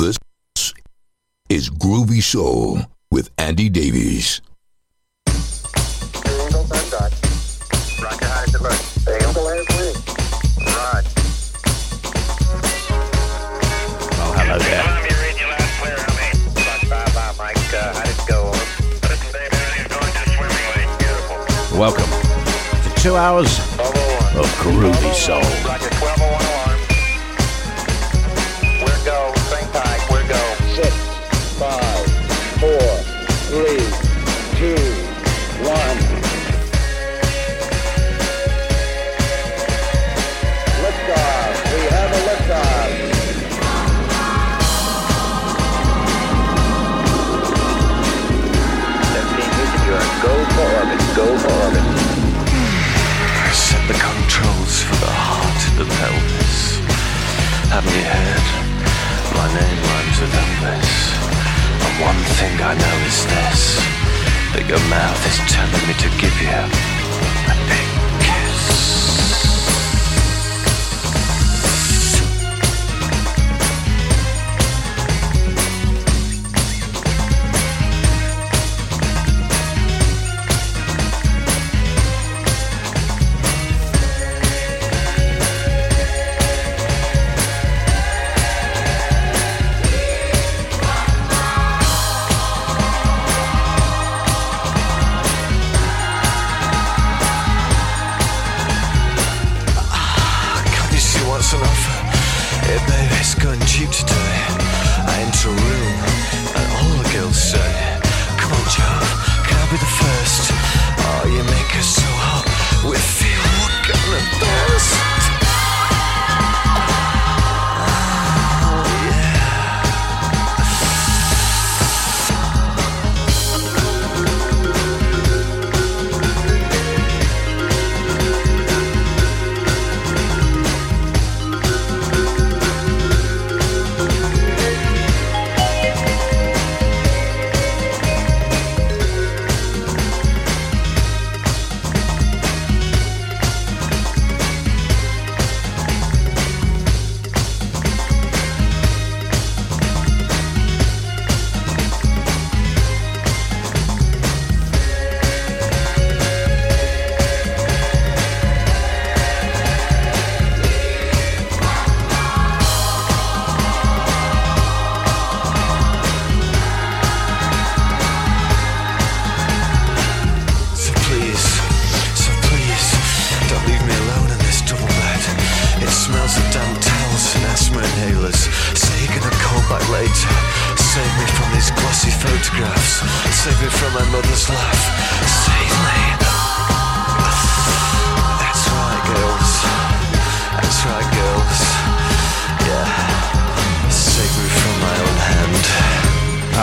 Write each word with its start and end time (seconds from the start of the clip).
This 0.00 0.16
is 1.50 1.68
Groovy 1.68 2.22
Soul 2.22 2.78
with 3.10 3.28
Andy 3.36 3.68
Davies. 3.68 4.40
Oh, 5.28 5.34
hello 14.38 14.58
there. 14.58 14.84
Welcome 21.78 22.10
to 22.84 22.90
two 23.02 23.16
hours 23.16 23.58
of 24.34 24.46
Groovy 24.62 25.12
Soul. 25.12 25.99
Four, 32.60 32.92
three, 33.48 33.80
two, 34.60 34.76
one. 35.64 35.98
Liftoff. 40.82 41.56
We 41.72 41.80
have 41.96 42.10
a 42.12 42.20
liftoff. 42.28 42.90
Go 50.22 50.34
for 50.54 50.68
orbit. 50.78 51.00
Go 51.16 51.26
for 51.38 51.52
orbit. 51.64 51.86
Set 53.54 53.82
the 53.88 53.94
controls 53.94 54.82
for 54.82 54.96
the 55.06 55.12
heart 55.24 55.60
and 55.68 55.76
the 55.80 55.88
pelvis. 55.96 56.78
Haven't 57.72 57.94
you 57.96 58.04
heard? 58.04 58.46
My 59.34 59.46
name 59.48 59.78
rhymes 59.88 60.20
with 60.20 60.34
Elvis. 60.34 60.99
One 62.02 62.16
thing 62.40 62.58
I 62.62 62.72
know 62.72 62.96
is 63.04 63.26
this 63.28 63.76
that 64.56 64.64
your 64.66 64.80
mouth 64.88 65.20
is 65.28 65.36
telling 65.52 65.84
me 65.86 65.92
to 66.00 66.08
give 66.16 66.32
you 66.40 66.48
a 66.48 67.56
big 67.68 67.89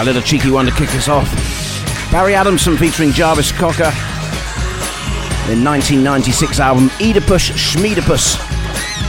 little 0.08 0.22
cheeky 0.22 0.50
one 0.50 0.66
to 0.66 0.72
kick 0.72 0.88
us 0.96 1.10
off. 1.10 1.30
Barry 2.14 2.34
Adamson 2.34 2.78
featuring 2.78 3.12
Jarvis 3.12 3.52
Cocker. 3.52 3.92
The 5.48 5.60
1996 5.60 6.62
album 6.62 6.90
Oedipus 7.02 7.50
Schmiedipus. 7.50 8.38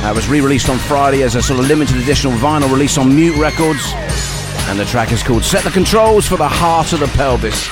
That 0.03 0.13
was 0.13 0.27
re-released 0.27 0.69
on 0.69 0.77
Friday 0.79 1.23
as 1.23 1.37
a 1.37 1.43
sort 1.43 1.61
of 1.61 1.69
limited 1.69 1.99
edition 1.99 2.33
vinyl 2.33 2.73
release 2.73 2.99
on 2.99 3.15
Mute 3.15 3.37
Records. 3.37 3.93
And 4.67 4.77
the 4.77 4.85
track 4.87 5.13
is 5.13 5.23
called 5.23 5.45
Set 5.45 5.63
the 5.63 5.71
Controls 5.71 6.27
for 6.27 6.37
the 6.37 6.49
Heart 6.49 6.93
of 6.93 6.99
the 6.99 7.07
Pelvis. 7.09 7.69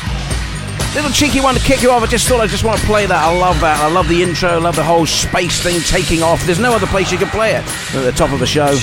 Little 0.95 1.11
cheeky 1.11 1.41
one 1.41 1.55
to 1.57 1.61
kick 1.61 1.83
you 1.83 1.91
off. 1.91 2.05
I 2.05 2.07
just 2.07 2.29
thought 2.29 2.41
I 2.41 2.47
just 2.47 2.63
want 2.63 2.79
to 2.79 2.87
play 2.87 3.07
that. 3.07 3.25
I 3.25 3.37
love 3.37 3.59
that. 3.61 3.81
I 3.81 3.91
love 3.91 4.07
the 4.07 4.23
intro. 4.23 4.51
I 4.51 4.59
love 4.59 4.77
the 4.77 4.85
whole 4.85 5.05
space 5.05 5.61
thing 5.61 5.81
taking 5.81 6.23
off. 6.23 6.47
There's 6.47 6.61
no 6.61 6.73
other 6.73 6.87
place 6.87 7.11
you 7.11 7.19
can 7.19 7.29
play 7.29 7.57
it 7.57 7.65
at 7.93 8.03
the 8.03 8.13
top 8.13 8.31
of 8.31 8.39
the 8.39 8.47
show. 8.47 8.79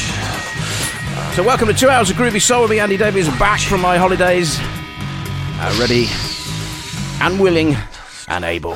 So 1.35 1.41
welcome 1.41 1.67
to 1.67 1.73
two 1.73 1.89
hours 1.89 2.11
of 2.11 2.15
groovy 2.15 2.39
soul 2.39 2.61
with 2.61 2.69
me, 2.69 2.79
Andy 2.79 2.95
Davies, 2.95 3.27
back 3.39 3.59
from 3.59 3.81
my 3.81 3.97
holidays, 3.97 4.59
uh, 4.61 5.75
ready 5.79 6.05
and 7.21 7.41
willing 7.41 7.75
and 8.27 8.45
able. 8.45 8.75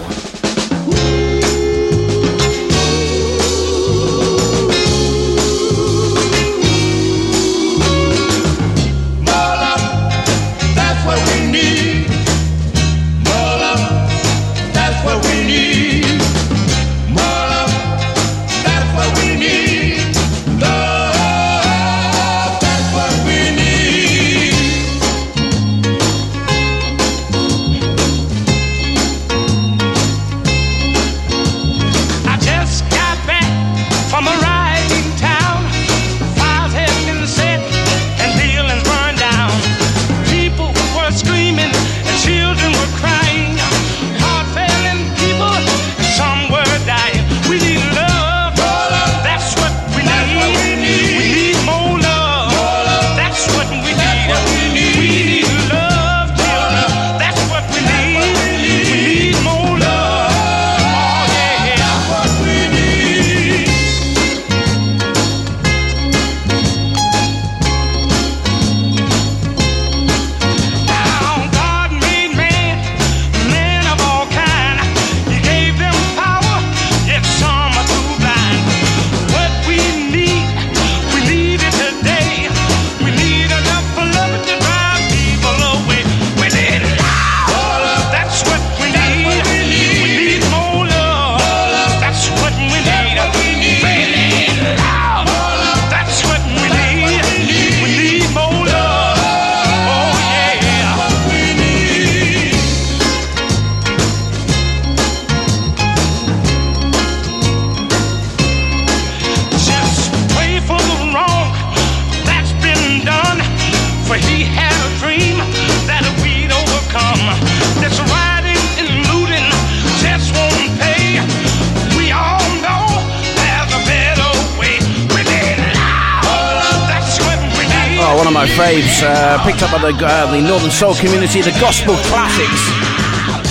Picked 129.42 129.64
up 129.64 129.72
by 129.72 129.80
the, 129.92 129.98
uh, 130.06 130.32
the 130.32 130.42
Northern 130.42 130.70
Soul 130.70 130.94
community, 130.96 131.42
the 131.42 131.58
gospel 131.60 131.96
classics. 132.06 132.62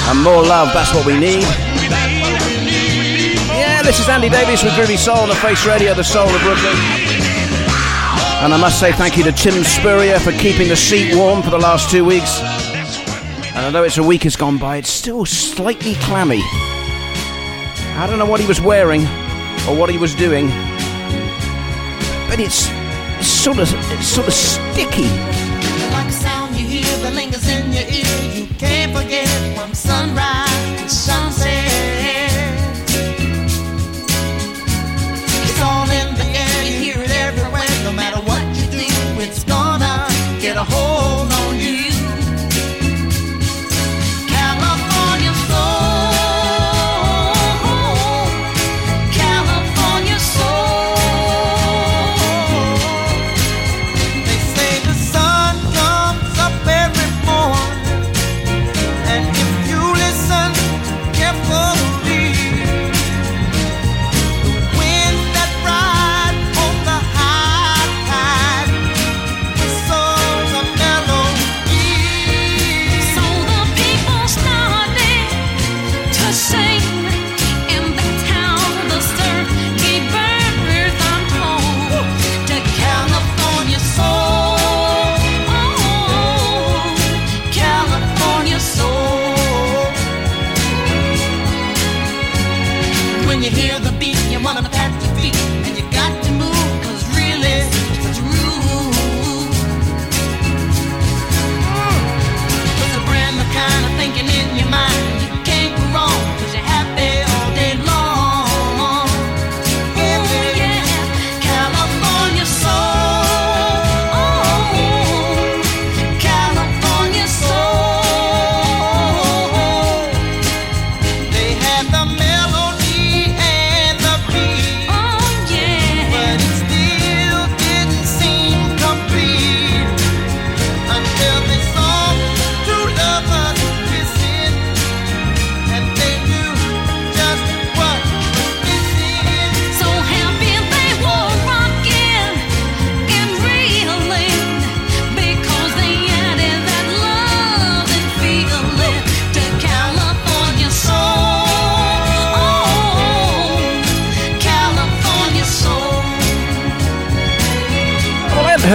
And 0.06 0.23
more 0.23 0.43
love, 0.43 0.73
that's 0.73 0.94
what 0.94 1.05
we 1.05 1.19
need. 1.19 1.43
Yeah, 3.50 3.83
this 3.83 3.99
is 3.99 4.09
Andy 4.09 4.29
Davies 4.29 4.62
with 4.62 4.75
Groovy 4.75 4.97
Soul 4.97 5.17
on 5.17 5.29
the 5.29 5.35
Face 5.37 5.67
Radio, 5.67 5.93
the 5.94 6.05
soul 6.05 6.29
of 6.29 6.41
Brooklyn. 6.43 6.77
And 8.44 8.55
I 8.55 8.59
must 8.61 8.79
say 8.79 8.93
thank 8.93 9.17
you 9.17 9.25
to 9.25 9.33
Tim 9.33 9.65
Spurrier 9.65 10.21
for 10.21 10.31
keeping 10.33 10.69
the 10.69 10.77
seat 10.77 11.17
warm 11.17 11.43
for 11.43 11.50
the 11.50 11.59
last 11.59 11.91
two 11.91 12.05
weeks. 12.05 12.41
And 13.56 13.65
although 13.65 13.82
it's 13.82 13.99
a 13.99 14.05
week 14.05 14.23
has 14.23 14.37
gone 14.37 14.59
by, 14.59 14.77
it's 14.77 14.91
still 14.91 15.25
slightly 15.25 15.94
clammy. 15.94 16.43
I 17.99 18.06
don't 18.09 18.19
know 18.19 18.27
what 18.27 18.41
he 18.41 18.47
was 18.47 18.61
wearing 18.61 19.03
or 19.67 19.75
what 19.75 19.91
he 19.91 19.99
was 19.99 20.15
doing, 20.15 20.49
but 22.29 22.39
it's 22.39 22.75
sort 23.46 23.58
of 23.60 23.93
it's 23.93 24.08
sort 24.08 24.26
of 24.26 24.34
sticky 24.34 25.06
lingers 27.14 27.48
in 27.48 27.72
your 27.72 27.82
ear. 27.82 28.34
You 28.34 28.46
can't 28.58 28.93
forget 28.93 29.28
from 29.56 29.72
sunrise 29.72 30.45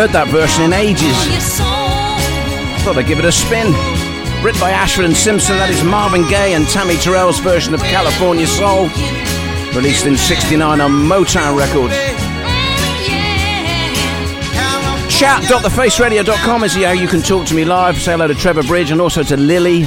heard 0.01 0.09
that 0.13 0.29
version 0.29 0.63
in 0.65 0.73
ages. 0.73 1.13
Thought 2.81 2.97
I'd 2.97 3.05
give 3.05 3.19
it 3.19 3.25
a 3.25 3.31
spin. 3.31 3.69
Written 4.43 4.59
by 4.59 4.71
Ashford 4.71 5.05
and 5.05 5.15
Simpson, 5.15 5.57
that 5.57 5.69
is 5.69 5.83
Marvin 5.83 6.27
Gaye 6.27 6.55
and 6.55 6.67
Tammy 6.67 6.95
Terrell's 6.95 7.37
version 7.37 7.75
of 7.75 7.81
California 7.81 8.47
Soul, 8.47 8.89
released 9.77 10.07
in 10.07 10.17
69 10.17 10.81
on 10.81 10.89
Motown 10.89 11.55
Records. 11.55 11.93
Chat.thefaceradio.com 15.13 16.63
is 16.63 16.73
how 16.73 16.93
you 16.93 17.07
can 17.07 17.21
talk 17.21 17.45
to 17.45 17.53
me 17.53 17.63
live. 17.63 18.01
Say 18.01 18.13
hello 18.13 18.25
to 18.25 18.33
Trevor 18.33 18.63
Bridge 18.63 18.89
and 18.89 18.99
also 18.99 19.21
to 19.21 19.37
Lily. 19.37 19.85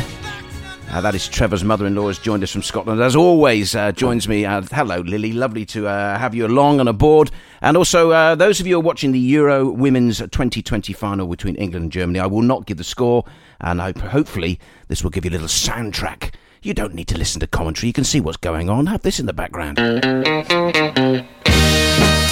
Uh, 0.94 1.00
that 1.00 1.12
is 1.12 1.26
Trevor's 1.26 1.64
mother-in-law 1.64 2.06
has 2.06 2.20
joined 2.20 2.44
us 2.44 2.52
from 2.52 2.62
Scotland. 2.62 3.00
As 3.00 3.16
always, 3.16 3.74
uh, 3.74 3.90
joins 3.90 4.28
me. 4.28 4.44
Uh, 4.44 4.62
hello, 4.70 5.00
Lily. 5.00 5.32
Lovely 5.32 5.66
to 5.66 5.88
uh, 5.88 6.16
have 6.16 6.36
you 6.36 6.46
along 6.46 6.78
and 6.78 6.88
aboard. 6.88 7.32
And 7.62 7.76
also, 7.76 8.12
uh, 8.12 8.36
those 8.36 8.60
of 8.60 8.68
you 8.68 8.74
who 8.76 8.80
are 8.80 8.84
watching 8.84 9.10
the 9.10 9.18
Euro 9.18 9.68
Women's 9.68 10.18
2020 10.18 10.92
final 10.92 11.26
between 11.26 11.56
England 11.56 11.82
and 11.82 11.90
Germany, 11.90 12.20
I 12.20 12.26
will 12.26 12.42
not 12.42 12.66
give 12.66 12.76
the 12.76 12.84
score, 12.84 13.24
and 13.60 13.82
I, 13.82 13.92
hopefully 13.98 14.60
this 14.86 15.02
will 15.02 15.10
give 15.10 15.24
you 15.24 15.32
a 15.32 15.32
little 15.32 15.48
soundtrack. 15.48 16.32
You 16.62 16.74
don't 16.74 16.94
need 16.94 17.08
to 17.08 17.18
listen 17.18 17.40
to 17.40 17.48
commentary. 17.48 17.88
You 17.88 17.92
can 17.92 18.04
see 18.04 18.20
what's 18.20 18.36
going 18.36 18.70
on. 18.70 18.86
Have 18.86 19.02
this 19.02 19.18
in 19.18 19.26
the 19.26 19.32
background. 19.32 19.78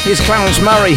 Here's 0.05 0.21
Clarence 0.21 0.61
Murray. 0.61 0.95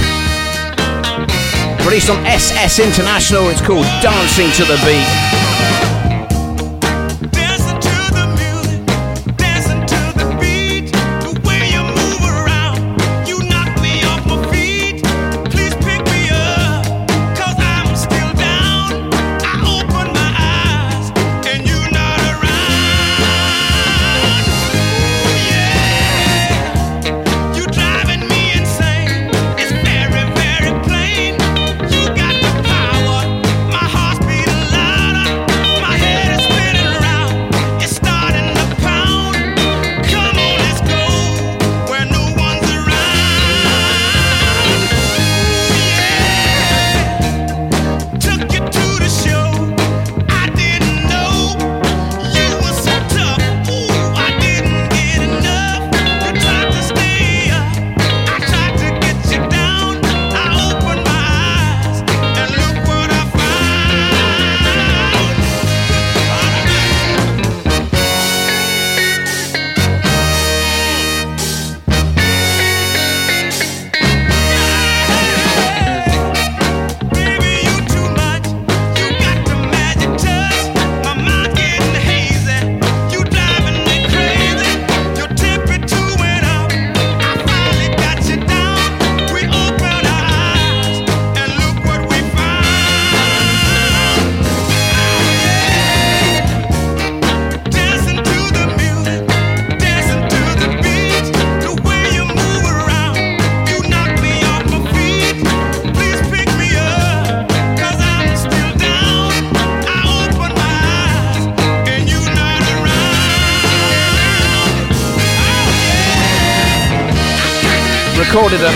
Released 1.84 2.12
on 2.12 2.24
SSS 2.27 2.77
International. 2.77 3.50
It's 3.50 3.62
called 3.62 3.88
Dancing 4.03 4.51
to 4.51 4.65
the 4.65 4.79
Beat. 4.86 5.94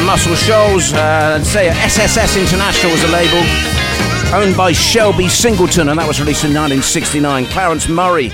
Muscle 0.05 0.36
Shoals. 0.36 0.93
Uh, 0.93 1.43
say 1.43 1.69
SSS 1.69 2.38
International 2.38 2.91
was 2.91 3.03
a 3.03 3.08
label 3.08 3.41
owned 4.34 4.55
by 4.55 4.72
Shelby 4.72 5.27
Singleton, 5.27 5.89
and 5.89 6.00
that 6.00 6.08
was 6.08 6.19
released 6.19 6.43
in 6.43 6.53
1969. 6.53 7.46
Clarence 7.48 7.89
Murray 7.89 8.31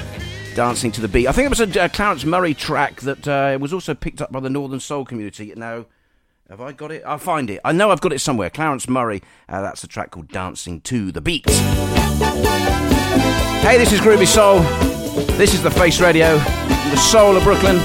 dancing 0.55 0.91
to 0.91 1.01
the 1.01 1.07
beat. 1.07 1.27
I 1.27 1.31
think 1.31 1.45
it 1.45 1.49
was 1.49 1.61
a 1.61 1.83
uh, 1.83 1.87
Clarence 1.87 2.25
Murray 2.25 2.53
track 2.53 3.01
that 3.01 3.27
uh, 3.27 3.57
was 3.59 3.73
also 3.73 3.93
picked 3.93 4.21
up 4.21 4.31
by 4.31 4.39
the 4.39 4.49
Northern 4.49 4.79
Soul 4.79 5.05
community. 5.05 5.53
Now, 5.55 5.85
have 6.49 6.61
I 6.61 6.73
got 6.73 6.91
it? 6.91 7.03
I'll 7.05 7.17
find 7.17 7.49
it. 7.49 7.61
I 7.63 7.71
know 7.71 7.91
I've 7.91 8.01
got 8.01 8.13
it 8.13 8.19
somewhere. 8.19 8.49
Clarence 8.49 8.89
Murray. 8.89 9.21
Uh, 9.47 9.61
that's 9.61 9.83
a 9.83 9.87
track 9.87 10.11
called 10.11 10.27
Dancing 10.29 10.81
to 10.81 11.11
the 11.11 11.21
Beat. 11.21 11.49
Hey, 13.61 13.77
this 13.77 13.93
is 13.93 13.99
Groovy 13.99 14.27
Soul. 14.27 14.59
This 15.37 15.53
is 15.53 15.63
the 15.63 15.71
Face 15.71 16.01
Radio, 16.01 16.37
the 16.37 16.97
soul 16.97 17.37
of 17.37 17.43
Brooklyn. 17.43 17.77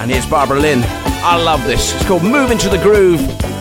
And 0.00 0.10
here's 0.10 0.26
Barbara 0.26 0.60
Lynn. 0.60 1.03
I 1.26 1.42
love 1.42 1.64
this. 1.64 1.94
It's 1.94 2.04
called 2.04 2.22
Move 2.22 2.50
into 2.50 2.68
the 2.68 2.76
Groove. 2.76 3.53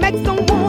That 0.00 0.12
makes 0.14 0.67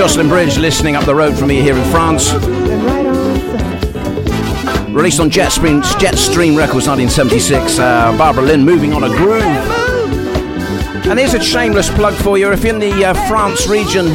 Jocelyn 0.00 0.28
Bridge, 0.28 0.56
listening 0.56 0.96
up 0.96 1.04
the 1.04 1.14
road 1.14 1.36
from 1.36 1.48
me 1.48 1.60
here 1.60 1.76
in 1.76 1.84
France. 1.90 2.32
Released 4.88 5.20
on 5.20 5.28
Jetstream, 5.28 5.82
Jetstream 5.82 6.56
Records 6.56 6.88
1976. 6.88 7.78
Uh, 7.78 8.16
Barbara 8.16 8.44
Lynn, 8.44 8.64
moving 8.64 8.94
on 8.94 9.04
a 9.04 9.08
groove. 9.08 9.44
And 11.04 11.18
here's 11.18 11.34
a 11.34 11.42
shameless 11.42 11.90
plug 11.90 12.14
for 12.14 12.38
you. 12.38 12.50
If 12.50 12.64
you're 12.64 12.72
in 12.72 12.80
the 12.80 13.04
uh, 13.04 13.28
France 13.28 13.66
region, 13.68 14.06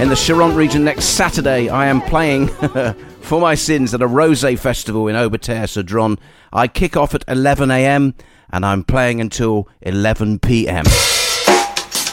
in 0.00 0.08
the 0.08 0.16
Charente 0.16 0.56
region 0.56 0.82
next 0.82 1.04
Saturday, 1.04 1.68
I 1.68 1.86
am 1.86 2.00
playing 2.00 2.48
for 3.20 3.40
my 3.40 3.54
sins 3.54 3.94
at 3.94 4.02
a 4.02 4.08
rosé 4.08 4.58
festival 4.58 5.06
in 5.06 5.14
Aubeterre, 5.14 5.68
Cedron. 5.68 6.18
I 6.52 6.66
kick 6.66 6.96
off 6.96 7.14
at 7.14 7.22
11 7.28 7.70
a.m. 7.70 8.16
and 8.50 8.66
I'm 8.66 8.82
playing 8.82 9.20
until 9.20 9.68
11 9.82 10.40
p.m. 10.40 10.82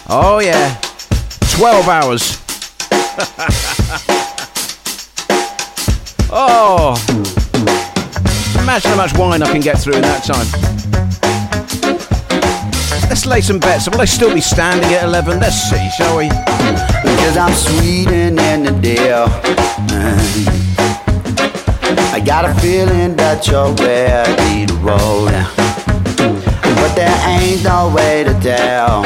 Oh, 0.07 0.39
yeah. 0.43 0.79
12 1.55 1.87
hours. 1.87 2.42
oh. 6.31 6.95
Imagine 8.59 8.89
how 8.89 8.97
much 8.97 9.15
wine 9.15 9.43
I 9.43 9.51
can 9.51 9.61
get 9.61 9.77
through 9.77 9.93
in 9.95 10.01
that 10.01 10.23
time. 10.23 10.47
Let's 13.07 13.27
lay 13.27 13.41
some 13.41 13.59
bets. 13.59 13.87
Will 13.87 14.01
I 14.01 14.05
still 14.05 14.33
be 14.33 14.41
standing 14.41 14.91
at 14.93 15.03
11? 15.03 15.39
Let's 15.39 15.61
see, 15.69 15.91
shall 15.95 16.17
we? 16.17 16.29
Because 16.29 17.37
I'm 17.37 17.53
sweetening 17.53 18.39
in 18.39 18.63
the 18.63 18.71
deal. 18.81 19.27
I 22.11 22.19
got 22.19 22.45
a 22.45 22.53
feeling 22.61 23.15
that 23.17 23.47
you're 23.47 23.71
ready 23.73 24.65
to 24.65 24.73
roll. 24.77 25.25
But 26.75 26.95
there 26.95 27.15
ain't 27.29 27.63
no 27.63 27.89
way 27.95 28.23
to 28.23 28.33
tell. 28.39 29.03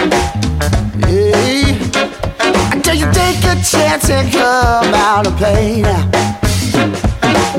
Chance 3.64 4.10
and 4.10 4.32
come 4.32 4.94
out 4.94 5.28
and 5.28 5.36
play 5.38 5.82
now. 5.82 6.10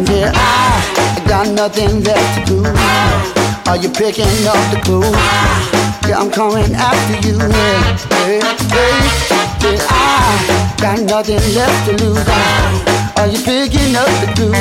Yeah, 0.07 0.33
I 0.35 1.25
got 1.27 1.49
nothing 1.49 2.03
left 2.05 2.47
to 2.47 2.55
lose. 2.55 2.69
Are 3.67 3.77
you 3.77 3.89
picking 3.91 4.47
up 4.47 4.59
the 4.71 4.81
clue? 4.85 5.03
Yeah, 6.09 6.21
I'm 6.21 6.31
coming 6.31 6.75
after 6.75 7.17
you. 7.27 7.37
Yeah, 7.37 7.99
hey, 8.25 8.41
yeah, 9.63 9.79
I 9.91 10.77
got 10.81 11.01
nothing 11.01 11.43
left 11.55 11.79
to 11.89 12.05
lose. 12.05 12.29
Are 13.19 13.27
you 13.27 13.39
picking 13.45 13.97
up 13.97 14.09
the 14.23 14.33
clue? 14.37 14.53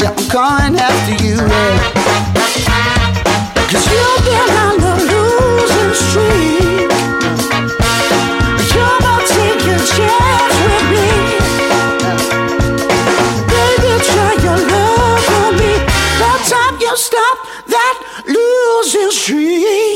Yeah, 0.00 0.12
I'm 0.12 0.28
coming 0.28 0.78
after 0.78 1.24
you. 1.24 1.36
Yeah. 1.36 2.04
Cause 3.70 3.86
you've 3.90 4.24
been 4.24 4.50
on 4.62 4.76
the 4.78 4.92
losing 5.10 5.94
streak. 5.94 6.43
Losing 19.30 19.93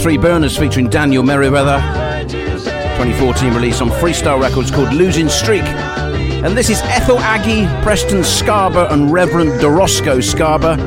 Three 0.00 0.16
Burners 0.16 0.56
featuring 0.56 0.88
Daniel 0.88 1.22
Merriweather. 1.22 1.78
2014 2.30 3.52
release 3.52 3.82
on 3.82 3.90
Freestyle 3.90 4.40
Records 4.40 4.70
called 4.70 4.94
Losing 4.94 5.28
Streak. 5.28 5.62
And 5.62 6.56
this 6.56 6.70
is 6.70 6.80
Ethel 6.84 7.18
Aggie, 7.18 7.66
Preston 7.82 8.20
Scarber, 8.20 8.90
and 8.90 9.12
Reverend 9.12 9.60
DeRosco 9.60 10.22
Scarber. 10.22 10.78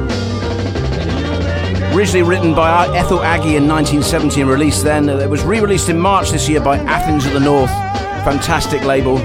Originally 1.95 2.23
written 2.23 2.55
by 2.55 2.87
Ethel 2.97 3.21
Aggie 3.21 3.55
in 3.55 3.67
1970 3.67 4.41
and 4.41 4.49
released 4.49 4.83
then. 4.83 5.07
It 5.07 5.29
was 5.29 5.43
re 5.43 5.59
released 5.59 5.89
in 5.89 5.99
March 5.99 6.31
this 6.31 6.49
year 6.49 6.59
by 6.59 6.79
Athens 6.79 7.27
of 7.27 7.33
the 7.33 7.39
North. 7.39 7.69
Fantastic 8.25 8.81
label. 8.83 9.19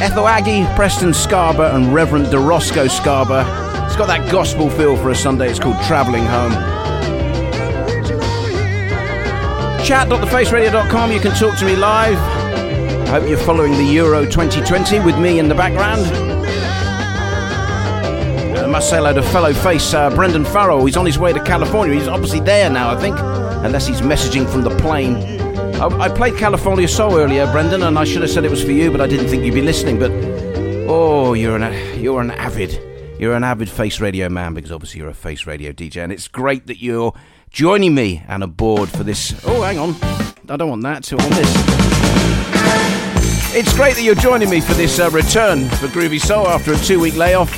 Ethel 0.00 0.26
Aggie, 0.26 0.64
Preston 0.76 1.10
Scarber, 1.10 1.74
and 1.74 1.92
Reverend 1.92 2.26
DeRosco 2.26 2.88
Scarber. 2.88 3.44
It's 3.86 3.96
got 3.96 4.06
that 4.06 4.32
gospel 4.32 4.70
feel 4.70 4.96
for 4.96 5.10
a 5.10 5.14
Sunday. 5.14 5.50
It's 5.50 5.58
called 5.60 5.76
Travelling 5.84 6.24
Home. 6.24 6.73
Chat.thefaceradio.com. 9.84 11.12
You 11.12 11.20
can 11.20 11.32
talk 11.36 11.58
to 11.58 11.66
me 11.66 11.76
live. 11.76 12.16
I 12.16 13.20
hope 13.20 13.28
you're 13.28 13.36
following 13.36 13.72
the 13.72 13.84
Euro 13.84 14.24
2020 14.24 15.00
with 15.00 15.18
me 15.18 15.38
in 15.38 15.46
the 15.46 15.54
background. 15.54 16.00
I 18.56 18.66
must 18.66 18.88
say 18.88 18.96
hello 18.96 19.12
to 19.12 19.22
fellow 19.22 19.52
face 19.52 19.92
uh, 19.92 20.08
Brendan 20.08 20.46
Farrell. 20.46 20.86
He's 20.86 20.96
on 20.96 21.04
his 21.04 21.18
way 21.18 21.34
to 21.34 21.44
California. 21.44 21.94
He's 21.94 22.08
obviously 22.08 22.40
there 22.40 22.70
now, 22.70 22.90
I 22.90 22.98
think, 22.98 23.18
unless 23.18 23.86
he's 23.86 24.00
messaging 24.00 24.50
from 24.50 24.62
the 24.62 24.74
plane. 24.78 25.16
I, 25.78 25.86
I 25.86 26.08
played 26.08 26.38
California 26.38 26.88
Soul 26.88 27.18
earlier, 27.18 27.46
Brendan, 27.52 27.82
and 27.82 27.98
I 27.98 28.04
should 28.04 28.22
have 28.22 28.30
said 28.30 28.46
it 28.46 28.50
was 28.50 28.64
for 28.64 28.72
you, 28.72 28.90
but 28.90 29.02
I 29.02 29.06
didn't 29.06 29.28
think 29.28 29.44
you'd 29.44 29.52
be 29.52 29.60
listening. 29.60 29.98
But 29.98 30.10
oh, 30.88 31.34
you're 31.34 31.56
an 31.56 32.02
you're 32.02 32.22
an 32.22 32.30
avid 32.30 32.80
you're 33.18 33.34
an 33.34 33.44
avid 33.44 33.68
face 33.68 34.00
radio 34.00 34.30
man 34.30 34.54
because 34.54 34.72
obviously 34.72 35.00
you're 35.00 35.10
a 35.10 35.14
face 35.14 35.46
radio 35.46 35.72
DJ, 35.72 36.02
and 36.02 36.10
it's 36.10 36.26
great 36.26 36.68
that 36.68 36.80
you're 36.80 37.12
joining 37.54 37.94
me 37.94 38.20
and 38.26 38.42
aboard 38.42 38.90
for 38.90 39.04
this. 39.04 39.32
Oh, 39.46 39.62
hang 39.62 39.78
on, 39.78 39.94
I 40.48 40.56
don't 40.56 40.68
want 40.68 40.82
that. 40.82 41.04
To 41.04 41.16
on 41.16 41.30
this. 41.30 41.54
It's 43.56 43.72
great 43.76 43.94
that 43.94 44.02
you're 44.02 44.16
joining 44.16 44.50
me 44.50 44.60
for 44.60 44.74
this 44.74 44.98
uh, 44.98 45.08
return 45.10 45.68
for 45.68 45.86
Groovy 45.86 46.20
Soul 46.20 46.48
after 46.48 46.72
a 46.72 46.76
two-week 46.76 47.14
layoff. 47.14 47.52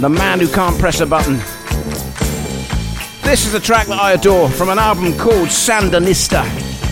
The 0.00 0.08
man 0.08 0.40
who 0.40 0.48
can't 0.48 0.76
press 0.78 1.00
a 1.00 1.06
button. 1.06 1.36
This 3.22 3.46
is 3.46 3.54
a 3.54 3.60
track 3.60 3.86
that 3.86 4.00
I 4.00 4.12
adore 4.12 4.50
from 4.50 4.68
an 4.70 4.80
album 4.80 5.16
called 5.16 5.48
Sandinista, 5.48 6.42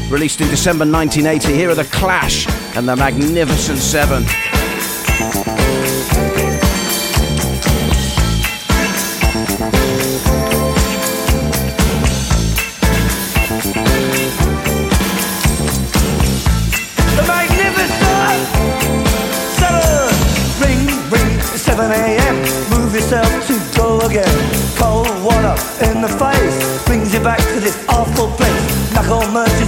released 0.09 0.41
in 0.41 0.49
December 0.49 0.85
1980. 0.85 1.53
Here 1.53 1.71
are 1.71 1.75
the 1.75 1.85
Clash 1.85 2.47
and 2.77 2.89
the 2.89 2.95
Magnificent 2.95 3.79
Seven. 3.79 4.25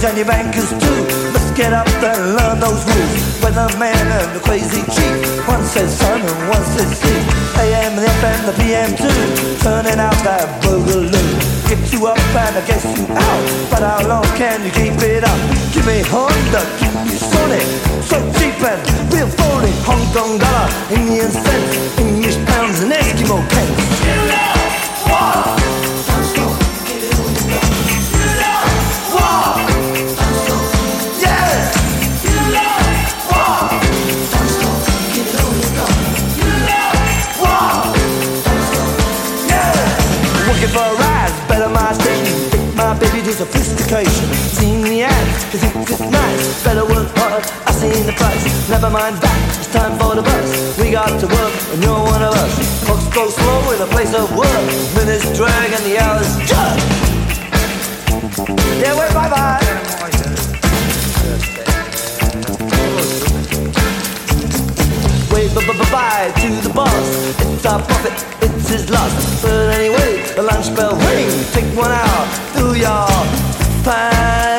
And 0.01 0.17
your 0.17 0.25
bankers 0.25 0.67
too. 0.67 1.01
Let's 1.29 1.51
get 1.51 1.73
up 1.73 1.85
and 1.85 2.33
learn 2.33 2.59
those 2.59 2.81
rules. 2.89 3.21
Weatherman 3.37 3.93
and 3.93 4.33
the 4.35 4.41
crazy 4.41 4.81
chief. 4.89 5.47
One 5.47 5.63
says 5.63 5.95
sun 5.95 6.21
and 6.21 6.49
one 6.49 6.65
says 6.73 6.89
sea. 6.97 7.21
AM, 7.61 7.95
the 7.95 8.09
FM, 8.17 8.49
the 8.49 8.55
PM 8.57 8.97
too. 8.97 9.21
Turning 9.61 10.01
out 10.01 10.17
that 10.25 10.49
boogaloo. 10.65 11.13
Get 11.69 11.93
you 11.93 12.07
up 12.07 12.17
and 12.17 12.57
I 12.57 12.65
guess 12.65 12.81
you 12.97 13.05
out. 13.13 13.69
But 13.69 13.85
how 13.85 14.01
long 14.07 14.25
can 14.41 14.65
you 14.65 14.71
keep 14.71 14.97
it 15.05 15.23
up? 15.23 15.37
Give 15.71 15.85
me 15.85 16.01
Honda, 16.09 16.65
give 16.81 16.97
me 17.05 17.13
Sonic. 17.21 17.61
So 18.01 18.17
cheap 18.41 18.57
and 18.57 18.81
real 19.13 19.29
phony. 19.29 19.69
Hong 19.85 20.01
Kong 20.17 20.41
dollar, 20.41 20.67
Indian 20.89 21.29
cents, 21.29 21.99
English 22.01 22.41
pounds 22.49 22.81
and 22.81 22.91
Eskimo 22.91 23.37
pence. 23.53 24.01
Working 25.05 25.60
sophistication. 43.31 44.27
Seen 44.59 44.81
the 44.81 45.03
ad, 45.03 45.27
cause 45.51 45.63
it's 45.63 45.99
nice. 45.99 46.63
Better 46.63 46.85
work 46.85 47.07
hard, 47.15 47.43
I 47.65 47.71
seen 47.71 48.05
the 48.05 48.13
price. 48.13 48.43
Never 48.69 48.89
mind 48.89 49.17
that, 49.17 49.57
it's 49.59 49.71
time 49.71 49.97
for 49.97 50.15
the 50.15 50.21
bus. 50.21 50.77
We 50.79 50.91
got 50.91 51.19
to 51.19 51.27
work, 51.27 51.53
and 51.73 51.83
you're 51.83 52.03
one 52.03 52.21
of 52.21 52.33
us. 52.33 52.53
Folks 52.87 53.07
go 53.13 53.29
slow 53.29 53.71
in 53.73 53.81
a 53.81 53.87
place 53.87 54.13
of 54.13 54.35
work. 54.35 54.65
Minutes 54.95 55.25
drag 55.37 55.71
and 55.71 55.83
the 55.85 55.97
hours 55.99 56.29
jug. 56.49 56.77
Yeah, 58.81 58.97
wait, 58.99 59.13
bye 59.13 59.29
bye. 59.29 59.81
Wave 65.31 65.55
bye 65.55 65.91
bye 65.91 66.31
to 66.41 66.49
the 66.67 66.71
boss. 66.73 67.07
It's 67.55 67.65
our 67.65 67.81
profit, 67.81 68.40
it's 68.73 68.83
his 68.83 68.89
loss. 68.89 69.41
But 69.41 69.73
anyway, 69.73 70.23
the 70.35 70.43
lunch 70.43 70.73
bell 70.75 70.95
ring. 70.95 71.29
Take 71.51 71.65
one 71.75 71.91
out, 71.91 72.27
do 72.55 72.75
your 72.75 73.07
fine. 73.83 74.51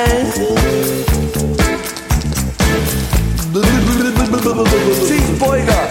Cheese 5.08 5.38
burger. 5.38 5.84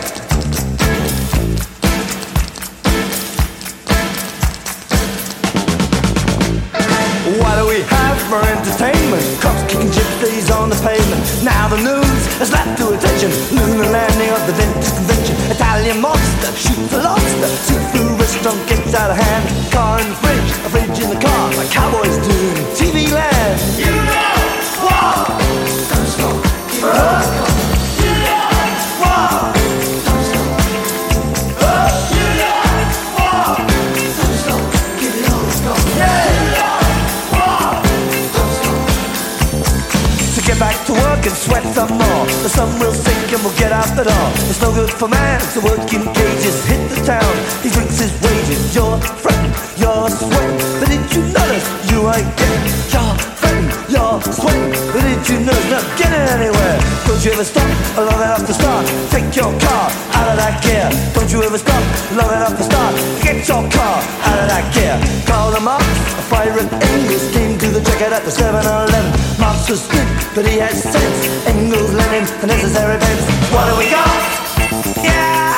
What 7.40 7.56
do 7.58 7.68
we 7.68 7.82
have 7.82 8.18
for 8.30 8.42
entertainment? 8.46 9.24
Cops 9.42 9.64
kicking 9.72 9.88
gypsies 9.88 10.52
on 10.56 10.70
the 10.70 10.76
pavement. 10.76 11.44
Now 11.44 11.70
the 11.70 11.78
news 11.78 12.26
has 12.40 12.52
left 12.52 12.78
to 12.80 12.90
attention. 12.94 13.32
Lunar 13.56 13.90
landing 13.90 14.30
of 14.30 14.46
the 14.48 14.54
Convention. 14.96 15.21
Italian 15.72 16.02
monster 16.02 16.52
shoots 16.52 16.94
a 16.94 17.02
lobster. 17.02 17.48
Seafood 17.48 18.20
restaurant 18.20 18.68
gets 18.68 18.94
out 18.94 19.10
of 19.10 19.16
hand. 19.16 19.72
Car 19.72 20.02
in 20.02 20.10
the 20.10 20.16
fridge, 20.16 20.52
a 20.66 20.70
fridge 20.70 21.00
in 21.00 21.10
the 21.10 21.16
car. 21.16 21.54
Like 21.56 21.72
cowboys 21.72 22.18
do 22.28 22.36
in 22.60 22.66
TV 22.76 23.10
land. 23.10 23.62
You 23.80 23.86
know 23.86 24.36
what? 24.84 25.30
Don't 25.88 26.08
stop. 26.12 27.21
Some 41.74 41.98
more. 41.98 42.26
The 42.44 42.50
sun 42.50 42.80
will 42.80 42.94
sink 42.94 43.34
and 43.34 43.42
we'll 43.44 43.58
get 43.58 43.72
out 43.72 43.88
the 43.96 44.04
door. 44.04 44.28
It's 44.50 44.62
no 44.62 44.72
good 44.74 44.92
for 44.92 45.08
man 45.08 45.40
to 45.54 45.60
work 45.62 45.88
in 45.94 46.04
cages. 46.14 46.66
Hit 46.66 46.82
the 46.90 47.00
town, 47.06 47.34
he 47.64 47.70
drinks 47.70 48.00
his 48.00 48.14
wages. 48.22 48.76
You're 48.76 49.00
fretting, 49.24 49.54
you're 49.78 50.10
sweating. 50.10 50.60
But 50.80 50.90
did 50.90 51.04
you 51.14 51.22
notice 51.32 51.68
you 51.90 52.00
ain't 52.12 52.32
getting? 52.38 52.64
You're 52.94 53.31
fretting, 53.52 53.92
you're 53.92 54.22
sweating. 54.32 54.72
But 54.92 55.04
did 55.04 55.22
you 55.28 55.40
notice 55.44 55.70
not 55.72 55.86
getting 55.98 56.26
anywhere? 56.40 56.78
Don't 57.06 57.24
you 57.24 57.32
ever 57.32 57.44
stop 57.44 57.68
long 57.98 58.22
enough 58.22 58.46
to 58.46 58.54
start? 58.54 58.86
Take 59.12 59.36
your 59.36 59.52
car 59.60 59.92
out 60.16 60.28
of 60.32 60.38
that 60.38 60.64
gear. 60.64 60.88
Don't 61.14 61.32
you 61.32 61.44
ever 61.44 61.58
stop 61.58 61.84
long 62.16 62.32
enough 62.32 62.56
to 62.58 62.64
start? 62.64 62.96
Get 63.24 63.48
your 63.48 63.64
car 63.72 63.98
out 64.28 64.40
of 64.40 64.48
that 64.48 64.66
gear. 64.74 64.96
Call 65.28 65.52
them 65.52 65.68
up, 65.68 65.82
a 65.82 66.42
and 66.60 66.72
Engels 66.84 67.32
came 67.32 67.58
to 67.60 67.68
the 67.68 67.82
checkout 67.82 68.12
at 68.12 68.24
the 68.24 68.32
7-Eleven. 68.32 69.06
Marx 69.40 69.70
was 69.70 69.88
good, 69.88 70.08
but 70.36 70.46
he 70.46 70.58
had 70.58 70.74
sense. 70.74 71.46
Engels, 71.48 71.94
Lenin, 71.94 72.26
the 72.40 72.48
necessary 72.48 72.96
events. 72.96 73.26
What 73.52 73.68
do 73.70 73.78
we 73.78 73.90
got? 73.90 74.08
Yeah. 75.04 75.50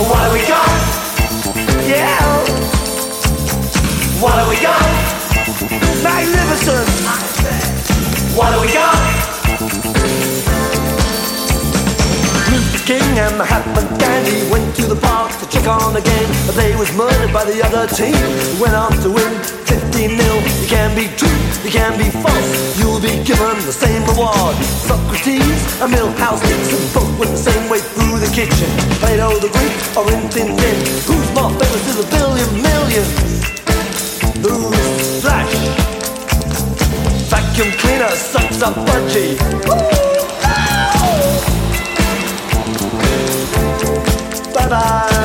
What 0.00 0.20
do 0.24 0.32
we 0.32 0.42
got? 0.48 0.70
Yeah. 1.86 2.20
What 4.20 4.44
do 4.44 4.50
we 4.50 4.60
got? 4.62 5.19
Magnificent. 5.60 6.88
What 8.32 8.48
do 8.56 8.64
we 8.64 8.72
got? 8.72 8.96
Luther 12.48 12.80
King 12.88 13.04
and 13.20 13.36
Mahatma 13.36 13.84
Gandhi 14.00 14.48
went 14.48 14.74
to 14.76 14.86
the 14.88 14.96
park 14.96 15.36
to 15.36 15.44
check 15.52 15.68
on 15.68 15.92
the 15.92 16.00
game. 16.00 16.30
But 16.46 16.56
they 16.56 16.74
was 16.76 16.88
murdered 16.96 17.30
by 17.30 17.44
the 17.44 17.60
other 17.60 17.84
team. 17.92 18.16
Went 18.56 18.72
on 18.72 18.92
to 19.04 19.12
win 19.12 19.36
15 19.68 20.16
nil. 20.16 20.40
You 20.64 20.66
can 20.66 20.96
be 20.96 21.12
true, 21.20 21.28
you 21.60 21.68
can 21.68 21.92
be 22.00 22.08
false. 22.08 22.80
You'll 22.80 23.00
be 23.04 23.20
given 23.28 23.60
the 23.68 23.76
same 23.76 24.00
reward. 24.08 24.56
Socrates 24.88 25.60
and 25.84 25.92
Milhous 25.92 26.40
Nixon 26.48 26.80
both 26.96 27.12
went 27.20 27.32
the 27.36 27.44
same 27.52 27.68
way 27.68 27.80
through 27.84 28.16
the 28.16 28.32
kitchen. 28.32 28.72
Plato 28.96 29.36
the 29.36 29.52
Greek 29.52 29.76
or 29.92 30.08
in 30.08 30.24
Tin. 30.32 30.56
Who's 31.04 31.28
more 31.36 31.52
famous 31.52 31.84
is 31.84 32.00
a 32.00 32.08
billion 32.08 32.48
millions? 32.64 33.59
Ooh, 34.38 34.72
flash. 35.20 35.54
Vacuum 37.28 37.70
cleaner 37.78 38.08
sucks 38.10 38.62
up 38.62 38.74
budgie. 38.86 39.36
Bye 44.54 44.68
bye. 44.68 45.20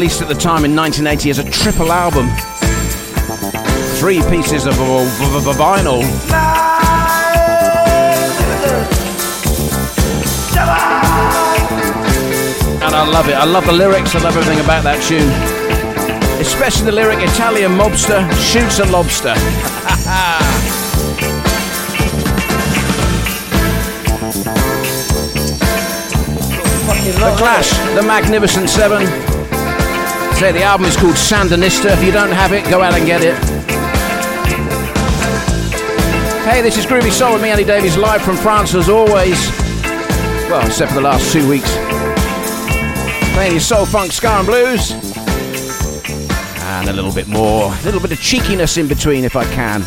Released 0.00 0.22
at 0.22 0.28
the 0.28 0.34
time 0.34 0.64
in 0.64 0.74
1980 0.74 1.28
as 1.28 1.38
a 1.38 1.44
triple 1.44 1.92
album. 1.92 2.26
Three 4.00 4.22
pieces 4.30 4.64
of 4.64 4.72
vinyl. 4.72 6.00
And 12.80 12.94
I 12.94 13.06
love 13.06 13.28
it. 13.28 13.34
I 13.34 13.44
love 13.44 13.66
the 13.66 13.72
lyrics. 13.72 14.14
I 14.14 14.20
love 14.20 14.38
everything 14.38 14.64
about 14.64 14.84
that 14.84 15.02
tune. 15.02 15.28
Especially 16.40 16.86
the 16.86 16.92
lyric 16.92 17.18
Italian 17.18 17.72
mobster 17.72 18.26
shoots 18.40 18.78
a 18.78 18.86
lobster. 18.86 19.34
the 27.20 27.36
Clash, 27.36 27.68
the 27.94 28.02
Magnificent 28.02 28.70
Seven. 28.70 29.29
Say 30.40 30.52
the 30.52 30.62
album 30.62 30.86
is 30.86 30.96
called 30.96 31.16
Sandinista. 31.16 31.92
If 31.92 32.02
you 32.02 32.12
don't 32.12 32.30
have 32.30 32.54
it, 32.54 32.64
go 32.70 32.80
out 32.80 32.94
and 32.94 33.04
get 33.04 33.20
it. 33.22 33.36
Hey, 36.48 36.62
this 36.62 36.78
is 36.78 36.86
Groovy 36.86 37.12
Soul 37.12 37.34
with 37.34 37.42
me, 37.42 37.50
Andy 37.50 37.62
Davies, 37.62 37.98
live 37.98 38.22
from 38.22 38.38
France 38.38 38.74
as 38.74 38.88
always. 38.88 39.36
Well, 40.48 40.66
except 40.66 40.92
for 40.92 40.94
the 40.94 41.02
last 41.02 41.30
two 41.30 41.46
weeks. 41.46 41.70
Playing 43.34 43.52
your 43.52 43.60
soul, 43.60 43.84
funk, 43.84 44.12
ska, 44.12 44.28
and 44.28 44.46
blues. 44.46 44.92
And 46.62 46.88
a 46.88 46.92
little 46.94 47.12
bit 47.12 47.28
more, 47.28 47.70
a 47.74 47.82
little 47.82 48.00
bit 48.00 48.10
of 48.10 48.18
cheekiness 48.22 48.78
in 48.78 48.88
between 48.88 49.24
if 49.24 49.36
I 49.36 49.44
can. 49.44 49.82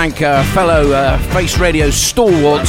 Thank 0.00 0.22
uh, 0.22 0.42
fellow 0.54 0.92
uh, 0.92 1.18
Face 1.34 1.58
Radio 1.58 1.90
stalwart 1.90 2.66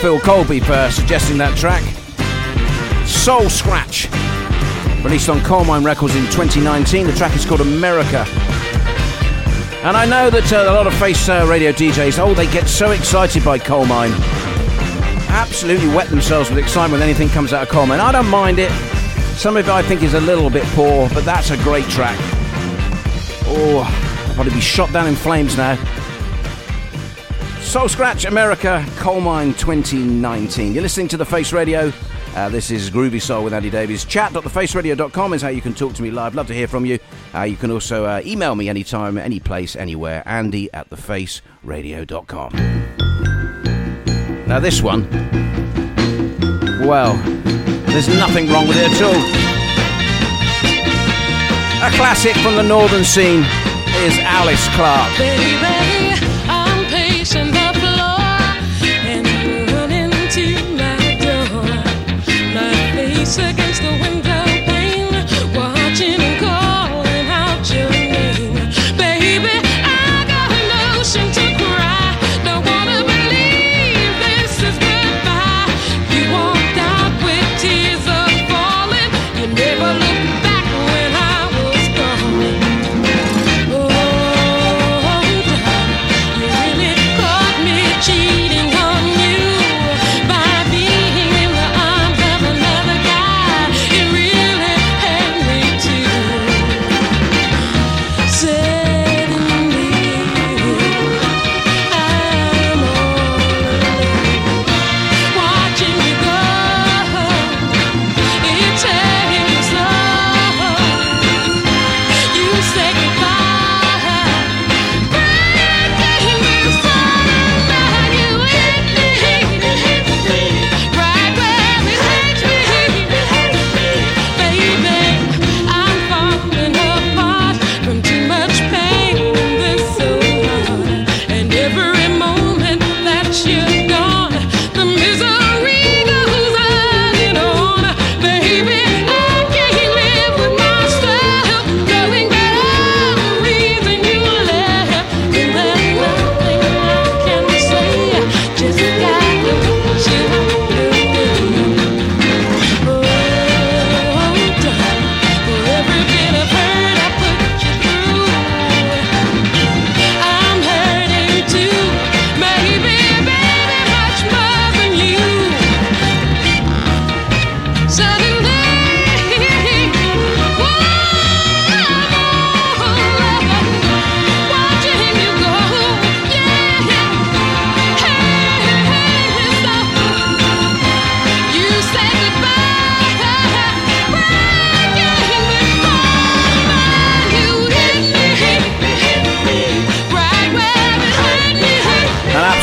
Phil 0.00 0.18
Colby 0.18 0.58
for 0.58 0.90
suggesting 0.90 1.38
that 1.38 1.56
track. 1.56 1.80
Soul 3.06 3.48
Scratch, 3.48 4.08
released 5.04 5.28
on 5.28 5.38
Colemine 5.42 5.84
Records 5.84 6.16
in 6.16 6.24
2019. 6.24 7.06
The 7.06 7.12
track 7.12 7.36
is 7.36 7.46
called 7.46 7.60
America. 7.60 8.26
And 9.84 9.96
I 9.96 10.04
know 10.04 10.28
that 10.28 10.52
uh, 10.52 10.72
a 10.72 10.74
lot 10.74 10.88
of 10.88 10.94
Face 10.94 11.28
uh, 11.28 11.46
Radio 11.48 11.70
DJs, 11.70 12.18
oh, 12.18 12.34
they 12.34 12.50
get 12.50 12.68
so 12.68 12.90
excited 12.90 13.44
by 13.44 13.60
Colemine. 13.60 14.10
Absolutely 15.28 15.86
wet 15.86 16.08
themselves 16.08 16.50
with 16.50 16.58
excitement 16.58 16.94
when 17.00 17.02
anything 17.02 17.28
comes 17.28 17.52
out 17.52 17.62
of 17.62 17.68
Colemine. 17.68 18.00
I 18.00 18.10
don't 18.10 18.28
mind 18.28 18.58
it. 18.58 18.72
Some 19.36 19.56
of 19.56 19.68
it 19.68 19.70
I 19.70 19.82
think 19.82 20.02
is 20.02 20.14
a 20.14 20.20
little 20.20 20.50
bit 20.50 20.64
poor, 20.74 21.08
but 21.10 21.24
that's 21.24 21.50
a 21.50 21.56
great 21.58 21.84
track. 21.84 22.18
Oh, 23.46 24.01
I'll 24.32 24.36
probably 24.36 24.54
be 24.54 24.60
shot 24.62 24.90
down 24.94 25.06
in 25.08 25.14
flames 25.14 25.58
now. 25.58 25.76
Soul 27.60 27.86
Scratch 27.86 28.24
America 28.24 28.82
Colemine 28.96 29.52
2019. 29.58 30.72
You're 30.72 30.80
listening 30.82 31.08
to 31.08 31.18
The 31.18 31.24
Face 31.26 31.52
Radio. 31.52 31.92
Uh, 32.34 32.48
this 32.48 32.70
is 32.70 32.88
Groovy 32.88 33.20
Soul 33.20 33.44
with 33.44 33.52
Andy 33.52 33.68
Davies. 33.68 34.06
Chat.thefaceradio.com 34.06 35.34
is 35.34 35.42
how 35.42 35.48
you 35.48 35.60
can 35.60 35.74
talk 35.74 35.92
to 35.92 36.02
me 36.02 36.10
live. 36.10 36.34
Love 36.34 36.46
to 36.46 36.54
hear 36.54 36.66
from 36.66 36.86
you. 36.86 36.98
Uh, 37.34 37.42
you 37.42 37.56
can 37.56 37.70
also 37.70 38.06
uh, 38.06 38.22
email 38.24 38.54
me 38.54 38.70
anytime, 38.70 39.18
any 39.18 39.38
place, 39.38 39.76
anywhere. 39.76 40.22
Andy 40.24 40.72
at 40.72 40.88
thefaceradio.com. 40.88 42.52
Now, 44.46 44.60
this 44.60 44.80
one, 44.80 45.06
well, 46.86 47.16
there's 47.84 48.08
nothing 48.08 48.48
wrong 48.48 48.66
with 48.66 48.78
it 48.78 48.90
at 48.90 49.02
all. 49.02 49.12
A 51.86 51.90
classic 51.96 52.34
from 52.36 52.56
the 52.56 52.62
northern 52.62 53.04
scene 53.04 53.44
is 54.02 54.18
Alice 54.18 54.66
Clark. 54.74 55.16
Baby, 55.16 56.18
I'm 56.48 56.84
pacing 56.86 57.52
the 57.52 57.72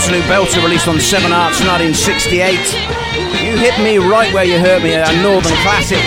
absolute 0.09 0.25
belter 0.25 0.63
released 0.63 0.87
on 0.87 0.99
Seven 0.99 1.31
Arts 1.31 1.59
1968. 1.59 2.57
You 3.45 3.55
hit 3.59 3.77
me 3.77 3.99
right 3.99 4.33
where 4.33 4.43
you 4.43 4.57
hurt 4.57 4.81
me, 4.81 4.93
a 4.93 5.05
Northern 5.21 5.55
classic. 5.61 6.01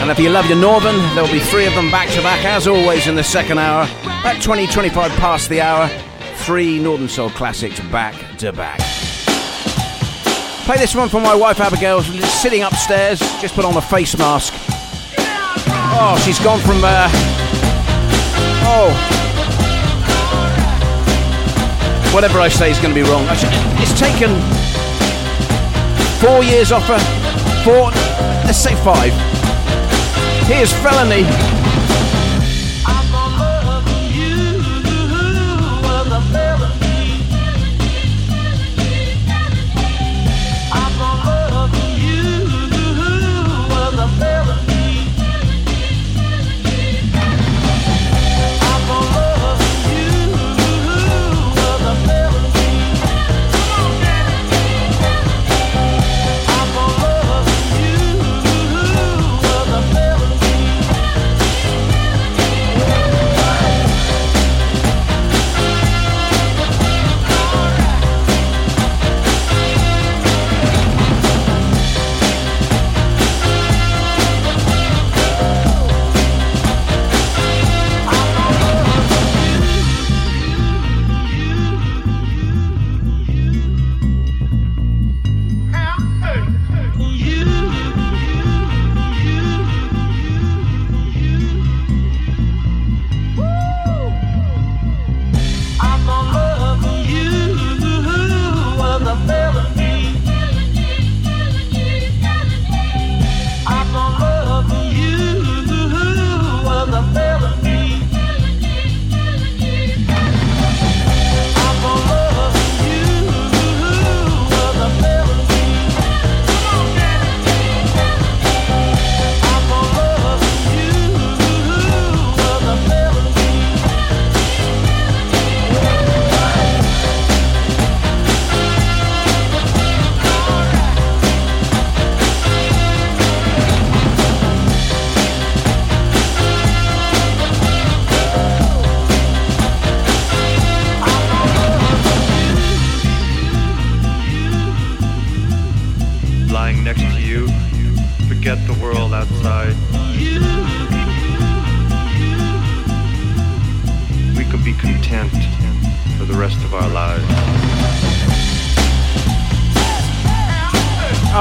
And 0.00 0.10
if 0.10 0.18
you 0.18 0.30
love 0.30 0.46
your 0.46 0.56
Northern, 0.56 0.96
there'll 1.14 1.30
be 1.30 1.40
three 1.40 1.66
of 1.66 1.74
them 1.74 1.90
back 1.90 2.08
to 2.12 2.22
back, 2.22 2.42
as 2.46 2.66
always, 2.66 3.06
in 3.06 3.16
the 3.16 3.22
second 3.22 3.58
hour. 3.58 3.86
At 4.24 4.40
20, 4.40 4.66
25 4.66 5.10
past 5.12 5.50
the 5.50 5.60
hour, 5.60 5.88
three 6.36 6.78
Northern 6.78 7.08
Soul 7.08 7.28
classics 7.28 7.78
back 7.90 8.14
to 8.38 8.50
back. 8.50 8.78
Play 10.64 10.78
this 10.78 10.94
one 10.94 11.10
for 11.10 11.20
my 11.20 11.34
wife 11.34 11.60
Abigail, 11.60 12.02
sitting 12.02 12.62
upstairs, 12.62 13.18
just 13.42 13.54
put 13.54 13.66
on 13.66 13.76
a 13.76 13.82
face 13.82 14.16
mask. 14.16 14.54
Oh, 15.92 16.18
she's 16.24 16.38
gone 16.38 16.60
from. 16.60 16.80
Uh, 16.82 17.10
oh, 18.64 19.19
whatever 22.12 22.40
I 22.40 22.48
say 22.48 22.70
is 22.70 22.78
going 22.78 22.94
to 22.94 23.00
be 23.02 23.08
wrong. 23.08 23.24
It's 23.80 23.98
taken 23.98 24.30
four 26.20 26.42
years 26.42 26.72
off 26.72 26.86
her. 26.86 26.98
Four, 27.64 27.90
let's 28.44 28.58
say 28.58 28.74
five. 28.82 29.12
Here's 30.46 30.72
Felony. 30.72 31.24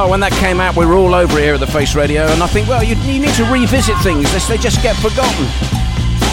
When 0.10 0.22
that 0.22 0.32
came 0.42 0.60
out, 0.60 0.76
we 0.76 0.88
were 0.88 0.96
all 0.96 1.14
over 1.14 1.38
here 1.38 1.54
at 1.54 1.60
the 1.60 1.68
Face 1.68 1.94
Radio, 1.94 2.24
and 2.24 2.42
I 2.42 2.48
think, 2.48 2.68
well, 2.68 2.84
you, 2.84 2.96
you 3.06 3.22
need 3.22 3.36
to 3.36 3.46
revisit 3.46 3.96
things, 4.02 4.26
lest 4.34 4.50
they 4.50 4.58
just 4.58 4.82
get 4.82 4.96
forgotten. 4.96 5.46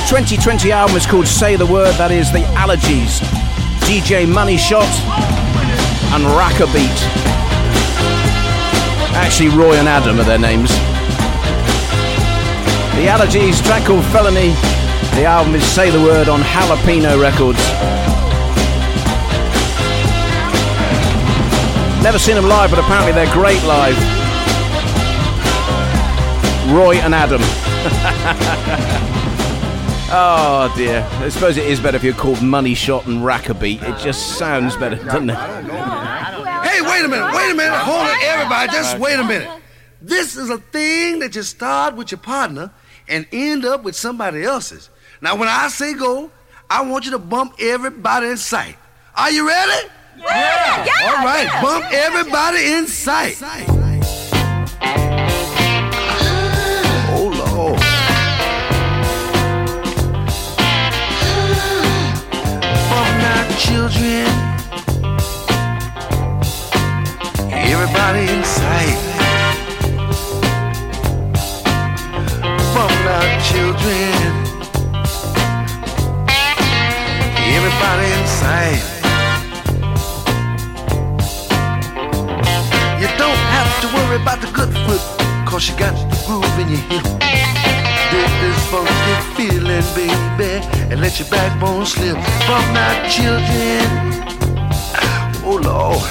2020 0.09 0.73
album 0.73 0.97
is 0.97 1.05
called 1.05 1.29
Say 1.29 1.57
the 1.57 1.67
Word, 1.67 1.93
that 2.01 2.11
is 2.11 2.33
the 2.33 2.41
Allergies, 2.57 3.21
DJ 3.85 4.25
Money 4.25 4.57
Shot, 4.57 4.89
and 6.17 6.25
Rackabeat. 6.25 6.99
Actually, 9.13 9.51
Roy 9.51 9.77
and 9.77 9.87
Adam 9.87 10.21
are 10.21 10.25
their 10.25 10.41
names. 10.41 10.71
The 12.97 13.13
Allergies, 13.13 13.63
track 13.63 13.85
called 13.85 14.07
Felony. 14.07 14.57
The 15.21 15.29
album 15.29 15.55
is 15.55 15.65
Say 15.69 15.91
the 15.91 16.01
Word 16.01 16.31
on 16.31 16.41
Jalapeno 16.41 17.21
Records. 17.21 17.61
Never 22.07 22.21
seen 22.21 22.37
them 22.37 22.47
live, 22.47 22.71
but 22.71 22.79
apparently 22.79 23.11
they're 23.11 23.33
great 23.33 23.61
live. 23.65 23.97
Roy 26.73 26.99
and 26.99 27.13
Adam. 27.13 27.41
oh 30.13 30.73
dear. 30.77 31.05
I 31.15 31.29
suppose 31.31 31.57
it 31.57 31.65
is 31.65 31.81
better 31.81 31.97
if 31.97 32.05
you're 32.05 32.15
called 32.15 32.41
Money 32.41 32.75
Shot 32.75 33.09
and 33.09 33.25
Rackabeat. 33.25 33.83
It 33.83 34.01
just 34.01 34.39
sounds 34.39 34.77
better, 34.77 34.95
doesn't 34.95 35.31
it? 35.31 35.35
Hey, 35.35 36.81
wait 36.81 37.05
a 37.05 37.09
minute, 37.09 37.35
wait 37.35 37.51
a 37.51 37.55
minute, 37.57 37.77
hold 37.77 38.07
it, 38.07 38.23
everybody, 38.23 38.71
just 38.71 39.01
wait 39.01 39.19
a 39.19 39.25
minute. 39.25 39.51
This 40.01 40.37
is 40.37 40.49
a 40.49 40.59
thing 40.59 41.19
that 41.19 41.35
you 41.35 41.43
start 41.43 41.97
with 41.97 42.13
your 42.13 42.21
partner 42.21 42.71
and 43.09 43.27
end 43.33 43.65
up 43.65 43.83
with 43.83 43.97
somebody 43.97 44.45
else's. 44.45 44.91
Now, 45.21 45.35
when 45.35 45.49
I 45.49 45.67
say 45.67 45.95
go, 45.95 46.31
I 46.71 46.83
want 46.83 47.05
you 47.05 47.11
to 47.11 47.19
bump 47.19 47.57
everybody 47.59 48.29
in 48.29 48.37
sight. 48.37 48.77
Are 49.17 49.33
you 49.33 49.49
ready? 49.49 49.89
Yeah. 50.19 50.85
Yeah, 50.85 51.11
All 51.11 51.25
right, 51.25 51.45
yeah, 51.45 51.63
bump 51.63 51.85
everybody 51.93 52.73
in 52.73 52.87
sight. 52.87 53.37
Oh, 57.13 57.29
Lord. 57.33 57.81
Bump 62.91 63.11
now, 63.21 63.57
children. 63.59 64.27
Everybody 67.53 68.33
in 68.33 68.45
sight. 68.45 68.99
Bump 72.75 72.93
now, 73.05 73.41
children. 73.43 74.13
Everybody 77.57 78.07
in 78.13 78.27
sight. 78.27 78.96
Don't 83.19 83.43
have 83.57 83.81
to 83.81 83.87
worry 83.95 84.17
about 84.17 84.41
the 84.41 84.51
good 84.53 84.73
foot, 84.85 85.01
cause 85.47 85.69
you 85.69 85.77
got 85.77 85.95
the 86.11 86.17
groove 86.27 86.59
in 86.59 86.69
your 86.69 86.85
hip. 86.91 87.05
Dig 88.11 88.31
this 88.41 88.61
funky 88.71 89.15
feeling, 89.37 89.87
baby, 89.95 90.63
and 90.91 91.01
let 91.01 91.19
your 91.19 91.29
backbone 91.29 91.87
slip. 91.87 92.17
Bump 92.47 92.67
now, 92.73 93.09
children. 93.09 93.87
Oh, 95.45 95.59
Lord. 95.63 96.03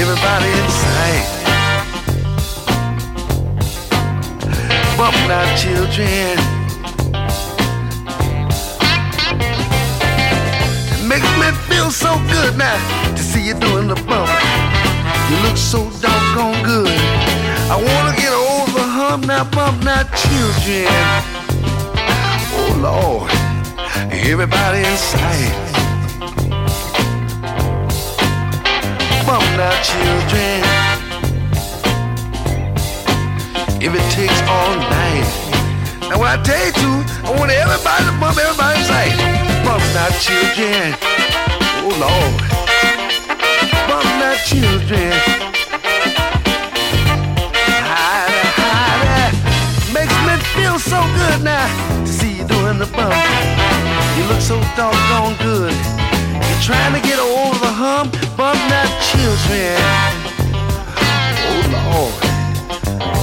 Everybody 0.00 0.50
in 0.60 0.68
sight. 0.82 1.26
Bump 4.98 5.16
now, 5.28 5.44
children. 5.56 6.38
It 10.92 11.04
makes 11.08 11.30
me 11.40 11.48
feel 11.68 11.90
so 11.90 12.18
good 12.30 12.56
now 12.58 12.78
to 13.14 13.22
see 13.22 13.46
you 13.46 13.54
doing 13.54 13.88
the 13.88 13.96
bump. 14.06 14.63
Look 15.44 15.58
so 15.58 15.90
doggone 16.00 16.62
good. 16.64 16.88
I 17.68 17.76
wanna 17.76 18.16
get 18.16 18.32
over 18.32 18.80
hump 18.80 19.26
now, 19.26 19.44
bump 19.44 19.84
now, 19.84 20.02
children. 20.22 20.88
Oh 22.56 22.72
Lord, 22.88 23.30
everybody 24.10 24.78
in 24.78 24.96
sight. 24.96 25.52
Bump 29.26 29.44
now, 29.60 29.74
children. 29.90 30.56
If 33.84 33.92
it 34.00 34.06
takes 34.16 34.40
all 34.48 34.74
night. 34.96 35.28
Now 36.08 36.18
when 36.20 36.30
I 36.36 36.42
tell 36.42 36.64
you 36.64 36.72
to, 36.72 36.90
I 37.26 37.30
want 37.38 37.50
everybody 37.52 38.04
to 38.08 38.14
bump 38.18 38.38
everybody 38.38 38.78
in 38.80 38.84
sight. 38.86 39.14
Bump 39.62 39.84
now, 39.92 40.08
children. 40.24 40.96
Oh 41.84 41.92
Lord 42.00 42.53
the 44.34 44.40
children. 44.42 45.12
Hidey, 47.90 48.46
hidey. 48.58 49.30
Makes 49.94 50.16
me 50.26 50.34
feel 50.56 50.78
so 50.78 51.00
good 51.20 51.44
now 51.44 51.68
to 52.04 52.12
see 52.12 52.38
you 52.38 52.44
doing 52.44 52.78
the 52.78 52.86
bump. 52.96 53.14
You 54.16 54.24
look 54.30 54.40
so 54.40 54.58
doggone 54.76 55.36
good. 55.38 55.74
You're 56.46 56.64
trying 56.68 56.94
to 56.94 57.02
get 57.08 57.18
over 57.20 57.58
the 57.58 57.74
hump, 57.82 58.12
bump 58.36 58.58
that 58.72 58.90
children. 59.10 59.78
Oh 61.46 61.70
Lord, 61.76 62.14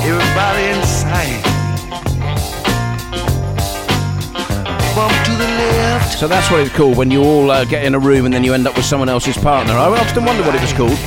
everybody 0.08 0.64
in 0.72 0.82
sight. 0.86 1.51
So 6.22 6.28
that's 6.28 6.52
what 6.52 6.60
it's 6.60 6.76
called 6.76 6.98
when 6.98 7.10
you 7.10 7.24
all 7.24 7.50
uh, 7.50 7.66
get 7.66 7.84
in 7.84 7.96
a 7.96 8.00
room 8.00 8.26
and 8.26 8.34
then 8.34 8.44
you 8.44 8.54
end 8.54 8.68
up 8.68 8.76
with 8.76 8.86
someone 8.86 9.10
else's 9.10 9.38
partner. 9.38 9.74
I 9.74 9.88
often 9.88 10.24
wonder 10.24 10.44
what 10.44 10.54
it 10.54 10.62
was 10.62 10.72
called. 10.72 10.98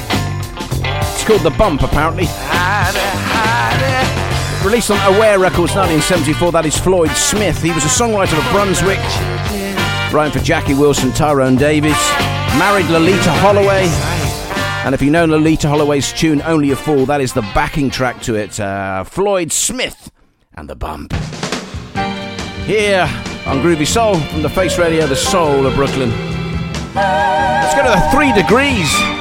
It's 1.15 1.25
called 1.25 1.43
The 1.43 1.57
Bump, 1.57 1.83
apparently. 1.83 2.25
Released 4.65 4.91
on 4.91 5.15
Aware 5.15 5.39
Records 5.39 5.77
1974, 5.77 6.53
that 6.53 6.67
is 6.67 6.77
Floyd 6.77 7.11
Smith. 7.13 7.63
He 7.63 7.71
was 7.71 7.85
a 7.85 7.89
songwriter 7.89 8.37
of 8.37 8.51
Brunswick, 8.51 8.99
writing 10.13 10.37
for 10.37 10.45
Jackie 10.45 10.75
Wilson, 10.75 11.13
Tyrone 11.13 11.55
Davis, 11.55 11.99
married 12.59 12.87
Loleatta 12.87 13.39
Holloway. 13.39 13.87
And 14.85 14.95
if 14.95 15.03
you 15.03 15.11
know 15.11 15.27
Loleatta 15.27 15.69
Holloway's 15.69 16.13
tune 16.13 16.43
Only 16.43 16.71
a 16.73 16.77
Fool, 16.77 17.07
that 17.07 17.21
is 17.21 17.33
the 17.35 17.43
backing 17.55 17.91
track 17.91 18.21
to 18.23 18.35
it. 18.35 18.59
Uh, 18.59 19.05
Floyd 19.05 19.53
Smith 19.53 20.11
and 20.55 20.69
The 20.69 20.75
Bump. 20.75 21.13
Here 22.67 23.07
on 23.47 23.59
Groovy 23.59 23.87
Soul 23.87 24.19
from 24.19 24.43
the 24.43 24.49
Face 24.49 24.79
Radio, 24.79 25.07
the 25.07 25.17
soul 25.17 25.67
of 25.67 25.75
Brooklyn. 25.75 26.11
Let's 26.95 27.75
go 27.75 27.83
to 27.83 27.91
the 27.91 28.09
three 28.11 28.33
degrees. 28.33 29.14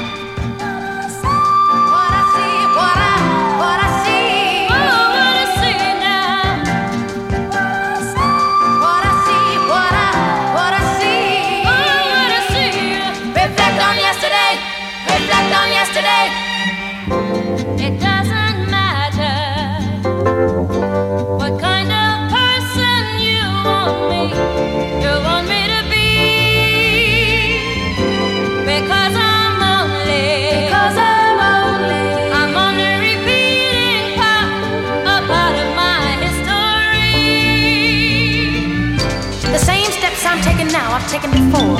Taken 41.13 41.29
before. 41.29 41.77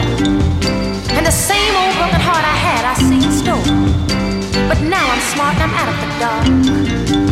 And 1.17 1.25
the 1.25 1.31
same 1.31 1.75
old 1.75 1.95
broken 1.95 2.21
heart 2.21 2.45
I 2.45 2.55
had, 2.65 2.85
I 2.85 2.93
see 2.93 3.15
in 3.15 3.31
store. 3.31 3.65
But 4.69 4.79
now 4.81 5.05
I'm 5.09 5.21
smart 5.33 5.55
and 5.55 5.63
I'm 5.63 5.73
out 5.73 5.89
of 5.89 5.97
the 6.03 7.13
dark. 7.17 7.22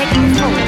Taken 0.00 0.32
before. 0.32 0.59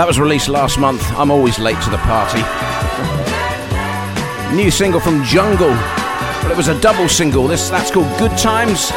That 0.00 0.06
was 0.06 0.18
released 0.18 0.48
last 0.48 0.78
month. 0.78 1.02
I'm 1.12 1.30
always 1.30 1.58
late 1.58 1.78
to 1.82 1.90
the 1.90 1.98
party. 1.98 2.40
New 4.56 4.70
single 4.70 4.98
from 4.98 5.22
Jungle. 5.24 5.68
Well, 5.68 6.50
it 6.50 6.56
was 6.56 6.68
a 6.68 6.80
double 6.80 7.06
single. 7.06 7.46
This 7.46 7.68
that's 7.68 7.90
called 7.90 8.08
Good 8.18 8.32
Times, 8.38 8.90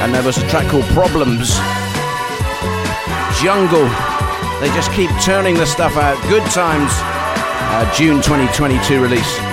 and 0.00 0.14
there 0.14 0.22
was 0.22 0.38
a 0.38 0.48
track 0.48 0.66
called 0.70 0.86
Problems. 0.96 1.52
Jungle. 3.44 3.84
They 4.58 4.72
just 4.72 4.90
keep 4.92 5.10
turning 5.20 5.56
the 5.56 5.66
stuff 5.66 5.94
out. 5.98 6.16
Good 6.30 6.46
Times. 6.52 6.88
Uh, 6.88 7.92
June 7.94 8.22
2022 8.22 8.98
release. 8.98 9.45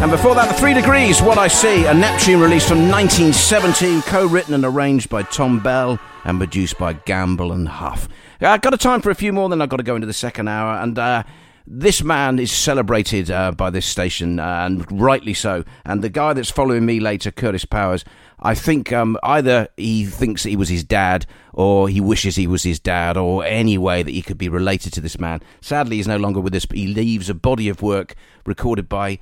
And 0.00 0.10
before 0.10 0.34
that, 0.34 0.48
The 0.48 0.54
Three 0.54 0.72
Degrees, 0.72 1.20
What 1.20 1.36
I 1.36 1.46
See, 1.46 1.84
a 1.84 1.92
Neptune 1.92 2.40
release 2.40 2.66
from 2.66 2.88
1917, 2.88 4.00
co 4.00 4.26
written 4.26 4.54
and 4.54 4.64
arranged 4.64 5.10
by 5.10 5.22
Thom 5.22 5.60
Bell 5.60 5.98
and 6.24 6.38
produced 6.38 6.78
by 6.78 6.94
Gamble 6.94 7.52
and 7.52 7.68
Huff. 7.68 8.08
I've 8.40 8.62
got 8.62 8.72
a 8.72 8.78
time 8.78 9.02
for 9.02 9.10
a 9.10 9.14
few 9.14 9.30
more, 9.30 9.50
then 9.50 9.60
I've 9.60 9.68
got 9.68 9.76
to 9.76 9.82
go 9.82 9.96
into 9.96 10.06
the 10.06 10.14
second 10.14 10.48
hour. 10.48 10.82
And 10.82 10.98
uh, 10.98 11.24
this 11.66 12.02
man 12.02 12.38
is 12.38 12.50
celebrated 12.50 13.30
uh, 13.30 13.52
by 13.52 13.68
this 13.68 13.84
station, 13.84 14.40
uh, 14.40 14.62
and 14.64 14.90
rightly 14.90 15.34
so. 15.34 15.64
And 15.84 16.02
the 16.02 16.08
guy 16.08 16.32
that's 16.32 16.50
following 16.50 16.86
me 16.86 16.98
later, 16.98 17.30
Curtis 17.30 17.66
Powers, 17.66 18.02
I 18.40 18.54
think 18.54 18.94
um, 18.94 19.18
either 19.22 19.68
he 19.76 20.06
thinks 20.06 20.44
he 20.44 20.56
was 20.56 20.70
his 20.70 20.82
dad, 20.82 21.26
or 21.52 21.90
he 21.90 22.00
wishes 22.00 22.36
he 22.36 22.46
was 22.46 22.62
his 22.62 22.80
dad, 22.80 23.18
or 23.18 23.44
any 23.44 23.76
way 23.76 24.02
that 24.02 24.12
he 24.12 24.22
could 24.22 24.38
be 24.38 24.48
related 24.48 24.94
to 24.94 25.02
this 25.02 25.20
man. 25.20 25.42
Sadly, 25.60 25.96
he's 25.96 26.08
no 26.08 26.16
longer 26.16 26.40
with 26.40 26.54
us, 26.54 26.64
but 26.64 26.78
he 26.78 26.86
leaves 26.86 27.28
a 27.28 27.34
body 27.34 27.68
of 27.68 27.82
work 27.82 28.14
recorded 28.46 28.88
by 28.88 29.18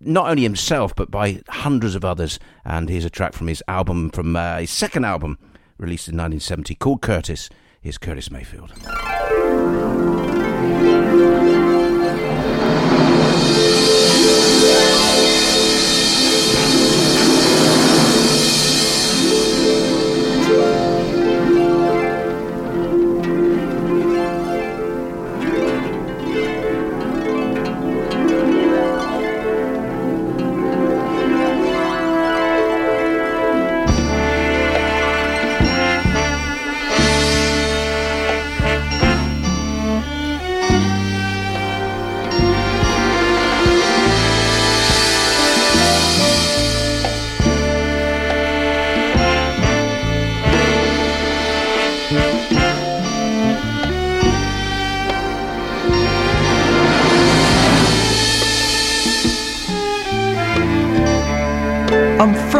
not 0.00 0.30
only 0.30 0.42
himself 0.42 0.94
but 0.94 1.10
by 1.10 1.40
hundreds 1.48 1.94
of 1.94 2.04
others. 2.04 2.38
And 2.64 2.88
here's 2.88 3.04
a 3.04 3.10
track 3.10 3.32
from 3.34 3.46
his 3.46 3.62
album, 3.68 4.10
from 4.10 4.36
uh, 4.36 4.58
his 4.58 4.70
second 4.70 5.04
album, 5.04 5.38
released 5.78 6.08
in 6.08 6.16
1970, 6.16 6.74
called 6.76 7.02
Curtis. 7.02 7.48
Here's 7.80 7.98
Curtis 7.98 8.30
Mayfield. 8.30 8.72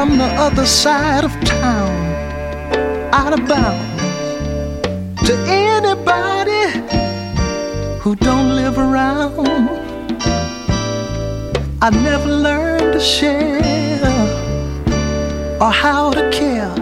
From 0.00 0.16
the 0.16 0.32
other 0.46 0.64
side 0.64 1.24
of 1.24 1.32
town, 1.44 1.92
out 3.12 3.38
of 3.38 3.46
bounds. 3.46 4.00
To 5.26 5.34
anybody 5.46 6.64
who 8.00 8.16
don't 8.16 8.56
live 8.56 8.78
around, 8.78 9.68
I 11.82 11.90
never 11.90 12.30
learned 12.30 12.94
to 12.94 12.98
share 12.98 14.00
or 15.60 15.70
how 15.70 16.12
to 16.12 16.30
care. 16.30 16.74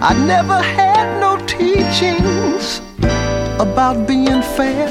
I 0.00 0.12
never 0.32 0.58
had 0.78 1.08
no 1.18 1.32
teachings 1.48 2.80
about 3.58 4.06
being 4.06 4.42
fair. 4.56 4.88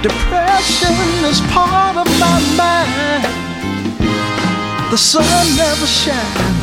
Depression 0.00 0.96
is 1.30 1.42
part 1.52 1.98
of 1.98 2.08
my 2.18 2.38
mind. 2.56 3.47
The 4.90 4.96
sun 4.96 5.24
never 5.54 5.86
shines 5.86 6.58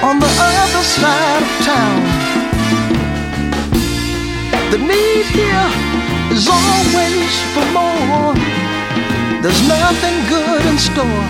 on 0.00 0.20
the 0.20 0.30
other 0.30 0.84
side 0.84 1.42
of 1.42 1.50
town. 1.66 2.00
The 4.70 4.78
need 4.78 5.26
here 5.26 5.70
is 6.30 6.46
always 6.46 7.34
for 7.52 7.66
more. 7.74 8.32
There's 9.42 9.66
nothing 9.66 10.16
good 10.28 10.64
in 10.66 10.78
store 10.78 11.26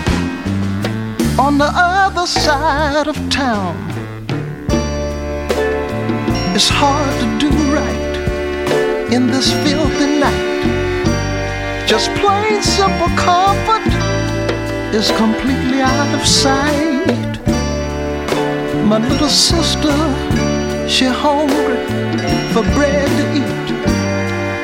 on 1.43 1.57
the 1.57 1.71
other 1.73 2.27
side 2.27 3.07
of 3.07 3.17
town. 3.31 3.75
It's 6.53 6.69
hard 6.69 7.13
to 7.21 7.27
do 7.39 7.49
right 7.73 9.11
in 9.11 9.25
this 9.25 9.51
filthy 9.63 10.19
night. 10.19 11.87
Just 11.87 12.11
plain 12.21 12.61
simple 12.61 13.09
comfort 13.17 13.98
is 14.93 15.11
completely 15.11 15.81
out 15.81 16.13
of 16.19 16.25
sight. 16.25 17.37
My 18.85 18.97
little 18.97 19.29
sister, 19.29 19.93
she 20.87 21.05
hungry 21.05 21.77
for 22.53 22.63
bread 22.73 23.07
to 23.19 23.25
eat. 23.37 23.69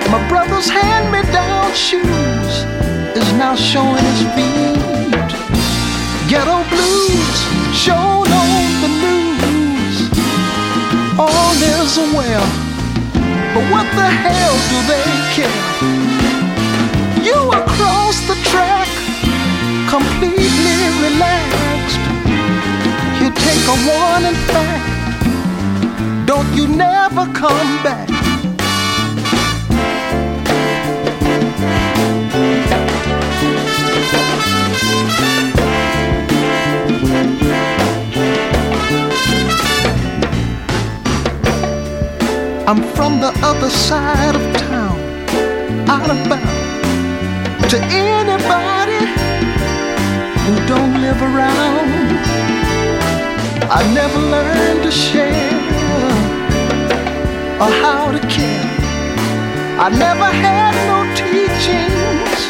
My 0.10 0.28
brother's 0.28 0.68
hand-me-down 0.68 1.74
shoes 1.74 2.54
is 3.16 3.28
now 3.34 3.56
showing 3.56 4.04
his 4.10 4.22
feet. 4.34 5.32
Ghetto 6.28 6.58
blues 6.74 7.38
shown 7.78 8.26
on 8.26 8.66
the 8.82 8.92
news. 9.06 9.98
All 11.20 11.54
is 11.78 11.98
well, 12.18 12.48
but 13.54 13.64
what 13.72 13.88
the 13.94 14.10
hell 14.24 14.56
do 14.72 14.78
they 14.90 15.06
care? 15.36 15.62
You 17.24 17.40
the 17.52 17.66
track, 17.78 17.95
completely 19.98 20.78
relaxed. 21.06 22.04
You 23.22 23.30
take 23.48 23.64
a 23.76 23.78
warning 23.88 24.38
fact. 24.52 24.84
Don't 26.26 26.50
you 26.54 26.68
never 26.68 27.24
come 27.32 27.72
back. 27.82 28.10
I'm 42.68 42.82
from 42.96 43.22
the 43.22 43.32
other 43.50 43.70
side 43.70 44.36
of 44.36 44.46
town, 44.58 44.98
out 45.88 46.10
of 46.10 46.18
bounds. 46.28 47.72
To 47.72 47.78
anybody 47.80 48.95
who 50.46 50.56
don't 50.68 51.02
live 51.02 51.20
around, 51.22 51.90
I 53.68 53.82
never 53.94 54.20
learned 54.20 54.84
to 54.84 54.92
share 54.92 55.54
or 57.62 57.72
how 57.82 58.12
to 58.12 58.20
care. 58.28 58.68
I 59.86 59.90
never 59.90 60.30
had 60.46 60.74
no 60.92 61.00
teachings 61.18 62.42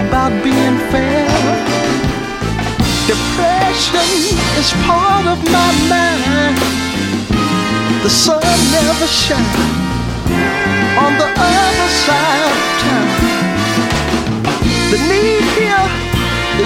about 0.00 0.32
being 0.44 0.78
fair. 0.92 1.26
Depression 3.10 4.10
is 4.60 4.70
part 4.86 5.26
of 5.26 5.38
my 5.56 5.70
mind. 5.90 6.56
The 8.04 8.10
sun 8.10 8.58
never 8.70 9.08
shines 9.08 9.88
on 11.02 11.12
the 11.18 11.28
other 11.50 11.90
side 12.06 12.42
of 12.50 12.58
town. 12.84 13.08
The 14.92 14.98
need 15.10 15.47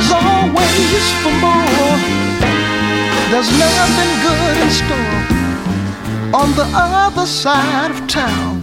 here 0.03 0.09
is 0.09 0.13
always 0.13 1.13
for 1.23 1.33
more. 1.41 1.99
There's 3.31 3.51
nothing 3.59 4.11
good 4.23 4.57
in 4.63 4.71
store 4.71 5.23
on 6.35 6.55
the 6.55 6.67
other 6.75 7.27
side 7.27 7.91
of 7.91 8.07
town. 8.07 8.63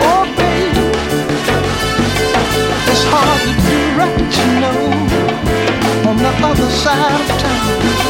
Oh, 0.00 0.24
baby, 0.36 0.86
it's 2.90 3.04
hard 3.10 3.40
to 3.46 3.52
do 3.66 3.78
right, 3.98 4.30
you 4.38 4.48
know, 4.60 4.80
on 6.08 6.16
the 6.16 6.32
other 6.46 6.70
side 6.70 7.20
of 7.20 7.28
town. 7.40 8.08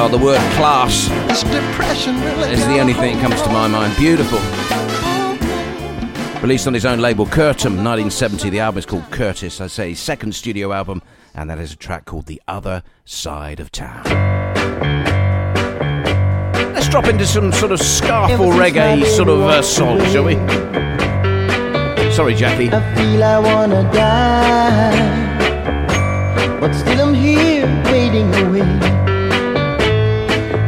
Oh, 0.00 0.08
the 0.08 0.16
word 0.16 0.38
class 0.52 1.08
This 1.26 1.42
depression 1.42 2.20
really 2.20 2.52
is 2.52 2.64
the 2.66 2.78
only 2.78 2.92
thing 2.92 3.16
that 3.16 3.22
comes 3.22 3.42
to 3.42 3.48
my 3.48 3.66
mind. 3.66 3.96
Beautiful. 3.96 4.38
Released 6.42 6.68
on 6.68 6.74
his 6.74 6.86
own 6.86 7.00
label, 7.00 7.26
Curtom, 7.26 7.74
1970. 7.82 8.50
The 8.50 8.60
album 8.60 8.78
is 8.78 8.86
called 8.86 9.10
Curtis. 9.10 9.60
I 9.60 9.66
say 9.66 9.88
his 9.90 9.98
second 9.98 10.36
studio 10.36 10.72
album, 10.72 11.02
and 11.34 11.50
that 11.50 11.58
is 11.58 11.72
a 11.72 11.76
track 11.76 12.04
called 12.04 12.26
The 12.26 12.40
Other 12.46 12.84
Side 13.04 13.58
of 13.58 13.72
Town. 13.72 14.04
Let's 16.74 16.88
drop 16.88 17.06
into 17.06 17.26
some 17.26 17.50
sort 17.50 17.72
of 17.72 17.80
scarf 17.80 18.30
or 18.38 18.52
reggae 18.52 19.04
sort 19.04 19.28
of 19.28 19.40
uh, 19.40 19.62
song, 19.62 19.98
shall 20.12 20.24
we? 20.24 20.34
Sorry, 22.12 22.36
Jackie. 22.36 22.70
I 22.72 22.94
feel 22.94 23.24
I 23.24 23.38
wanna 23.40 23.82
die, 23.92 24.96
but 26.60 26.72
still 26.72 27.08
I'm 27.08 27.14
here 27.14 27.66
waiting 27.86 28.32
away. 28.46 28.62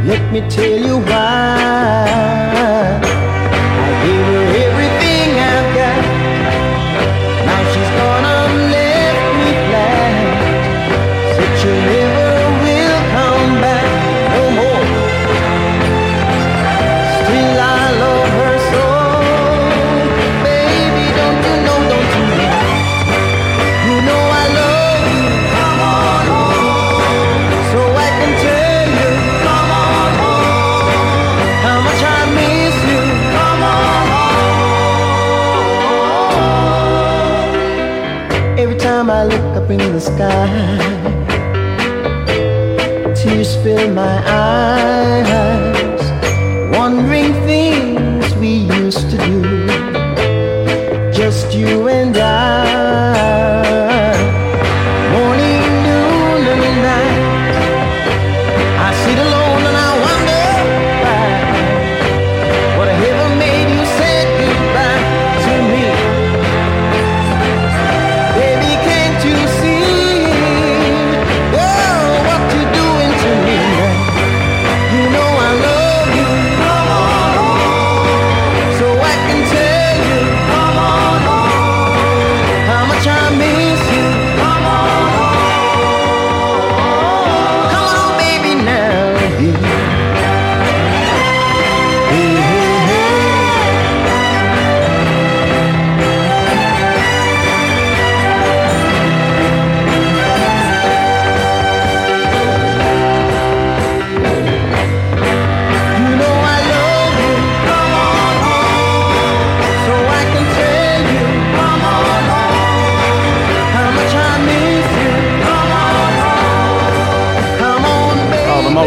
Let 0.05 0.33
me 0.33 0.41
tell 0.51 0.79
you 0.79 0.99
why. 0.99 2.40
Sky, 40.21 40.77
tears 43.15 43.57
fill 43.63 43.89
my 43.95 44.17
eyes, 44.27 45.30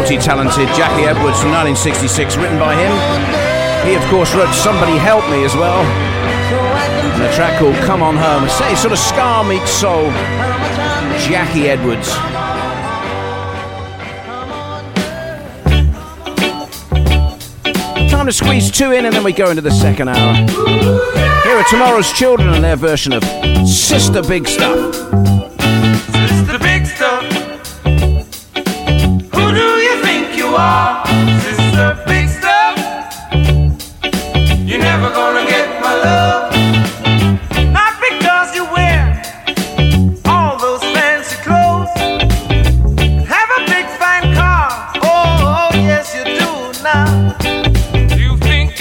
multi-talented 0.04 0.68
Jackie 0.76 1.04
Edwards 1.04 1.40
from 1.40 1.50
1966, 1.52 2.36
written 2.36 2.58
by 2.58 2.74
him. 2.76 2.92
He, 3.88 3.94
of 3.94 4.04
course, 4.10 4.34
wrote 4.34 4.52
"Somebody 4.52 4.98
Help 4.98 5.26
Me" 5.30 5.46
as 5.46 5.54
well, 5.54 5.80
and 5.80 7.22
a 7.22 7.34
track 7.34 7.58
called 7.58 7.74
"Come 7.86 8.02
On 8.02 8.14
Home." 8.14 8.46
Say, 8.50 8.74
sort 8.74 8.92
of 8.92 8.98
ska 8.98 9.42
meets 9.48 9.70
soul. 9.70 10.10
Jackie 11.26 11.70
Edwards. 11.70 12.10
Time 18.10 18.26
to 18.26 18.32
squeeze 18.32 18.70
two 18.70 18.92
in, 18.92 19.06
and 19.06 19.14
then 19.14 19.24
we 19.24 19.32
go 19.32 19.48
into 19.48 19.62
the 19.62 19.70
second 19.70 20.08
hour. 20.08 20.34
Here 21.44 21.56
are 21.56 21.64
tomorrow's 21.70 22.12
children 22.12 22.52
and 22.52 22.62
their 22.62 22.76
version 22.76 23.14
of 23.14 23.24
"Sister 23.66 24.20
Big 24.22 24.46
Stuff." 24.46 25.43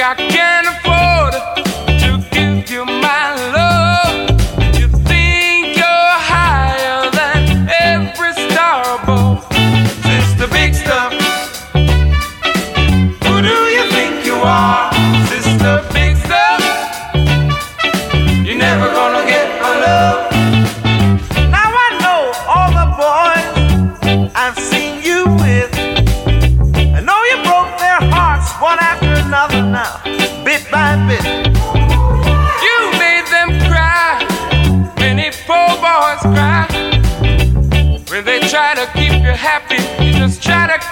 I 0.05 0.15
can 0.15 0.42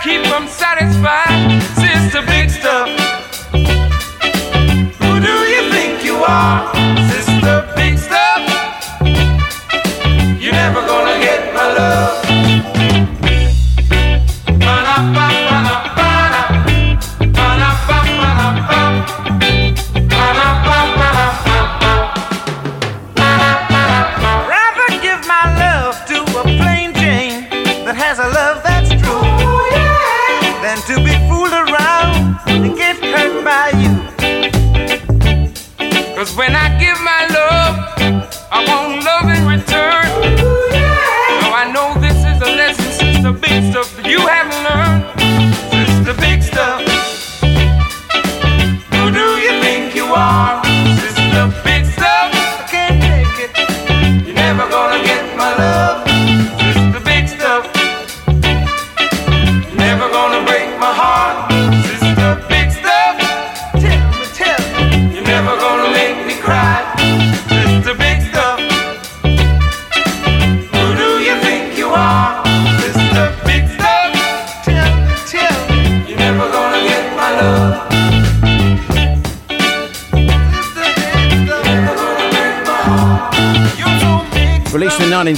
keep 0.04 0.24
them 0.24 0.47
satisfied. 0.47 1.62
Sister 1.76 2.26
Big 2.26 2.49
Stuff. 2.49 2.91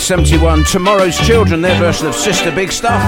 1971, 0.09 0.65
Tomorrow's 0.65 1.17
Children, 1.25 1.61
their 1.61 1.79
version 1.79 2.07
of 2.07 2.13
Sister 2.13 2.51
Big 2.51 2.73
Stuff. 2.73 3.01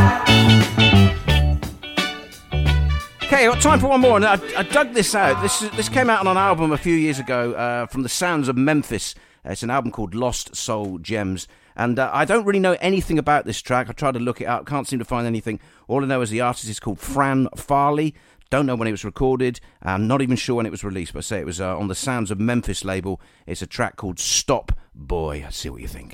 Okay, 3.24 3.48
got 3.48 3.62
time 3.62 3.82
for 3.82 3.88
one 3.88 4.00
more, 4.00 4.16
and 4.16 4.24
I, 4.24 4.40
I 4.58 4.64
dug 4.64 4.94
this 4.94 5.14
out. 5.14 5.42
This 5.42 5.62
is- 5.62 5.72
this 5.72 5.90
came 5.90 6.10
out 6.10 6.22
on 6.22 6.28
an 6.28 6.38
album 6.38 6.72
a 6.72 6.78
few 6.78 6.96
years 6.96 7.20
ago 7.20 7.52
uh, 7.52 7.86
from 7.88 8.04
the 8.04 8.08
Sounds 8.10 8.48
of 8.48 8.56
Memphis. 8.56 9.14
Uh, 9.46 9.50
it's 9.52 9.62
an 9.62 9.70
album 9.72 9.92
called 9.92 10.16
Lost 10.16 10.56
Soul 10.56 10.98
Gems, 11.00 11.50
and 11.76 12.00
uh, 12.00 12.10
I 12.14 12.24
don't 12.24 12.46
really 12.46 12.60
know 12.62 12.78
anything 12.80 13.20
about 13.20 13.44
this 13.44 13.62
track. 13.62 13.90
I 13.90 13.92
tried 13.92 14.14
to 14.14 14.20
look 14.22 14.40
it 14.40 14.46
up, 14.46 14.66
can't 14.66 14.88
seem 14.88 15.00
to 15.00 15.06
find 15.06 15.28
anything. 15.28 15.60
All 15.90 16.02
I 16.02 16.08
know 16.08 16.22
is 16.22 16.30
the 16.30 16.40
artist 16.40 16.70
is 16.70 16.80
called 16.80 17.00
Fran 17.02 17.50
Farley. 17.58 18.16
Don't 18.50 18.66
know 18.68 18.76
when 18.76 18.88
it 18.88 18.92
was 18.92 19.04
recorded. 19.04 19.60
I'm 19.84 20.08
not 20.08 20.22
even 20.22 20.38
sure 20.38 20.56
when 20.56 20.66
it 20.66 20.72
was 20.72 20.86
released, 20.86 21.12
but 21.12 21.20
I 21.20 21.22
say 21.24 21.40
it 21.42 21.46
was 21.46 21.60
uh, 21.60 21.78
on 21.78 21.90
the 21.90 21.96
Sounds 21.96 22.32
of 22.32 22.40
Memphis 22.40 22.86
label. 22.86 23.20
It's 23.46 23.62
a 23.62 23.68
track 23.68 23.98
called 23.98 24.18
Stop 24.18 24.72
Boy. 24.94 25.42
Let's 25.44 25.58
see 25.58 25.68
what 25.70 25.82
you 25.82 25.90
think. 25.90 26.14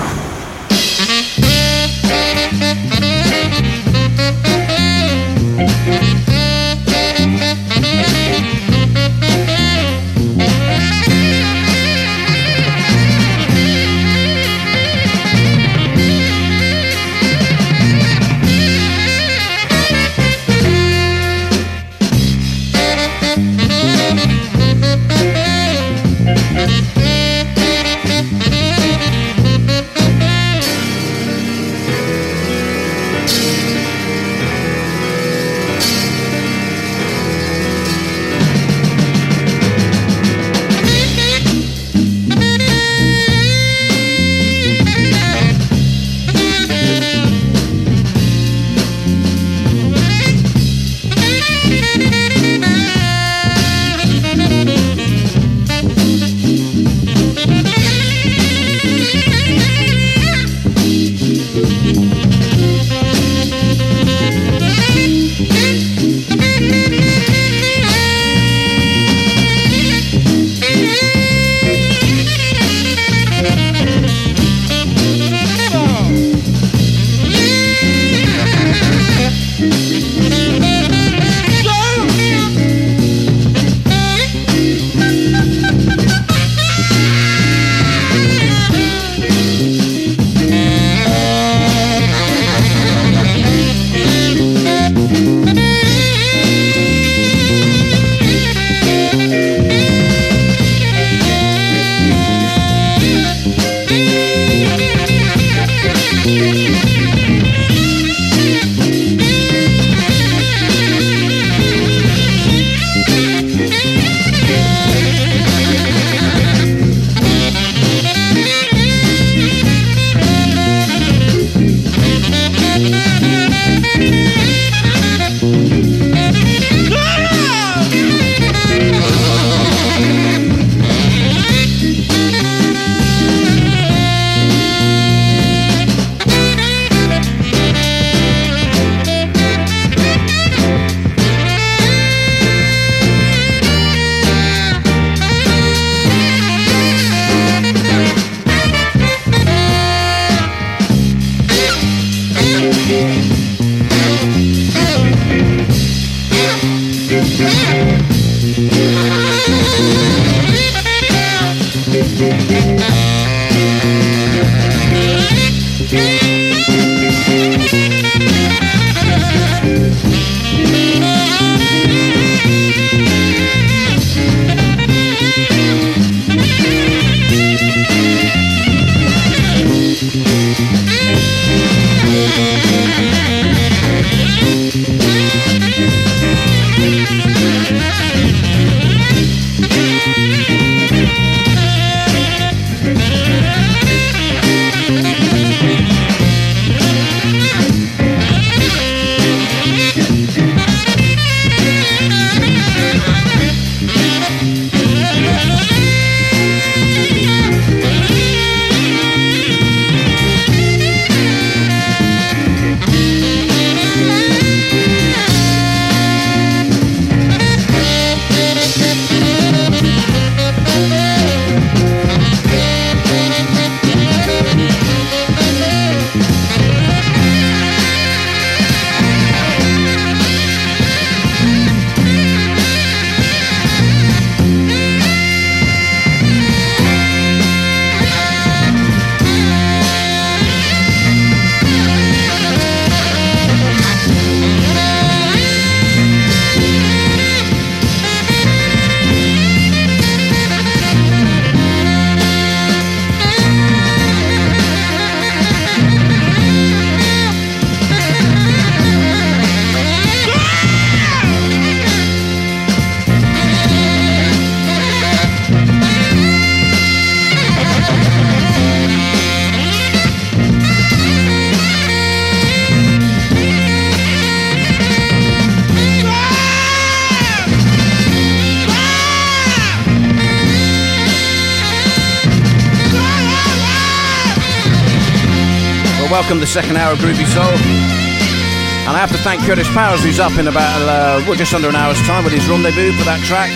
Welcome 286.31 286.39
the 286.39 286.47
second 286.47 286.77
hour 286.77 286.93
of 286.93 286.99
Groovy 286.99 287.25
Soul. 287.25 287.43
And 287.43 288.95
I 288.95 288.99
have 288.99 289.11
to 289.11 289.17
thank 289.17 289.41
Curtis 289.41 289.67
Powers, 289.73 290.01
who's 290.01 290.17
up 290.17 290.31
in 290.39 290.47
about, 290.47 290.81
uh, 290.83 291.21
well, 291.27 291.35
just 291.35 291.53
under 291.53 291.67
an 291.67 291.75
hour's 291.75 292.01
time 292.03 292.23
with 292.23 292.31
his 292.31 292.47
rendezvous 292.47 292.93
for 292.93 293.03
that 293.03 293.19
track. 293.25 293.51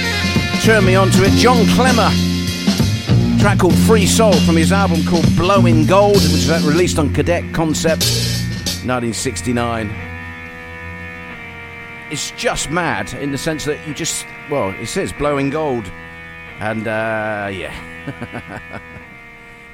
Turn 0.61 0.83
me 0.83 0.93
onto 0.93 1.23
it. 1.23 1.31
John 1.39 1.63
Klemmer. 1.67 2.11
Track 3.39 3.59
called 3.59 3.77
Free 3.87 4.05
Soul 4.05 4.33
from 4.41 4.57
his 4.57 4.73
album 4.73 5.05
called 5.05 5.25
Blowing 5.37 5.85
Gold, 5.85 6.15
which 6.15 6.49
was 6.49 6.67
released 6.67 6.99
on 6.99 7.13
Cadet 7.13 7.53
Concepts 7.53 8.43
1969. 8.83 9.89
It's 12.11 12.31
just 12.31 12.71
mad 12.71 13.13
in 13.13 13.31
the 13.31 13.37
sense 13.37 13.63
that 13.63 13.87
you 13.87 13.93
just, 13.93 14.25
well, 14.51 14.71
it 14.81 14.87
says 14.87 15.13
Blowing 15.13 15.49
Gold. 15.49 15.89
And, 16.59 16.85
uh, 16.89 17.47
yeah. 17.53 18.81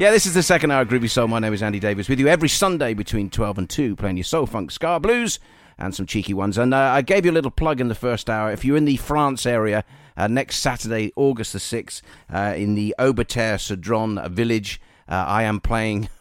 yeah, 0.02 0.10
this 0.10 0.26
is 0.26 0.34
the 0.34 0.42
second 0.42 0.72
hour 0.72 0.82
of 0.82 0.88
Groovy 0.88 1.08
Soul. 1.08 1.28
My 1.28 1.38
name 1.38 1.54
is 1.54 1.62
Andy 1.62 1.80
Davies 1.80 2.10
with 2.10 2.20
you 2.20 2.28
every 2.28 2.50
Sunday 2.50 2.96
between 2.96 3.30
12 3.30 3.60
and 3.60 3.70
2, 3.70 3.96
playing 3.96 4.18
your 4.18 4.24
soul, 4.24 4.48
funk, 4.48 4.72
ska, 4.72 5.00
blues, 5.00 5.38
and 5.78 5.94
some 5.94 6.08
cheeky 6.08 6.34
ones. 6.34 6.58
And 6.58 6.74
uh, 6.74 6.78
I 6.80 7.04
gave 7.04 7.24
you 7.24 7.30
a 7.30 7.34
little 7.34 7.52
plug 7.52 7.80
in 7.80 7.88
the 7.88 7.94
first 7.94 8.28
hour. 8.28 8.52
If 8.52 8.66
you're 8.66 8.78
in 8.78 8.86
the 8.86 8.98
France 8.98 9.46
area, 9.46 9.84
uh, 10.18 10.26
next 10.26 10.58
Saturday, 10.58 11.14
August 11.16 11.54
the 11.54 11.60
6th, 11.60 12.02
uh, 12.34 12.56
in 12.58 12.74
the 12.74 12.96
Aubeterre-sur-Dronne 12.98 14.28
village, 14.34 14.82
uh, 15.08 15.24
I 15.28 15.44
am 15.44 15.60
playing, 15.60 16.10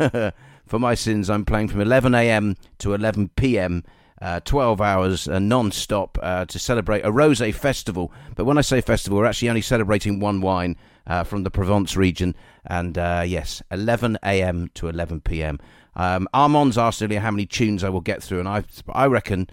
for 0.66 0.78
my 0.78 0.94
sins, 0.94 1.30
I'm 1.30 1.46
playing 1.46 1.68
from 1.68 1.80
11 1.80 2.14
a.m. 2.14 2.58
to 2.80 2.92
11 2.92 3.30
p.m. 3.30 3.82
Uh, 4.20 4.40
12 4.40 4.82
hours 4.82 5.26
uh, 5.26 5.38
non 5.38 5.72
stop 5.72 6.18
uh, 6.20 6.44
to 6.44 6.58
celebrate 6.58 7.00
a 7.00 7.10
rose 7.10 7.40
festival. 7.56 8.12
But 8.36 8.44
when 8.44 8.58
I 8.58 8.60
say 8.60 8.82
festival, 8.82 9.16
we're 9.16 9.24
actually 9.24 9.48
only 9.48 9.62
celebrating 9.62 10.20
one 10.20 10.42
wine 10.42 10.76
uh, 11.06 11.24
from 11.24 11.42
the 11.42 11.50
Provence 11.50 11.96
region. 11.96 12.34
And 12.64 12.96
uh, 12.96 13.24
yes, 13.26 13.62
11 13.70 14.18
a.m. 14.22 14.70
to 14.74 14.88
11 14.88 15.20
p.m. 15.22 15.58
Um, 15.96 16.28
Armand's 16.32 16.78
asked 16.78 17.02
earlier 17.02 17.20
how 17.20 17.30
many 17.30 17.46
tunes 17.46 17.82
I 17.82 17.88
will 17.88 18.00
get 18.00 18.22
through, 18.22 18.40
and 18.40 18.48
I, 18.48 18.64
I 18.92 19.06
reckon 19.06 19.48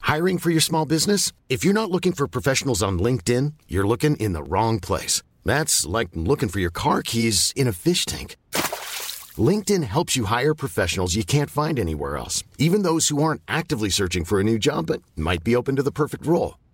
Hiring 0.00 0.38
for 0.38 0.50
your 0.50 0.62
small 0.62 0.86
business? 0.86 1.32
If 1.50 1.64
you're 1.64 1.74
not 1.74 1.90
looking 1.90 2.12
for 2.12 2.26
professionals 2.26 2.82
on 2.82 2.98
LinkedIn, 2.98 3.52
you're 3.68 3.86
looking 3.86 4.16
in 4.16 4.32
the 4.32 4.42
wrong 4.42 4.80
place. 4.80 5.22
That's 5.44 5.84
like 5.84 6.08
looking 6.14 6.48
for 6.48 6.60
your 6.60 6.70
car 6.70 7.02
keys 7.02 7.52
in 7.54 7.68
a 7.68 7.72
fish 7.72 8.06
tank. 8.06 8.36
LinkedIn 9.36 9.84
helps 9.84 10.16
you 10.16 10.24
hire 10.24 10.54
professionals 10.54 11.14
you 11.14 11.24
can't 11.24 11.50
find 11.50 11.78
anywhere 11.78 12.16
else, 12.16 12.42
even 12.56 12.82
those 12.82 13.08
who 13.08 13.22
aren't 13.22 13.42
actively 13.46 13.90
searching 13.90 14.24
for 14.24 14.40
a 14.40 14.44
new 14.44 14.58
job 14.58 14.86
but 14.86 15.02
might 15.14 15.44
be 15.44 15.54
open 15.54 15.76
to 15.76 15.82
the 15.82 15.92
perfect 15.92 16.24
role. 16.24 16.56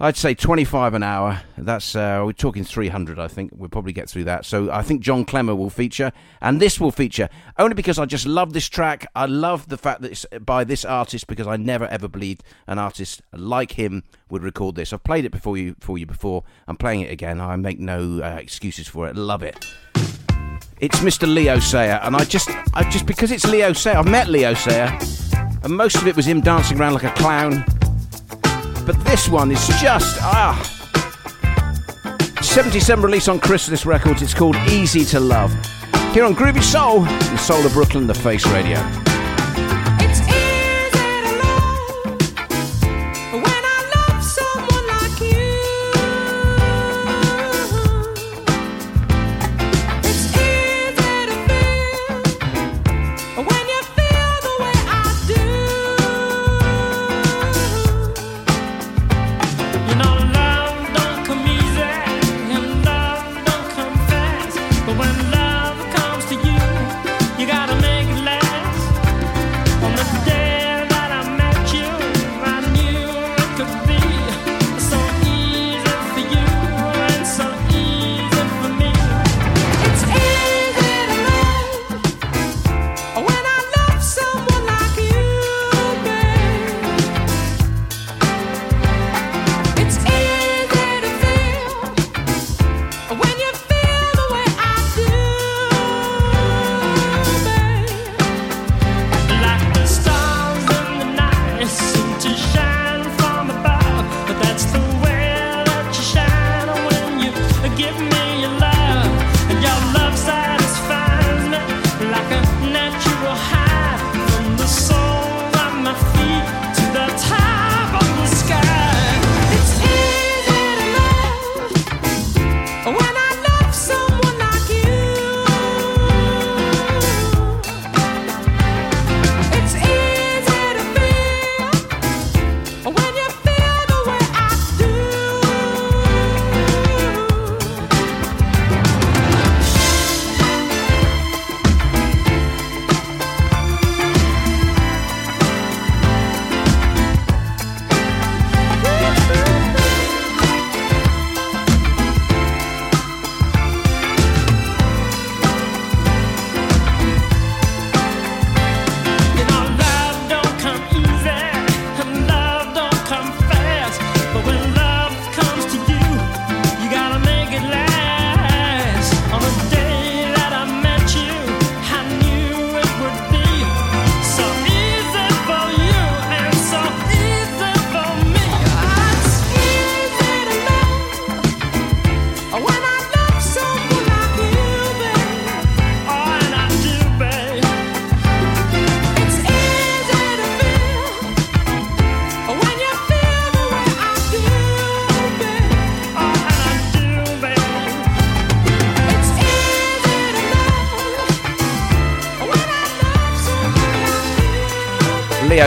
I'd 0.00 0.16
say 0.16 0.32
25 0.32 0.94
an 0.94 1.02
hour. 1.02 1.42
That's 1.56 1.96
uh, 1.96 2.22
we're 2.24 2.32
talking 2.32 2.62
300. 2.62 3.18
I 3.18 3.26
think 3.26 3.50
we'll 3.56 3.68
probably 3.68 3.92
get 3.92 4.08
through 4.08 4.24
that. 4.24 4.44
So 4.44 4.70
I 4.70 4.82
think 4.82 5.00
John 5.00 5.24
Klemmer 5.24 5.56
will 5.56 5.70
feature, 5.70 6.12
and 6.40 6.60
this 6.60 6.78
will 6.78 6.92
feature 6.92 7.28
only 7.58 7.74
because 7.74 7.98
I 7.98 8.06
just 8.06 8.24
love 8.24 8.52
this 8.52 8.68
track. 8.68 9.06
I 9.16 9.26
love 9.26 9.68
the 9.68 9.76
fact 9.76 10.02
that 10.02 10.12
it's 10.12 10.24
by 10.40 10.62
this 10.62 10.84
artist 10.84 11.26
because 11.26 11.48
I 11.48 11.56
never 11.56 11.86
ever 11.88 12.06
believed 12.06 12.44
an 12.68 12.78
artist 12.78 13.22
like 13.32 13.72
him 13.72 14.04
would 14.30 14.44
record 14.44 14.76
this. 14.76 14.92
I've 14.92 15.02
played 15.02 15.24
it 15.24 15.32
before 15.32 15.56
you 15.56 15.74
for 15.80 15.98
you 15.98 16.06
before. 16.06 16.44
I'm 16.68 16.76
playing 16.76 17.00
it 17.00 17.10
again. 17.10 17.40
I 17.40 17.56
make 17.56 17.80
no 17.80 18.20
uh, 18.22 18.36
excuses 18.36 18.86
for 18.86 19.08
it. 19.08 19.16
Love 19.16 19.42
it. 19.42 19.66
It's 20.80 21.00
Mr. 21.00 21.32
Leo 21.32 21.58
Sayer, 21.58 21.98
and 22.04 22.14
I 22.14 22.22
just, 22.22 22.50
I 22.72 22.88
just 22.88 23.04
because 23.04 23.32
it's 23.32 23.44
Leo 23.44 23.72
Sayer. 23.72 23.96
I've 23.96 24.08
met 24.08 24.28
Leo 24.28 24.54
Sayer, 24.54 24.96
and 25.64 25.76
most 25.76 25.96
of 25.96 26.06
it 26.06 26.14
was 26.14 26.24
him 26.24 26.40
dancing 26.40 26.78
around 26.80 26.94
like 26.94 27.02
a 27.02 27.10
clown. 27.14 27.64
But 28.88 29.04
this 29.04 29.28
one 29.28 29.50
is 29.50 29.68
just 29.82 30.16
ah. 30.22 30.56
77 32.40 33.04
release 33.04 33.28
on 33.28 33.38
Chrysalis 33.38 33.84
Records. 33.84 34.22
It's 34.22 34.32
called 34.32 34.56
Easy 34.70 35.04
to 35.04 35.20
Love. 35.20 35.52
Here 36.14 36.24
on 36.24 36.34
Groovy 36.34 36.62
Soul, 36.62 37.00
the 37.00 37.36
Soul 37.36 37.66
of 37.66 37.74
Brooklyn, 37.74 38.06
the 38.06 38.14
Face 38.14 38.46
Radio. 38.46 38.78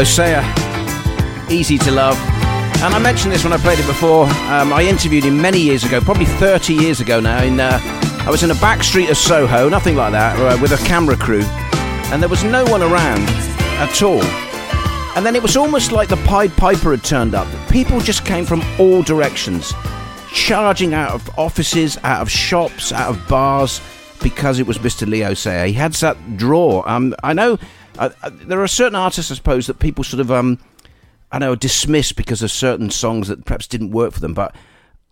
Sayer, 0.05 0.41
Easy 1.49 1.77
to 1.77 1.91
Love. 1.91 2.17
And 2.83 2.93
I 2.95 2.99
mentioned 2.99 3.31
this 3.31 3.43
when 3.43 3.53
I 3.53 3.57
played 3.57 3.79
it 3.79 3.85
before. 3.85 4.25
Um, 4.25 4.73
I 4.73 4.83
interviewed 4.83 5.23
him 5.23 5.39
many 5.39 5.59
years 5.59 5.83
ago, 5.83 6.01
probably 6.01 6.25
30 6.25 6.73
years 6.73 6.99
ago 6.99 7.19
now. 7.19 7.43
In 7.43 7.59
uh, 7.59 7.79
I 8.25 8.29
was 8.29 8.43
in 8.43 8.51
a 8.51 8.55
back 8.55 8.83
street 8.83 9.09
of 9.09 9.17
Soho, 9.17 9.69
nothing 9.69 9.95
like 9.95 10.11
that, 10.13 10.37
uh, 10.37 10.59
with 10.61 10.71
a 10.71 10.77
camera 10.87 11.15
crew, 11.15 11.43
and 12.11 12.21
there 12.21 12.29
was 12.29 12.43
no 12.43 12.63
one 12.65 12.81
around 12.81 13.23
at 13.79 14.01
all. 14.01 14.23
And 15.15 15.25
then 15.25 15.35
it 15.35 15.41
was 15.41 15.57
almost 15.57 15.91
like 15.91 16.07
the 16.07 16.17
Pied 16.17 16.55
Piper 16.57 16.91
had 16.91 17.03
turned 17.03 17.35
up. 17.35 17.47
People 17.69 17.99
just 17.99 18.25
came 18.25 18.45
from 18.45 18.63
all 18.79 19.03
directions, 19.03 19.73
charging 20.31 20.93
out 20.93 21.11
of 21.11 21.29
offices, 21.37 21.97
out 22.03 22.21
of 22.21 22.31
shops, 22.31 22.91
out 22.91 23.09
of 23.09 23.27
bars, 23.27 23.81
because 24.23 24.59
it 24.59 24.65
was 24.65 24.77
Mr. 24.77 25.07
Leo 25.07 25.33
Sayer. 25.33 25.65
He 25.65 25.73
had 25.73 25.93
that 25.93 26.37
draw. 26.37 26.83
Um, 26.85 27.13
I 27.23 27.33
know 27.33 27.59
there 27.93 28.61
are 28.61 28.67
certain 28.67 28.95
artists, 28.95 29.31
I 29.31 29.35
suppose, 29.35 29.67
that 29.67 29.79
people 29.79 30.03
sort 30.03 30.21
of, 30.21 30.31
um, 30.31 30.59
I 31.31 31.39
know, 31.39 31.55
dismiss 31.55 32.11
because 32.11 32.41
of 32.41 32.51
certain 32.51 32.89
songs 32.89 33.27
that 33.27 33.45
perhaps 33.45 33.67
didn't 33.67 33.91
work 33.91 34.13
for 34.13 34.19
them. 34.19 34.33
But 34.33 34.55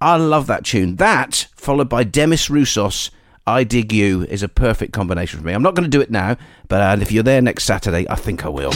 I 0.01 0.17
love 0.17 0.47
that 0.47 0.65
tune. 0.65 0.95
That, 0.95 1.47
followed 1.55 1.89
by 1.89 2.03
Demis 2.03 2.47
Roussos, 2.47 3.11
I 3.45 3.63
Dig 3.63 3.91
You, 3.91 4.23
is 4.23 4.43
a 4.43 4.49
perfect 4.49 4.93
combination 4.93 5.39
for 5.39 5.45
me. 5.45 5.53
I'm 5.53 5.63
not 5.63 5.75
going 5.75 5.89
to 5.89 5.91
do 5.97 6.01
it 6.01 6.11
now, 6.11 6.37
but 6.67 6.81
uh, 6.81 7.01
if 7.01 7.11
you're 7.11 7.23
there 7.23 7.41
next 7.41 7.65
Saturday, 7.65 8.07
I 8.09 8.15
think 8.15 8.45
I 8.45 8.49
will. 8.49 8.71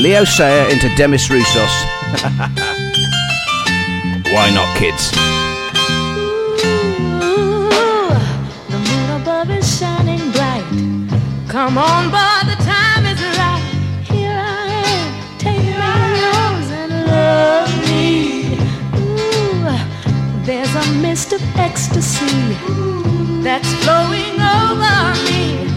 Leo 0.00 0.24
Sayer 0.24 0.66
into 0.70 0.88
Demis 0.96 1.28
Roussos. 1.28 1.84
Why 4.32 4.50
not, 4.50 4.78
kids? 4.78 5.39
Come 11.60 11.76
on, 11.76 12.04
boy, 12.10 12.50
the 12.50 12.56
time 12.64 13.04
is 13.04 13.20
right. 13.36 13.62
Here 14.10 14.32
I 14.34 14.66
am, 14.92 15.38
take 15.38 15.58
me 15.58 15.58
in 15.58 15.66
your 15.66 15.82
arms 15.82 16.70
and 16.70 16.90
love 17.06 17.70
me. 17.86 18.56
Ooh, 18.96 20.44
there's 20.46 20.74
a 20.74 20.92
mist 21.02 21.34
of 21.34 21.42
ecstasy 21.58 22.54
that's 23.42 23.70
flowing 23.84 24.40
over 24.40 25.12
me. 25.28 25.69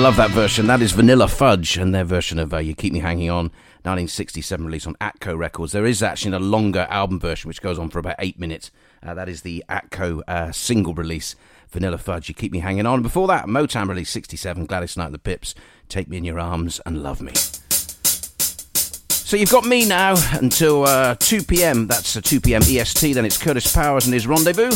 Love 0.00 0.16
that 0.16 0.30
version. 0.30 0.68
That 0.68 0.80
is 0.80 0.92
Vanilla 0.92 1.26
Fudge 1.26 1.76
and 1.76 1.92
their 1.92 2.04
version 2.04 2.38
of 2.38 2.54
uh, 2.54 2.58
You 2.58 2.74
Keep 2.74 2.92
Me 2.92 3.00
Hanging 3.00 3.30
On, 3.30 3.46
1967 3.46 4.64
release 4.64 4.86
on 4.86 4.94
Atco 4.96 5.36
Records. 5.36 5.72
There 5.72 5.86
is 5.86 6.04
actually 6.04 6.36
a 6.36 6.38
longer 6.38 6.86
album 6.88 7.18
version 7.18 7.48
which 7.48 7.60
goes 7.60 7.80
on 7.80 7.88
for 7.88 7.98
about 7.98 8.14
eight 8.20 8.38
minutes. 8.38 8.70
Uh, 9.02 9.14
that 9.14 9.28
is 9.28 9.42
the 9.42 9.64
Atco 9.68 10.22
uh, 10.28 10.52
single 10.52 10.94
release, 10.94 11.34
Vanilla 11.70 11.98
Fudge, 11.98 12.28
You 12.28 12.34
Keep 12.34 12.52
Me 12.52 12.60
Hanging 12.60 12.86
On. 12.86 13.02
Before 13.02 13.26
that, 13.26 13.46
Motown 13.46 13.88
release 13.88 14.10
67, 14.10 14.66
Gladys 14.66 14.96
Knight 14.96 15.06
and 15.06 15.14
the 15.14 15.18
Pips, 15.18 15.54
Take 15.88 16.08
Me 16.08 16.18
in 16.18 16.24
Your 16.24 16.38
Arms 16.38 16.80
and 16.86 17.02
Love 17.02 17.20
Me. 17.20 17.32
So 17.34 19.36
you've 19.36 19.50
got 19.50 19.64
me 19.64 19.84
now 19.84 20.14
until 20.34 20.84
uh, 20.84 21.16
2 21.18 21.42
p.m. 21.42 21.88
That's 21.88 22.16
uh, 22.16 22.20
2 22.22 22.40
p.m. 22.40 22.62
EST. 22.62 23.14
Then 23.14 23.24
it's 23.24 23.36
Curtis 23.36 23.72
Powers 23.72 24.06
and 24.06 24.14
his 24.14 24.26
Rendezvous. 24.26 24.70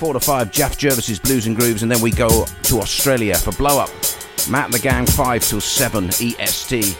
4 0.00 0.14
to 0.14 0.20
5, 0.20 0.50
Jeff 0.50 0.78
Jervis's 0.78 1.18
Blues 1.18 1.46
and 1.46 1.54
Grooves. 1.54 1.82
And 1.82 1.92
then 1.92 2.00
we 2.00 2.10
go 2.10 2.46
to 2.46 2.80
Australia 2.80 3.36
for 3.36 3.52
Blow 3.52 3.78
Up. 3.78 3.90
Matt 4.48 4.64
and 4.64 4.72
the 4.72 4.78
Gang, 4.78 5.04
5 5.04 5.44
till 5.44 5.60
7 5.60 6.06
EST. 6.06 6.96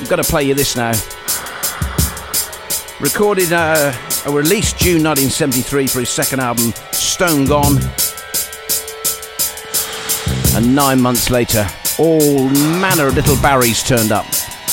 I'm 0.00 0.06
going 0.08 0.20
to 0.20 0.28
play 0.28 0.42
you 0.42 0.54
this 0.54 0.74
now. 0.74 0.90
Recorded 3.00 3.52
uh, 3.52 3.94
or 4.26 4.34
released 4.34 4.78
June 4.78 5.04
1973 5.04 5.86
for 5.86 6.00
his 6.00 6.08
second 6.08 6.40
album, 6.40 6.72
Stone 6.90 7.44
Gone. 7.44 7.78
And 10.56 10.74
nine 10.74 11.00
months 11.00 11.30
later, 11.30 11.64
all 11.96 12.48
manner 12.80 13.06
of 13.06 13.14
little 13.14 13.36
Barrys 13.36 13.86
turned 13.86 14.10
up. 14.10 14.26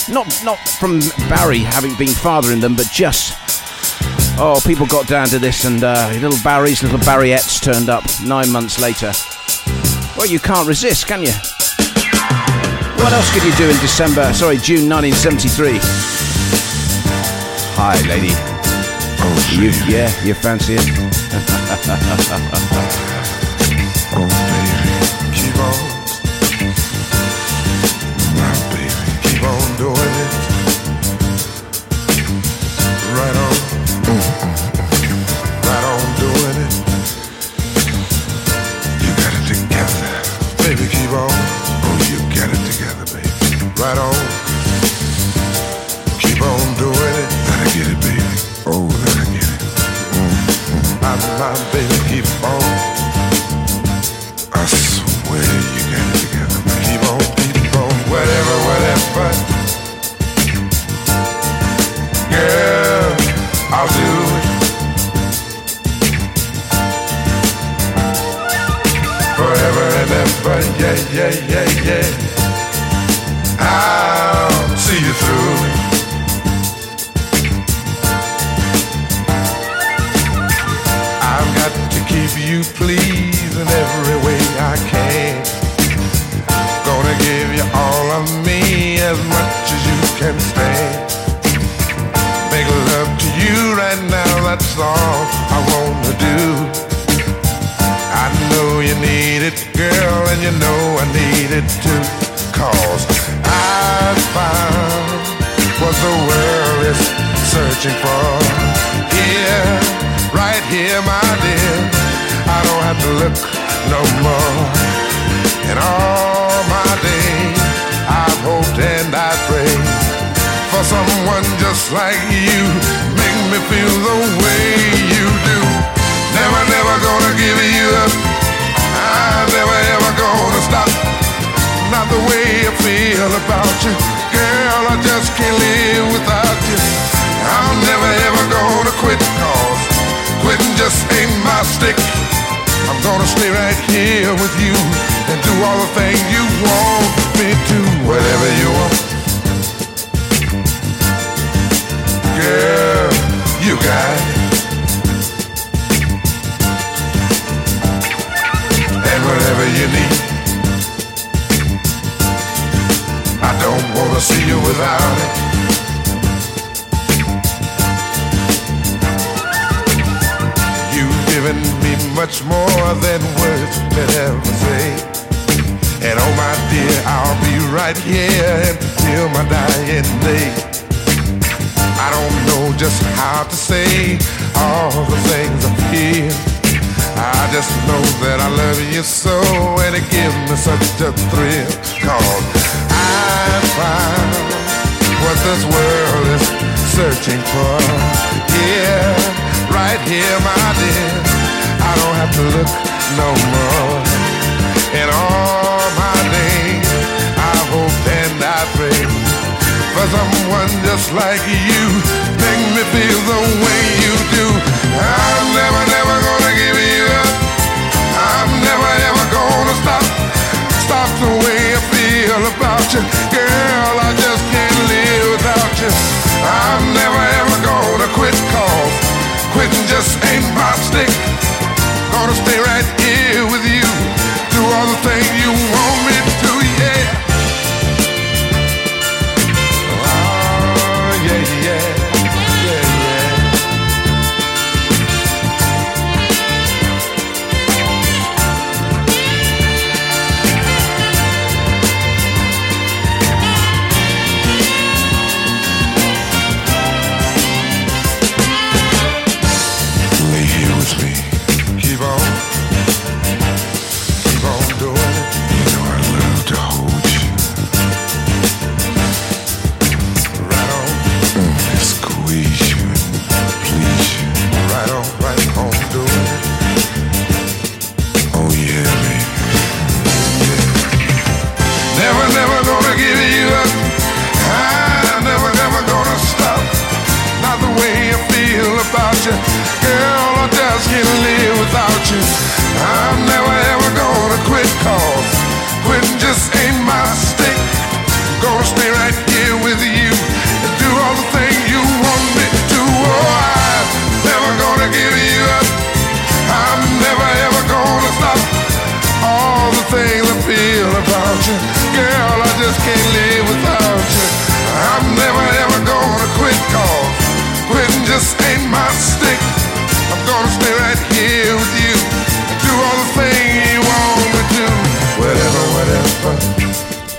Not 0.09 0.25
not 0.43 0.57
from 0.79 1.01
Barry 1.29 1.59
having 1.59 1.95
been 1.97 2.07
fathering 2.07 2.61
them, 2.61 2.75
but 2.75 2.87
just 2.87 3.46
oh, 4.39 4.61
people 4.65 4.85
got 4.85 5.07
down 5.07 5.27
to 5.27 5.39
this, 5.39 5.65
and 5.65 5.83
uh, 5.83 6.09
little 6.13 6.37
Barrys, 6.43 6.81
little 6.83 6.99
Barryettes 6.99 7.61
turned 7.61 7.89
up 7.89 8.03
nine 8.23 8.51
months 8.51 8.79
later. 8.79 9.11
Well, 10.17 10.27
you 10.27 10.39
can't 10.39 10.67
resist, 10.67 11.07
can 11.07 11.21
you? 11.21 11.31
What 13.03 13.13
else 13.13 13.31
could 13.33 13.43
you 13.43 13.53
do 13.55 13.69
in 13.69 13.77
December? 13.79 14.33
Sorry, 14.33 14.57
June 14.57 14.89
1973. 14.89 15.79
Hi, 17.79 18.01
lady. 18.07 18.33
Oh, 19.19 19.59
you, 19.61 19.69
yeah, 19.87 20.09
you 20.23 20.33
fancy 20.33 20.75
it? 20.75 20.87
Oh, 24.13 24.27
baby, 25.29 25.37
keep 25.37 25.55
on. 25.59 25.96
Right 43.79 43.97
on. 43.99 44.13
Keep 46.17 46.41
on 46.41 46.77
doing 46.81 46.97
it. 46.97 47.29
I 47.29 47.63
get 47.73 47.87
it, 47.93 47.99
baby. 48.01 48.25
Oh, 48.65 48.89
I 48.89 49.23
get 49.29 49.45
it. 49.45 49.61
Mm-hmm. 50.17 51.01
My, 51.03 51.13
my 51.37 51.53
baby, 51.71 51.96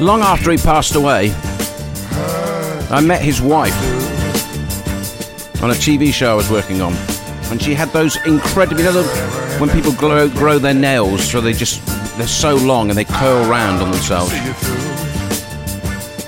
Long 0.09 0.23
after 0.23 0.51
he 0.51 0.57
passed 0.57 0.95
away, 0.95 1.35
I 2.91 3.03
met 3.05 3.21
his 3.21 3.43
wife 3.43 3.77
on 5.63 5.69
a 5.69 5.75
TV 5.75 6.15
show 6.15 6.33
I 6.33 6.35
was 6.35 6.51
working 6.51 6.81
on. 6.81 6.95
And 7.51 7.61
she 7.61 7.75
had 7.75 7.91
those 7.91 8.17
incredible, 8.25 8.81
you 8.81 8.91
know, 8.91 9.03
when 9.59 9.69
people 9.69 9.93
grow, 9.93 10.31
grow 10.31 10.59
their 10.59 10.73
nails, 10.73 11.31
so 11.31 11.43
they 11.43 11.53
just, 11.53 11.85
they're 12.17 12.27
so 12.27 12.57
long 12.57 12.89
and 12.89 12.97
they 12.97 13.05
curl 13.05 13.47
round 13.51 13.83
on 13.83 13.91
themselves. 13.91 14.33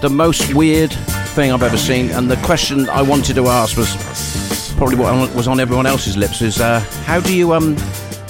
The 0.02 0.10
most 0.10 0.52
weird 0.52 0.92
thing 1.32 1.50
I've 1.50 1.62
ever 1.62 1.78
seen, 1.78 2.10
and 2.10 2.30
the 2.30 2.36
question 2.44 2.86
I 2.90 3.00
wanted 3.00 3.36
to 3.36 3.48
ask 3.48 3.78
was 3.78 4.74
probably 4.76 4.96
what 4.96 5.34
was 5.34 5.48
on 5.48 5.58
everyone 5.58 5.86
else's 5.86 6.18
lips 6.18 6.42
is, 6.42 6.60
uh, 6.60 6.80
how 7.06 7.18
do 7.18 7.34
you, 7.34 7.54
um, 7.54 7.78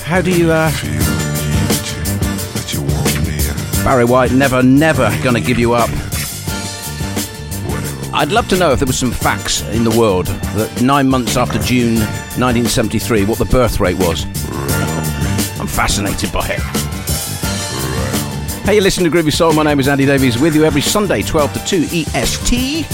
how 0.04 0.22
do 0.22 0.30
you, 0.30 0.52
uh, 0.52 0.70
Barry 3.84 4.04
White, 4.04 4.32
never, 4.32 4.62
never 4.62 5.10
gonna 5.22 5.40
give 5.40 5.58
you 5.58 5.72
up. 5.72 5.90
I'd 8.12 8.30
love 8.30 8.48
to 8.48 8.56
know 8.56 8.72
if 8.72 8.78
there 8.78 8.86
was 8.86 8.98
some 8.98 9.10
facts 9.10 9.62
in 9.68 9.84
the 9.84 9.90
world 9.98 10.26
that 10.26 10.82
nine 10.82 11.08
months 11.08 11.36
after 11.36 11.58
June 11.58 11.94
1973, 11.94 13.24
what 13.24 13.38
the 13.38 13.44
birth 13.46 13.80
rate 13.80 13.98
was. 13.98 14.24
I'm 15.58 15.66
fascinated 15.66 16.30
by 16.32 16.46
it. 16.50 16.60
Hey, 18.66 18.74
you 18.76 18.80
listen 18.82 19.04
to 19.04 19.10
Groovy 19.10 19.32
Soul. 19.32 19.54
My 19.54 19.62
name 19.62 19.80
is 19.80 19.88
Andy 19.88 20.06
Davies, 20.06 20.38
with 20.38 20.54
you 20.54 20.64
every 20.64 20.82
Sunday, 20.82 21.22
12 21.22 21.52
to 21.54 21.64
2 21.64 21.86
EST. 21.90 22.86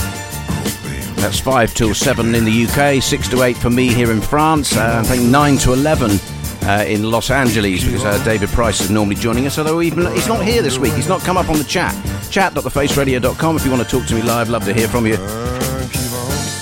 That's 1.17 1.41
5 1.41 1.75
till 1.75 1.95
7 1.95 2.35
in 2.35 2.45
the 2.45 2.67
UK, 2.67 3.03
6 3.03 3.29
to 3.31 3.43
8 3.43 3.57
for 3.57 3.71
me 3.71 3.89
here 3.89 4.13
in 4.13 4.21
France, 4.21 4.77
I 4.77 5.03
think 5.03 5.23
9 5.25 5.59
to 5.59 5.73
11 5.73 6.21
uh, 6.67 6.85
in 6.87 7.11
Los 7.11 7.31
Angeles 7.31 7.85
because 7.85 8.05
uh, 8.05 8.23
David 8.25 8.49
Price 8.51 8.81
is 8.81 8.91
normally 8.91 9.17
joining 9.17 9.47
us, 9.47 9.59
although 9.59 9.81
even, 9.81 10.13
he's 10.13 10.29
not 10.29 10.45
here 10.45 10.63
this 10.63 10.79
week. 10.79 10.93
He's 10.95 11.09
not 11.09 11.21
come 11.21 11.37
up 11.37 11.49
on 11.49 11.59
the 11.59 11.65
chat. 11.65 11.95
Chat.thefaceradio.com 12.31 13.57
if 13.57 13.65
you 13.65 13.71
want 13.71 13.83
to 13.83 13.89
talk 13.89 14.07
to 14.09 14.15
me 14.15 14.23
live. 14.23 14.49
Love 14.49 14.65
to 14.65 14.75
hear 14.75 14.89
from 14.89 15.07
you. 15.07 15.17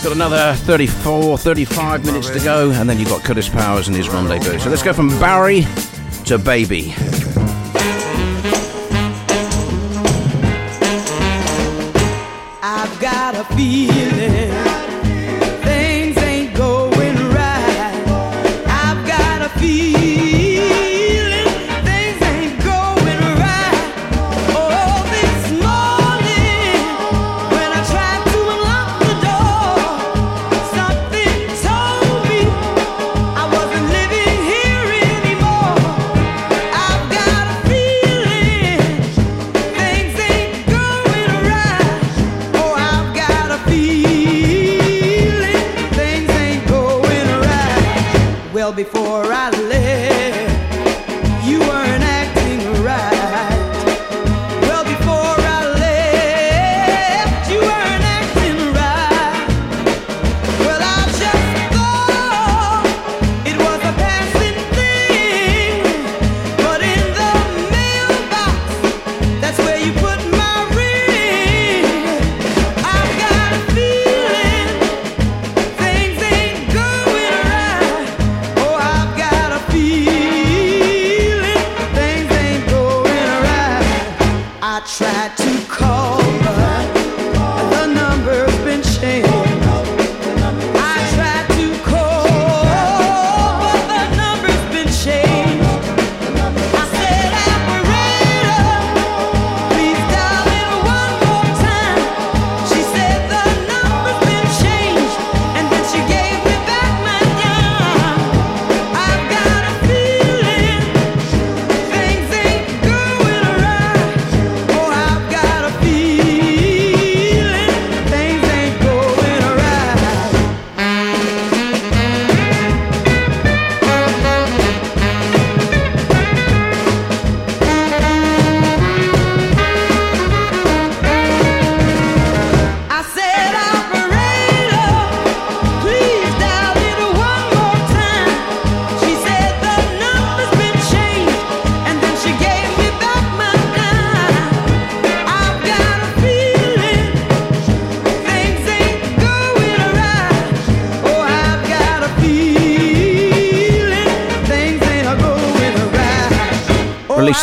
Got 0.05 0.12
another 0.12 0.52
34, 0.55 1.39
35 1.39 2.05
minutes 2.05 2.28
to 2.28 2.39
go, 2.40 2.70
and 2.70 2.89
then 2.89 2.98
you've 2.98 3.09
got 3.09 3.24
Curtis 3.24 3.48
Powers 3.48 3.89
and 3.89 3.97
his 3.97 4.09
rendezvous. 4.09 4.59
So 4.59 4.68
let's 4.68 4.82
go 4.82 4.93
from 4.93 5.09
Barry 5.18 5.66
to 6.26 6.36
Baby. 6.36 6.94
I've 12.62 13.01
got 13.01 13.35
a 13.35 13.44
feeling 13.56 14.14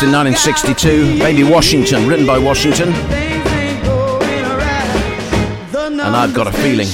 Released 0.02 0.14
in 0.14 0.34
1962, 0.34 1.18
Baby 1.20 1.44
Washington, 1.44 2.08
written 2.08 2.26
by 2.26 2.38
Washington. 2.38 2.88
And 6.00 6.16
I've 6.16 6.34
got 6.34 6.48
a 6.48 6.52
feeling. 6.52 6.88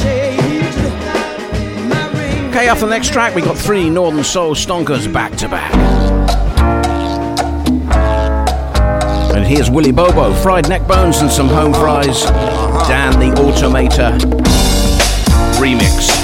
Okay, 2.51 2.69
after 2.69 2.85
the 2.85 2.91
next 2.91 3.13
track, 3.13 3.35
we've 3.35 3.45
got 3.45 3.57
three 3.57 3.89
Northern 3.89 4.25
Soul 4.25 4.55
stonkers 4.55 5.11
back 5.11 5.35
to 5.37 5.49
back. 5.49 5.75
And 9.35 9.47
here's 9.47 9.71
Willie 9.71 9.93
Bobo, 9.93 10.35
fried 10.35 10.69
neck 10.69 10.87
bones 10.87 11.19
and 11.21 11.31
some 11.31 11.49
home 11.49 11.73
fries. 11.73 12.25
Dan 12.89 13.19
the 13.19 13.35
Automator 13.41 14.19
remix. 15.59 16.18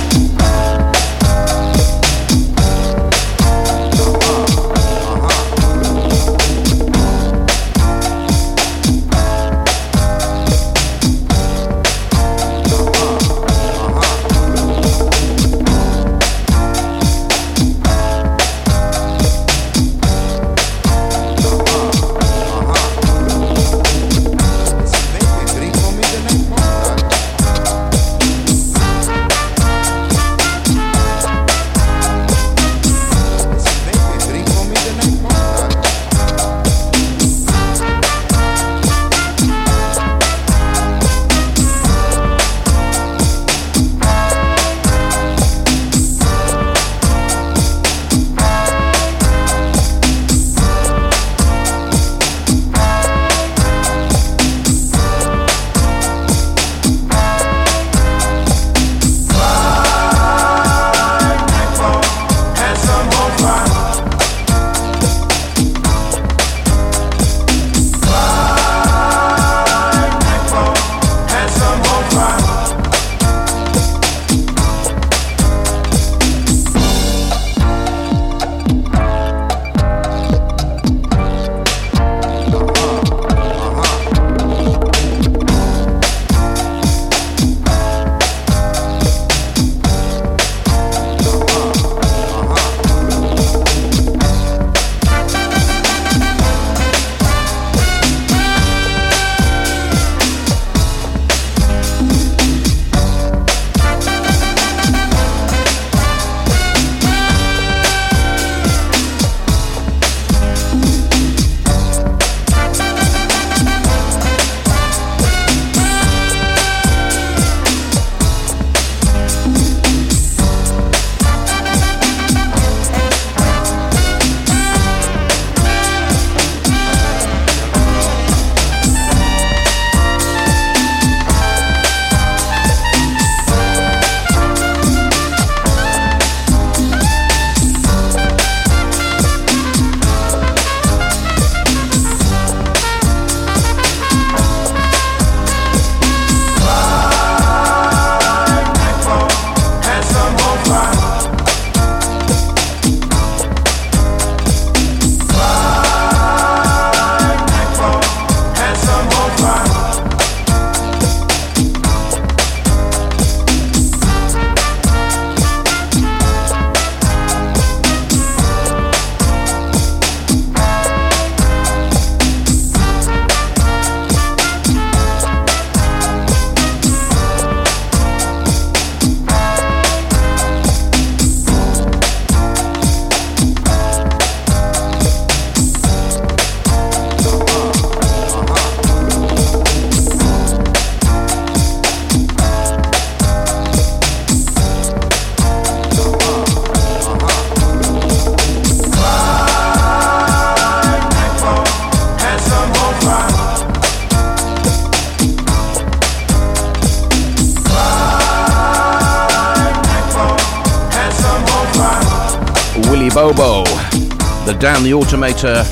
The 214.85 214.91
Automator 214.91 215.65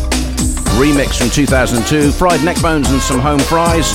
remix 0.81 1.19
from 1.19 1.29
2002, 1.29 2.13
fried 2.13 2.43
neck 2.43 2.61
bones 2.63 2.91
and 2.91 3.01
some 3.03 3.21
home 3.21 3.39
fries. 3.39 3.93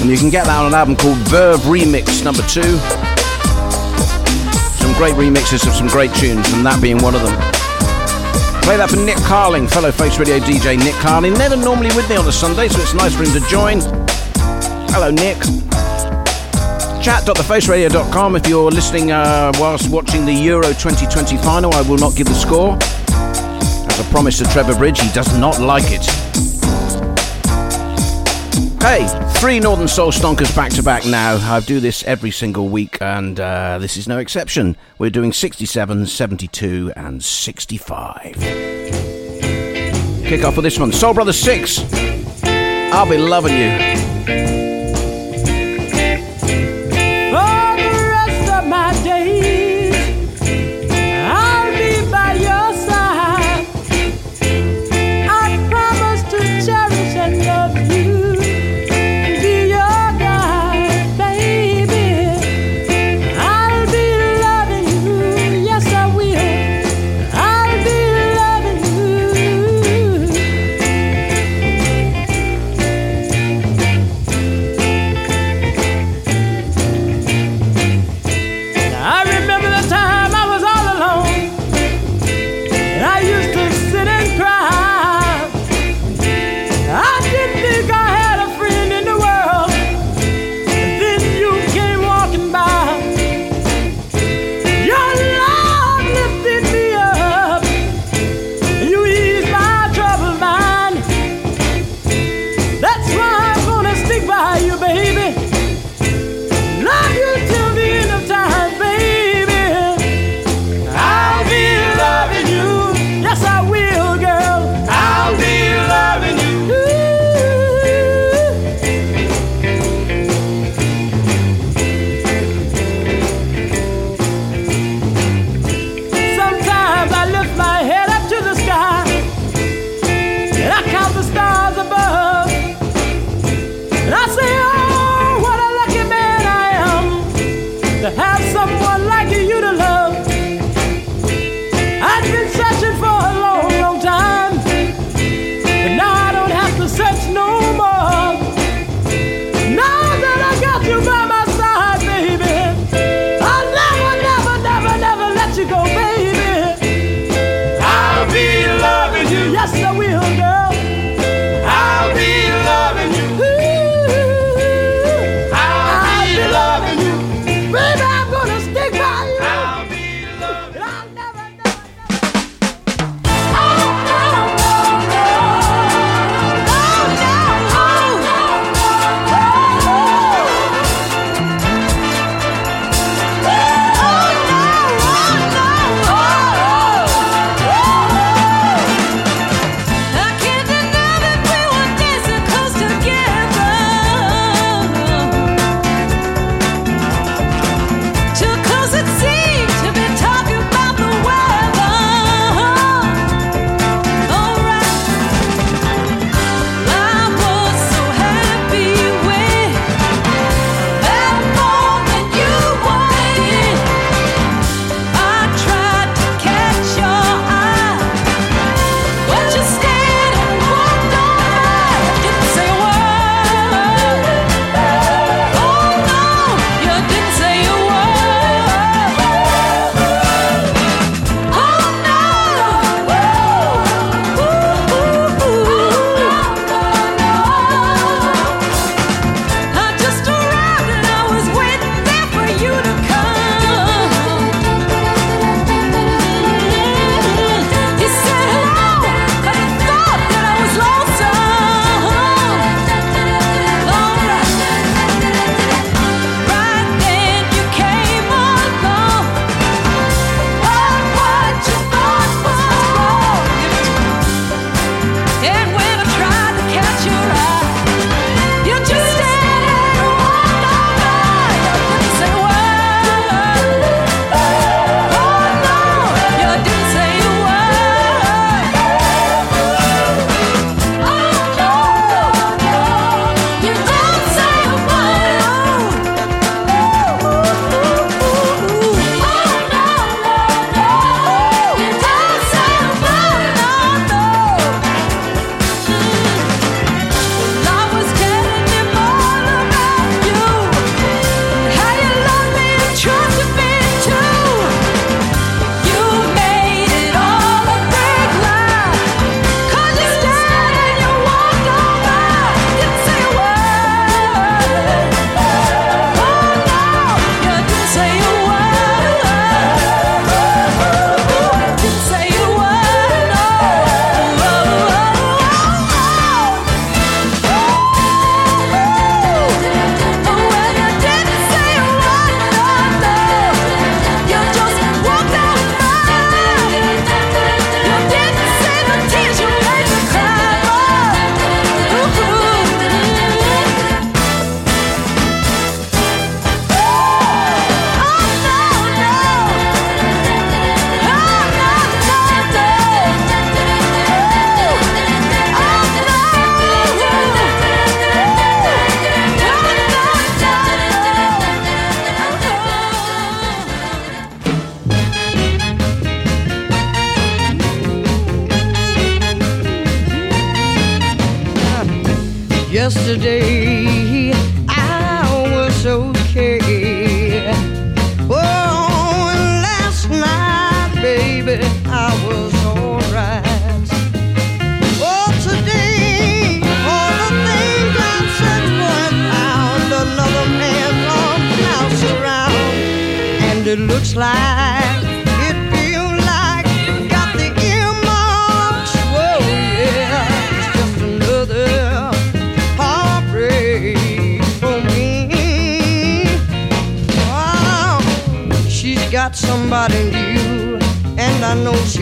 And 0.00 0.08
you 0.08 0.16
can 0.16 0.30
get 0.30 0.46
that 0.46 0.60
on 0.60 0.66
an 0.68 0.74
album 0.74 0.94
called 0.94 1.18
Verve 1.26 1.60
Remix 1.66 2.22
number 2.22 2.42
two. 2.46 2.78
Some 4.78 4.94
great 4.94 5.18
remixes 5.18 5.66
of 5.66 5.74
some 5.74 5.88
great 5.88 6.14
tunes, 6.14 6.46
and 6.54 6.64
that 6.64 6.78
being 6.80 7.02
one 7.02 7.16
of 7.16 7.22
them. 7.22 7.34
Play 8.62 8.76
that 8.76 8.90
for 8.90 8.96
Nick 8.96 9.18
Carling, 9.26 9.66
fellow 9.66 9.90
Face 9.90 10.18
Radio 10.18 10.38
DJ 10.38 10.78
Nick 10.78 10.94
Carling. 11.02 11.34
Never 11.34 11.56
normally 11.56 11.90
with 11.96 12.08
me 12.08 12.14
on 12.16 12.26
a 12.28 12.32
Sunday, 12.32 12.68
so 12.68 12.80
it's 12.80 12.94
nice 12.94 13.14
for 13.14 13.24
him 13.24 13.34
to 13.34 13.42
join. 13.50 13.80
Hello, 14.94 15.10
Nick. 15.10 15.42
Chat.thefaceradio.com 17.02 18.36
if 18.36 18.46
you're 18.46 18.70
listening 18.70 19.10
uh, 19.10 19.52
whilst 19.58 19.90
watching 19.90 20.24
the 20.24 20.32
Euro 20.32 20.68
2020 20.68 21.38
final. 21.38 21.74
I 21.74 21.82
will 21.82 21.98
not 21.98 22.14
give 22.14 22.28
the 22.28 22.34
score. 22.34 22.78
As 23.94 24.00
I 24.00 24.10
promised 24.10 24.38
to 24.38 24.44
Trevor 24.50 24.74
Bridge, 24.74 25.00
he 25.00 25.08
does 25.12 25.38
not 25.38 25.60
like 25.60 25.84
it. 25.86 26.04
Hey, 28.82 29.06
three 29.34 29.60
Northern 29.60 29.86
Soul 29.86 30.10
Stonkers 30.10 30.52
back 30.56 30.72
to 30.72 30.82
back 30.82 31.06
now. 31.06 31.36
I 31.36 31.60
do 31.60 31.78
this 31.78 32.02
every 32.02 32.32
single 32.32 32.68
week, 32.68 33.00
and 33.00 33.38
uh, 33.38 33.78
this 33.78 33.96
is 33.96 34.08
no 34.08 34.18
exception. 34.18 34.76
We're 34.98 35.10
doing 35.10 35.32
67, 35.32 36.06
72, 36.06 36.92
and 36.96 37.22
65. 37.22 38.34
Kick 40.24 40.42
off 40.42 40.56
with 40.56 40.64
this 40.64 40.76
one 40.76 40.90
Soul 40.90 41.14
Brothers 41.14 41.38
6. 41.38 41.78
I'll 42.92 43.08
be 43.08 43.16
loving 43.16 43.56
you. 43.56 44.03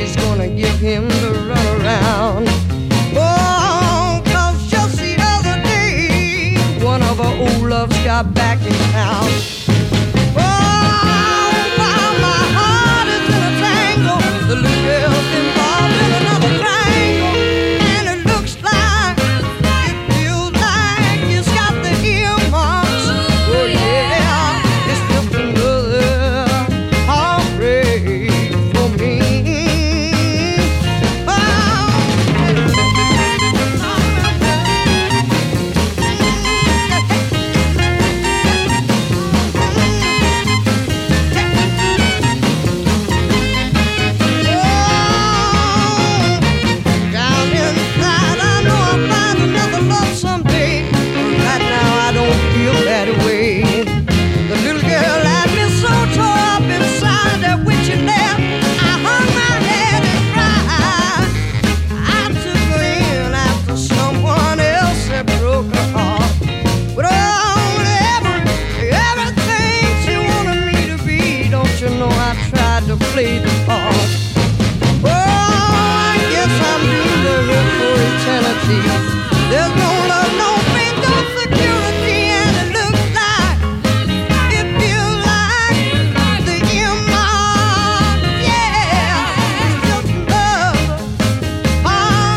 She's 0.03 0.17
gonna 0.17 0.49
give 0.49 0.79
him 0.81 1.09
the 1.09 1.33
runaround. 1.49 2.49
Oh, 3.15 4.21
'cause 4.25 4.69
just 4.69 4.97
the 4.97 5.15
other 5.21 5.63
day, 5.63 6.57
one 6.81 7.03
of 7.03 7.19
her 7.19 7.35
old 7.45 7.63
loves 7.69 7.97
got 7.99 8.35
back 8.35 8.59
in 8.67 8.75
town. 8.93 9.31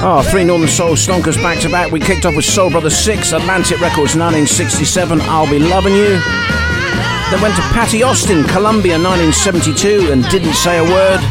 Oh, 0.08 0.22
three 0.22 0.44
Northern 0.44 0.68
Soul 0.68 0.92
stonkers 0.92 1.36
back 1.42 1.60
to 1.62 1.70
back. 1.70 1.92
We 1.92 2.00
kicked 2.00 2.28
off 2.28 2.36
with 2.36 2.46
Soul 2.46 2.70
Brother 2.70 2.92
6, 2.92 3.32
Atlantic 3.32 3.82
Records 3.82 4.16
1967, 4.16 5.20
I'll 5.22 5.50
Be 5.50 5.58
Loving 5.58 5.96
You. 5.96 6.20
Then 7.32 7.42
went 7.42 7.56
to 7.56 7.64
Patti 7.74 8.04
Austin, 8.04 8.44
Columbia 8.44 9.00
1972, 9.00 10.12
and 10.12 10.24
Didn't 10.30 10.54
Say 10.54 10.78
a 10.78 10.84
Word. 10.84 11.22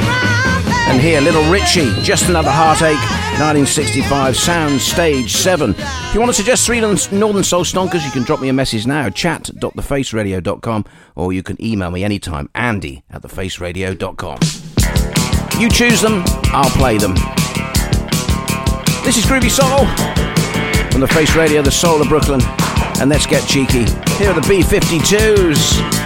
And 0.88 1.00
here, 1.00 1.20
Little 1.20 1.48
Richie, 1.52 1.88
Just 2.02 2.28
Another 2.28 2.50
Heartache, 2.50 2.98
1965, 3.38 4.36
Sound 4.36 4.80
Stage 4.80 5.32
7. 5.32 5.70
If 5.78 6.12
you 6.12 6.18
want 6.18 6.30
to 6.30 6.36
suggest 6.36 6.66
three 6.66 6.80
Northern 6.80 7.44
Soul 7.44 7.62
stonkers, 7.62 8.04
you 8.04 8.10
can 8.10 8.24
drop 8.24 8.40
me 8.40 8.48
a 8.48 8.52
message 8.52 8.88
now, 8.88 9.08
chat.thefaceradio.com, 9.08 10.84
or 11.14 11.32
you 11.32 11.44
can 11.44 11.64
email 11.64 11.92
me 11.92 12.02
anytime, 12.02 12.50
andy 12.56 13.04
at 13.08 13.22
thefaceradio.com. 13.22 14.40
You 15.60 15.68
choose 15.70 16.00
them, 16.00 16.24
I'll 16.46 16.70
play 16.70 16.98
them. 16.98 17.14
This 19.04 19.18
is 19.18 19.26
Groovy 19.26 19.50
Soul 19.50 19.84
from 20.90 21.02
the 21.02 21.08
Face 21.08 21.36
Radio, 21.36 21.60
the 21.60 21.70
Soul 21.70 22.00
of 22.00 22.08
Brooklyn. 22.08 22.40
And 22.98 23.10
let's 23.10 23.26
get 23.26 23.46
cheeky. 23.46 23.84
Here 24.16 24.30
are 24.30 24.40
the 24.40 24.46
B 24.48 24.62
52s. 24.62 26.04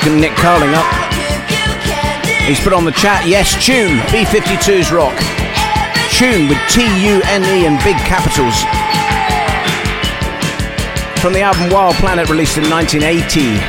Woken 0.00 0.18
Nick 0.18 0.32
Carling 0.36 0.72
up. 0.72 0.86
He's 2.48 2.58
put 2.58 2.72
on 2.72 2.86
the 2.86 2.92
chat, 2.92 3.28
yes, 3.28 3.52
tune, 3.62 3.98
B52's 4.08 4.90
rock. 4.90 5.12
Tune 6.16 6.48
with 6.48 6.56
T 6.72 6.80
U 6.80 7.20
N 7.28 7.44
E 7.44 7.66
and 7.66 7.76
big 7.84 7.96
capitals. 8.08 8.56
From 11.20 11.34
the 11.34 11.42
album 11.42 11.68
Wild 11.68 11.96
Planet 11.96 12.30
released 12.30 12.56
in 12.56 12.64
1980. 12.70 13.60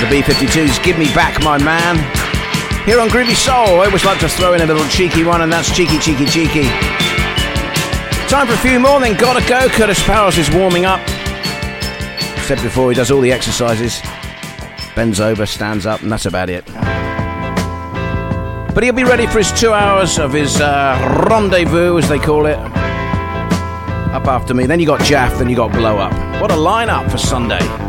The 0.00 0.08
B52's 0.08 0.78
Give 0.78 0.96
Me 0.96 1.12
Back 1.12 1.42
My 1.42 1.58
Man. 1.58 1.96
Here 2.86 2.98
on 2.98 3.08
Groovy 3.08 3.36
Soul, 3.36 3.82
I 3.82 3.86
always 3.86 4.04
like 4.04 4.20
to 4.20 4.30
throw 4.30 4.54
in 4.54 4.62
a 4.62 4.66
little 4.66 4.88
cheeky 4.88 5.24
one, 5.24 5.42
and 5.42 5.52
that's 5.52 5.68
cheeky, 5.76 5.98
cheeky, 5.98 6.24
cheeky. 6.24 6.64
Time 8.32 8.46
for 8.46 8.54
a 8.54 8.64
few 8.64 8.80
more, 8.80 8.98
then 8.98 9.14
gotta 9.18 9.46
go. 9.46 9.68
Curtis 9.68 10.02
Powers 10.04 10.38
is 10.38 10.50
warming 10.50 10.86
up. 10.86 11.06
Said 12.48 12.62
before, 12.62 12.90
he 12.90 12.96
does 12.96 13.10
all 13.10 13.20
the 13.20 13.32
exercises, 13.32 14.00
bends 14.94 15.20
over, 15.20 15.46
stands 15.46 15.86
up, 15.86 16.02
and 16.02 16.10
that's 16.10 16.26
about 16.26 16.50
it. 16.50 16.64
But 18.74 18.82
he'll 18.82 18.92
be 18.92 19.04
ready 19.04 19.26
for 19.26 19.38
his 19.38 19.52
two 19.52 19.72
hours 19.72 20.18
of 20.18 20.32
his 20.32 20.60
uh, 20.60 21.26
rendezvous, 21.28 21.98
as 21.98 22.08
they 22.08 22.18
call 22.18 22.46
it. 22.46 22.58
Up 22.58 24.26
after 24.26 24.54
me. 24.54 24.66
Then 24.66 24.80
you 24.80 24.86
got 24.86 25.00
Jaff, 25.02 25.38
then 25.38 25.48
you 25.48 25.56
got 25.56 25.72
Blow 25.72 25.98
Up. 25.98 26.12
What 26.40 26.50
a 26.50 26.54
lineup 26.54 27.10
for 27.10 27.18
Sunday. 27.18 27.83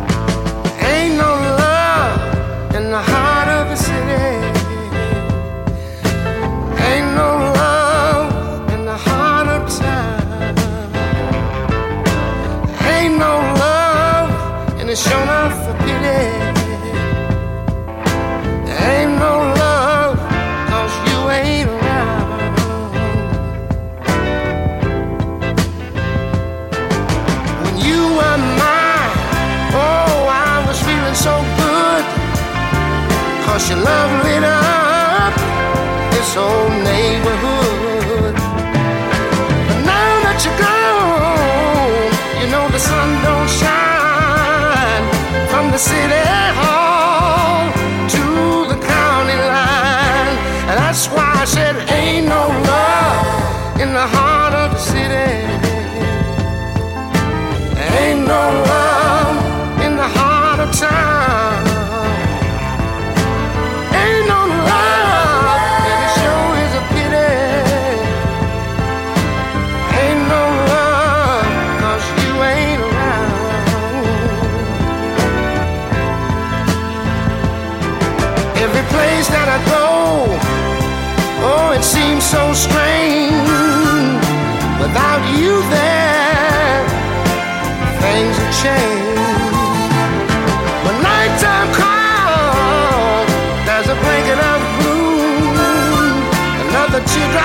Teardrop 97.08 97.45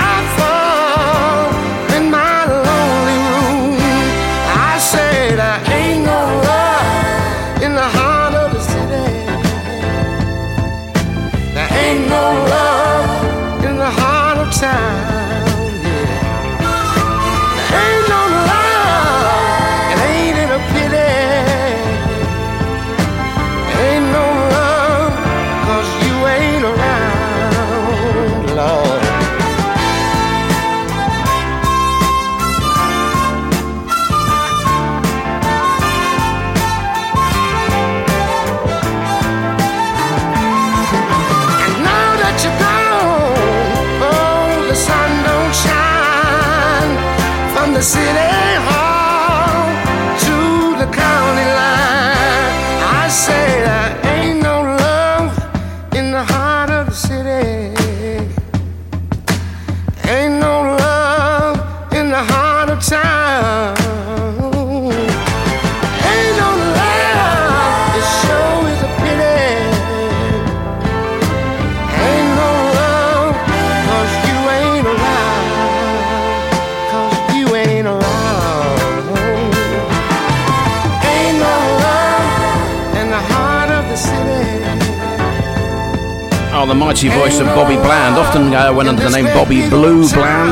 mighty 86.91 87.07
voice 87.07 87.39
of 87.39 87.45
Bobby 87.55 87.75
Bland, 87.75 88.17
often 88.17 88.53
uh, 88.53 88.73
went 88.73 88.89
under 88.89 89.01
the 89.01 89.09
name 89.09 89.23
Bobby 89.27 89.69
Blue 89.69 90.09
Bland. 90.09 90.51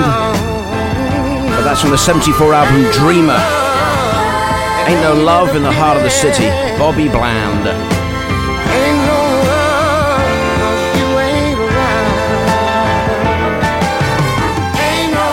But 1.50 1.64
that's 1.64 1.82
from 1.82 1.92
the 1.92 1.98
74 1.98 2.54
album 2.54 2.90
Dreamer. 2.94 3.34
Ain't 4.88 5.02
no 5.02 5.22
love 5.22 5.54
in 5.58 5.64
the 5.64 5.72
heart 5.72 5.98
of 5.98 6.04
the 6.04 6.10
city. 6.10 6.48
Bobby 6.78 7.10
Bland. 7.10 7.66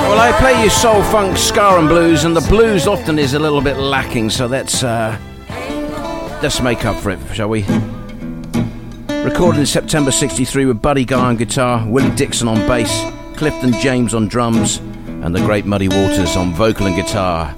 Well, 0.08 0.18
I 0.18 0.36
play 0.40 0.60
you 0.60 0.70
soul, 0.70 1.04
funk, 1.04 1.36
ska, 1.36 1.78
and 1.78 1.88
blues, 1.88 2.24
and 2.24 2.34
the 2.34 2.48
blues 2.48 2.88
often 2.88 3.20
is 3.20 3.34
a 3.34 3.38
little 3.38 3.62
bit 3.62 3.76
lacking, 3.76 4.28
so 4.30 4.46
let's 4.46 4.82
uh, 4.82 5.16
let's 6.42 6.60
make 6.60 6.84
up 6.84 7.00
for 7.00 7.10
it, 7.10 7.20
shall 7.32 7.48
we? 7.48 7.64
Recorded 9.36 9.60
in 9.60 9.66
September 9.66 10.10
'63 10.10 10.64
with 10.64 10.80
Buddy 10.80 11.04
Guy 11.04 11.20
on 11.20 11.36
guitar, 11.36 11.86
Willie 11.86 12.08
Dixon 12.16 12.48
on 12.48 12.56
bass, 12.66 13.04
Clifton 13.36 13.74
James 13.82 14.14
on 14.14 14.28
drums, 14.28 14.78
and 14.78 15.34
the 15.34 15.40
great 15.40 15.66
Muddy 15.66 15.88
Waters 15.88 16.36
on 16.36 16.54
vocal 16.54 16.86
and 16.86 16.96
guitar. 16.96 17.54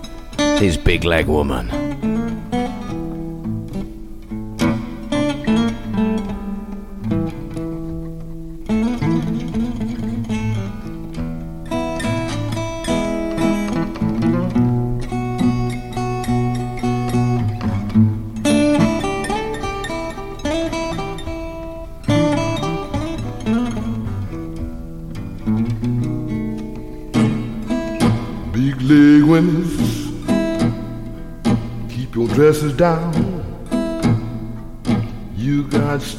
His 0.59 0.76
Big 0.76 1.05
Leg 1.05 1.28
Woman. 1.28 1.68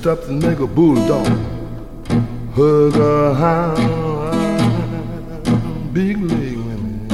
up 0.10 0.22
the 0.26 0.31
nigga 0.34 0.65
bulldog. 0.73 1.27
Hug 2.56 2.95
a 2.95 3.34
hound, 3.36 4.34
big 5.94 6.18
leg 6.18 6.57
women. 6.57 7.07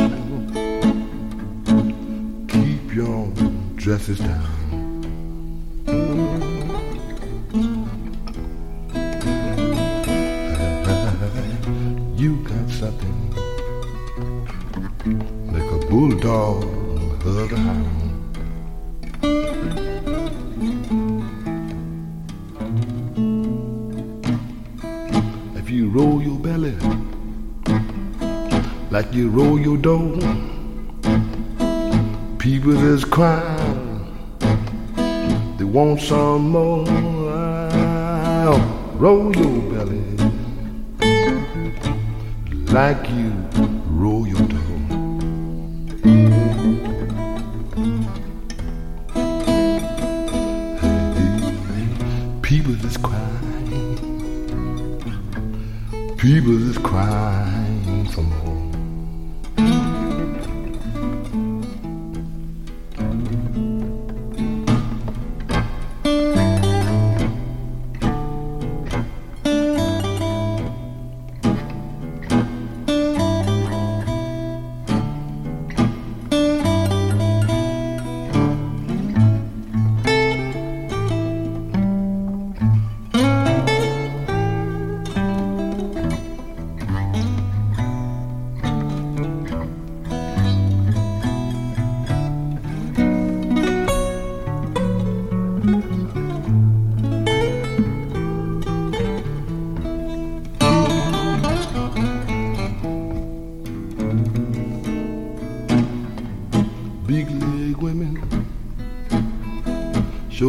Keep 2.47 2.95
your 2.95 3.27
dresses 3.75 4.19
down. 4.19 4.54
on 36.35 36.49
more. 36.49 36.64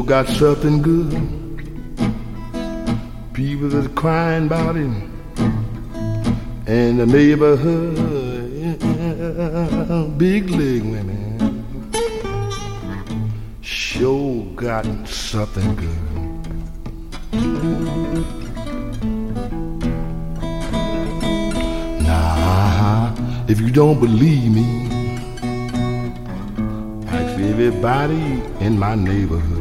got 0.06 0.28
something 0.28 0.80
good. 0.82 1.10
People 3.32 3.76
are 3.76 3.88
crying 3.88 4.46
about 4.46 4.76
him 4.76 5.10
in 6.68 6.98
the 6.98 7.06
neighborhood. 7.06 7.96
Big 10.16 10.48
leg 10.50 10.82
women 10.84 11.64
sure 13.62 14.44
got 14.54 14.86
something 15.08 15.74
good. 15.74 16.02
Nah, 22.06 23.12
if 23.48 23.60
you 23.60 23.70
don't 23.72 23.98
believe 23.98 24.54
me 24.54 24.86
everybody 27.58 28.42
in 28.60 28.78
my 28.78 28.94
neighborhood. 28.94 29.55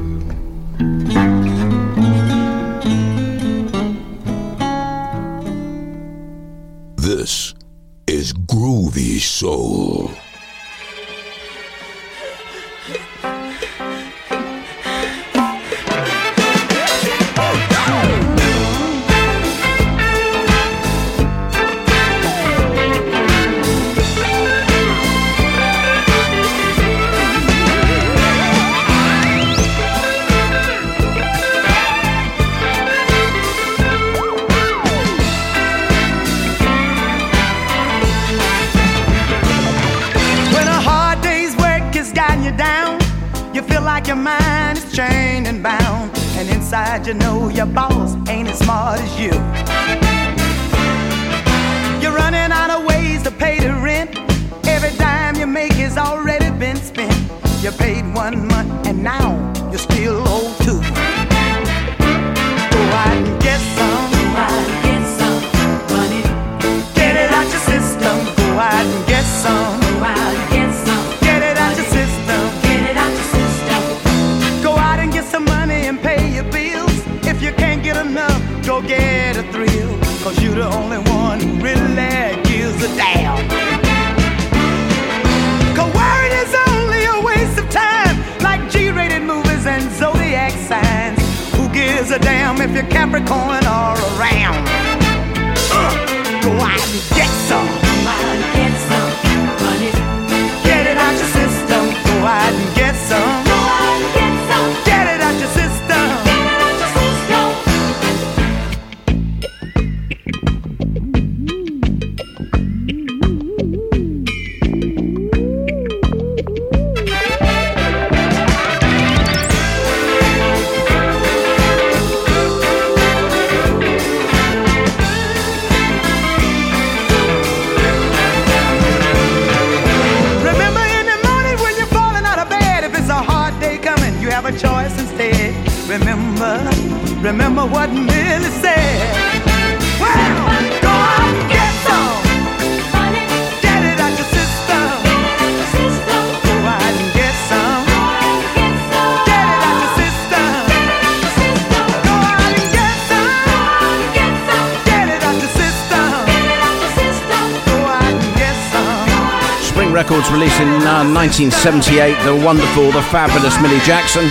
Records 159.96 160.30
released 160.30 160.60
in 160.60 160.68
uh, 160.68 161.08
1978. 161.08 162.22
The 162.26 162.36
wonderful, 162.46 162.92
the 162.92 163.02
fabulous 163.04 163.56
Millie 163.62 163.80
Jackson. 163.86 164.28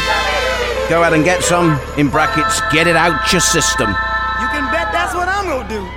Go 0.90 1.02
out 1.02 1.14
and 1.14 1.24
get 1.24 1.42
some. 1.42 1.80
In 1.96 2.10
brackets, 2.10 2.60
get 2.70 2.86
it 2.86 2.96
out 2.96 3.32
your 3.32 3.40
system. 3.40 3.88
You 3.88 4.48
can 4.52 4.70
bet 4.70 4.92
that's 4.92 5.14
what 5.14 5.26
I'm 5.26 5.46
gonna 5.46 5.66
do. 5.66 5.88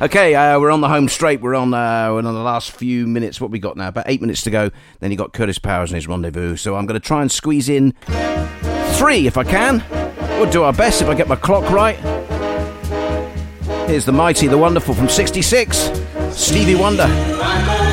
okay, 0.04 0.34
uh, 0.34 0.58
we're 0.58 0.70
on 0.70 0.80
the 0.80 0.88
home 0.88 1.06
straight. 1.06 1.42
We're 1.42 1.54
on 1.54 1.74
uh, 1.74 2.12
we're 2.12 2.20
on 2.20 2.24
the 2.24 2.32
last 2.32 2.72
few 2.72 3.06
minutes. 3.06 3.42
What 3.42 3.50
we 3.50 3.58
got 3.58 3.76
now? 3.76 3.88
About 3.88 4.04
eight 4.06 4.22
minutes 4.22 4.40
to 4.44 4.50
go. 4.50 4.70
Then 5.00 5.10
you 5.10 5.18
got 5.18 5.34
Curtis 5.34 5.58
Powers 5.58 5.90
and 5.90 5.96
his 5.96 6.08
rendezvous. 6.08 6.56
So 6.56 6.76
I'm 6.76 6.86
going 6.86 6.98
to 6.98 7.06
try 7.06 7.20
and 7.20 7.30
squeeze 7.30 7.68
in 7.68 7.92
three 8.94 9.26
if 9.26 9.36
I 9.36 9.44
can. 9.44 9.84
We'll 10.40 10.50
do 10.50 10.62
our 10.62 10.72
best 10.72 11.02
if 11.02 11.08
I 11.08 11.14
get 11.14 11.28
my 11.28 11.36
clock 11.36 11.70
right. 11.70 11.98
Here's 13.86 14.06
the 14.06 14.12
mighty, 14.12 14.46
the 14.46 14.56
wonderful 14.56 14.94
from 14.94 15.10
'66, 15.10 15.90
Stevie 16.36 16.74
Wonder. 16.76 17.83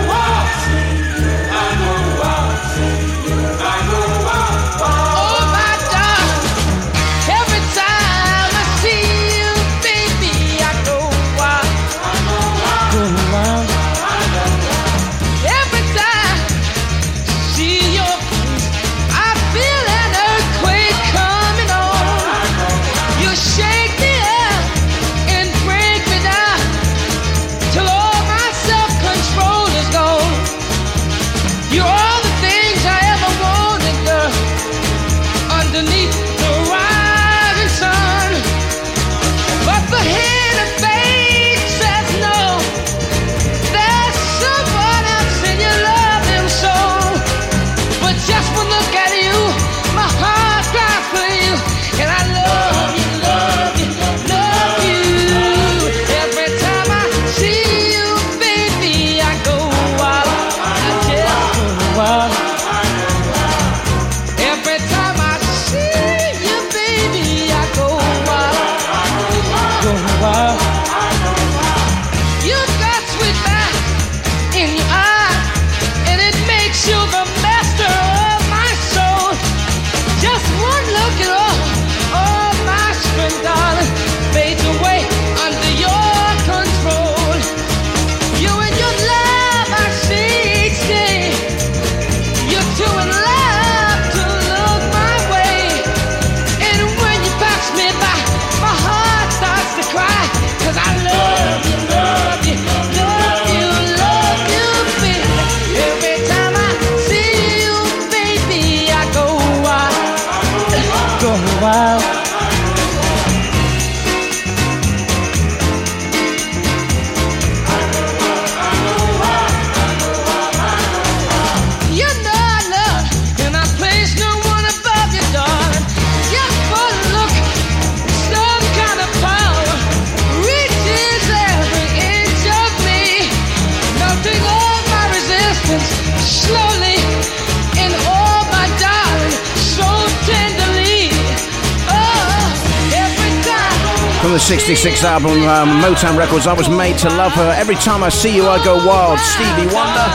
From 144.32 144.38
the 144.38 144.46
66 144.46 145.04
album 145.04 145.44
um, 145.44 145.82
Motown 145.82 146.18
Records, 146.18 146.48
I 146.48 146.54
was 146.54 146.70
made 146.70 146.98
to 147.00 147.10
love 147.10 147.34
her. 147.34 147.52
Every 147.60 147.76
time 147.76 148.02
I 148.02 148.08
see 148.08 148.34
you, 148.34 148.48
I 148.48 148.64
go 148.64 148.78
wild. 148.88 149.20
Stevie 149.20 149.68
Wonder. 149.76 150.08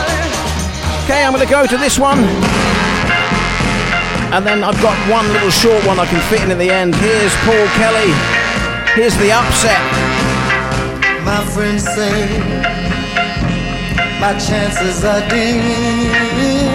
Okay, 1.05 1.21
I'm 1.21 1.31
going 1.31 1.45
to 1.45 1.53
go 1.53 1.67
to 1.67 1.77
this 1.77 1.99
one. 1.99 2.17
And 4.33 4.43
then 4.43 4.63
I've 4.63 4.81
got 4.81 4.97
one 5.07 5.27
little 5.33 5.51
short 5.51 5.85
one 5.85 5.99
I 5.99 6.07
can 6.07 6.19
fit 6.31 6.41
in 6.41 6.49
at 6.49 6.57
the 6.57 6.67
end. 6.67 6.95
Here's 6.95 7.35
Paul 7.45 7.67
Kelly. 7.77 8.09
Here's 8.97 9.15
the 9.21 9.29
upset. 9.29 9.77
My 11.21 11.45
friends 11.53 11.85
say 11.85 12.25
my 14.17 14.33
chances 14.33 15.05
are 15.05 15.21
dim. 15.29 16.66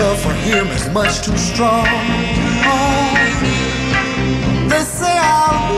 Love 0.00 0.20
for 0.22 0.32
him 0.32 0.66
is 0.68 0.88
much 0.90 1.20
too 1.20 1.36
strong. 1.36 1.84
They 4.70 4.84
say 4.98 5.14
I'll 5.14 5.74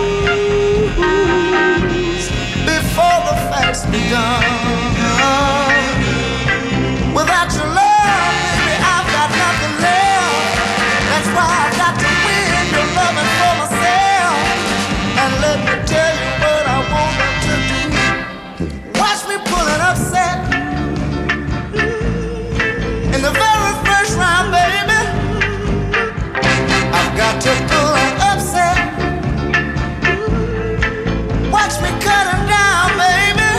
lose 0.96 2.28
before 2.72 3.18
the 3.28 3.36
facts 3.50 3.84
be 3.86 4.00
got 27.16 27.40
to 27.42 27.50
pull 27.68 27.92
an 28.04 28.14
upset. 28.30 28.76
Watch 31.52 31.74
me 31.82 31.90
cut 32.00 32.24
him 32.32 32.42
down, 32.48 32.88
baby. 33.00 33.52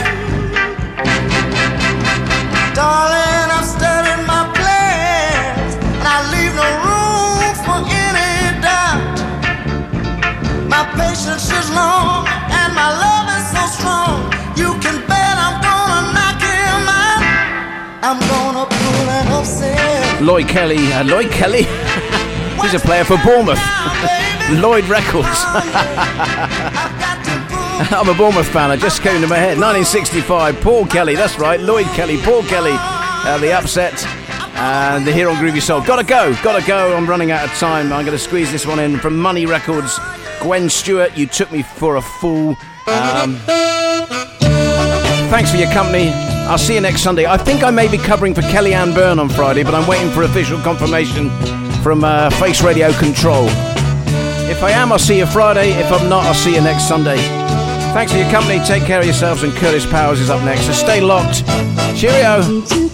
Darling, 2.74 3.48
I've 3.56 3.64
studied 3.64 4.22
my 4.26 4.42
plans, 4.58 5.74
and 5.98 6.06
I 6.16 6.18
leave 6.34 6.54
no 6.62 6.68
room 6.86 7.54
for 7.66 7.78
any 8.02 8.60
doubt. 8.66 9.16
My 10.68 10.84
patience 10.98 11.50
is 11.50 11.70
long, 11.70 12.26
and 12.50 12.70
my 12.74 12.90
love 13.04 13.26
is 13.36 13.44
so 13.54 13.62
strong. 13.76 14.16
You 14.56 14.70
can 14.82 14.98
bet 15.06 15.36
I'm 15.46 15.56
gonna 15.62 16.00
knock 16.16 16.40
him 16.42 16.88
out. 16.90 17.22
I'm 18.02 18.20
gonna 18.32 18.66
pull 18.66 19.08
an 19.18 19.28
upset. 19.38 20.22
Lloyd 20.22 20.48
Kelly. 20.48 20.92
Uh, 20.92 21.04
Lloyd 21.04 21.30
Kelly? 21.30 21.66
He's 22.64 22.72
a 22.72 22.78
player 22.78 23.04
for 23.04 23.18
Bournemouth. 23.18 23.60
Lloyd 24.52 24.86
Records. 24.86 25.28
I'm 27.92 28.08
a 28.08 28.14
Bournemouth 28.14 28.48
fan. 28.48 28.70
I 28.70 28.76
just 28.76 29.02
came 29.02 29.20
to 29.20 29.26
my 29.26 29.36
head. 29.36 29.58
1965. 29.58 30.62
Paul 30.62 30.86
Kelly. 30.86 31.14
That's 31.14 31.38
right. 31.38 31.60
Lloyd 31.60 31.84
Kelly. 31.88 32.16
Paul 32.22 32.42
Kelly. 32.44 32.72
Uh, 32.74 33.36
the 33.36 33.52
upset. 33.52 34.02
And 34.56 35.06
the 35.06 35.12
here 35.12 35.28
on 35.28 35.36
Groovy 35.36 35.60
Soul. 35.60 35.82
Gotta 35.82 36.04
go. 36.04 36.34
Gotta 36.42 36.66
go. 36.66 36.96
I'm 36.96 37.06
running 37.06 37.32
out 37.32 37.44
of 37.44 37.50
time. 37.58 37.92
I'm 37.92 38.06
going 38.06 38.16
to 38.16 38.18
squeeze 38.18 38.50
this 38.50 38.64
one 38.66 38.78
in 38.78 38.98
from 38.98 39.18
Money 39.18 39.44
Records. 39.44 40.00
Gwen 40.40 40.70
Stewart. 40.70 41.18
You 41.18 41.26
took 41.26 41.52
me 41.52 41.62
for 41.62 41.96
a 41.96 42.02
fool. 42.02 42.56
Um, 42.86 43.36
thanks 45.28 45.50
for 45.50 45.58
your 45.58 45.70
company. 45.70 46.12
I'll 46.48 46.56
see 46.56 46.76
you 46.76 46.80
next 46.80 47.02
Sunday. 47.02 47.26
I 47.26 47.36
think 47.36 47.62
I 47.62 47.70
may 47.70 47.88
be 47.88 47.98
covering 47.98 48.32
for 48.32 48.40
Kellyanne 48.40 48.94
Byrne 48.94 49.18
on 49.18 49.28
Friday, 49.28 49.64
but 49.64 49.74
I'm 49.74 49.86
waiting 49.86 50.10
for 50.12 50.22
official 50.22 50.58
confirmation 50.60 51.28
from 51.84 52.02
uh, 52.02 52.30
Face 52.40 52.62
Radio 52.62 52.90
Control. 52.94 53.44
If 54.48 54.62
I 54.62 54.70
am, 54.70 54.90
I'll 54.90 54.98
see 54.98 55.18
you 55.18 55.26
Friday. 55.26 55.70
If 55.72 55.92
I'm 55.92 56.08
not, 56.08 56.24
I'll 56.24 56.32
see 56.32 56.54
you 56.54 56.62
next 56.62 56.88
Sunday. 56.88 57.18
Thanks 57.92 58.10
for 58.10 58.16
your 58.16 58.30
company. 58.30 58.58
Take 58.64 58.84
care 58.84 59.00
of 59.00 59.04
yourselves, 59.04 59.42
and 59.42 59.52
Curtis 59.52 59.84
Powers 59.84 60.18
is 60.18 60.30
up 60.30 60.42
next. 60.46 60.64
So 60.64 60.72
stay 60.72 61.02
locked. 61.02 61.44
Cheerio. 61.94 62.93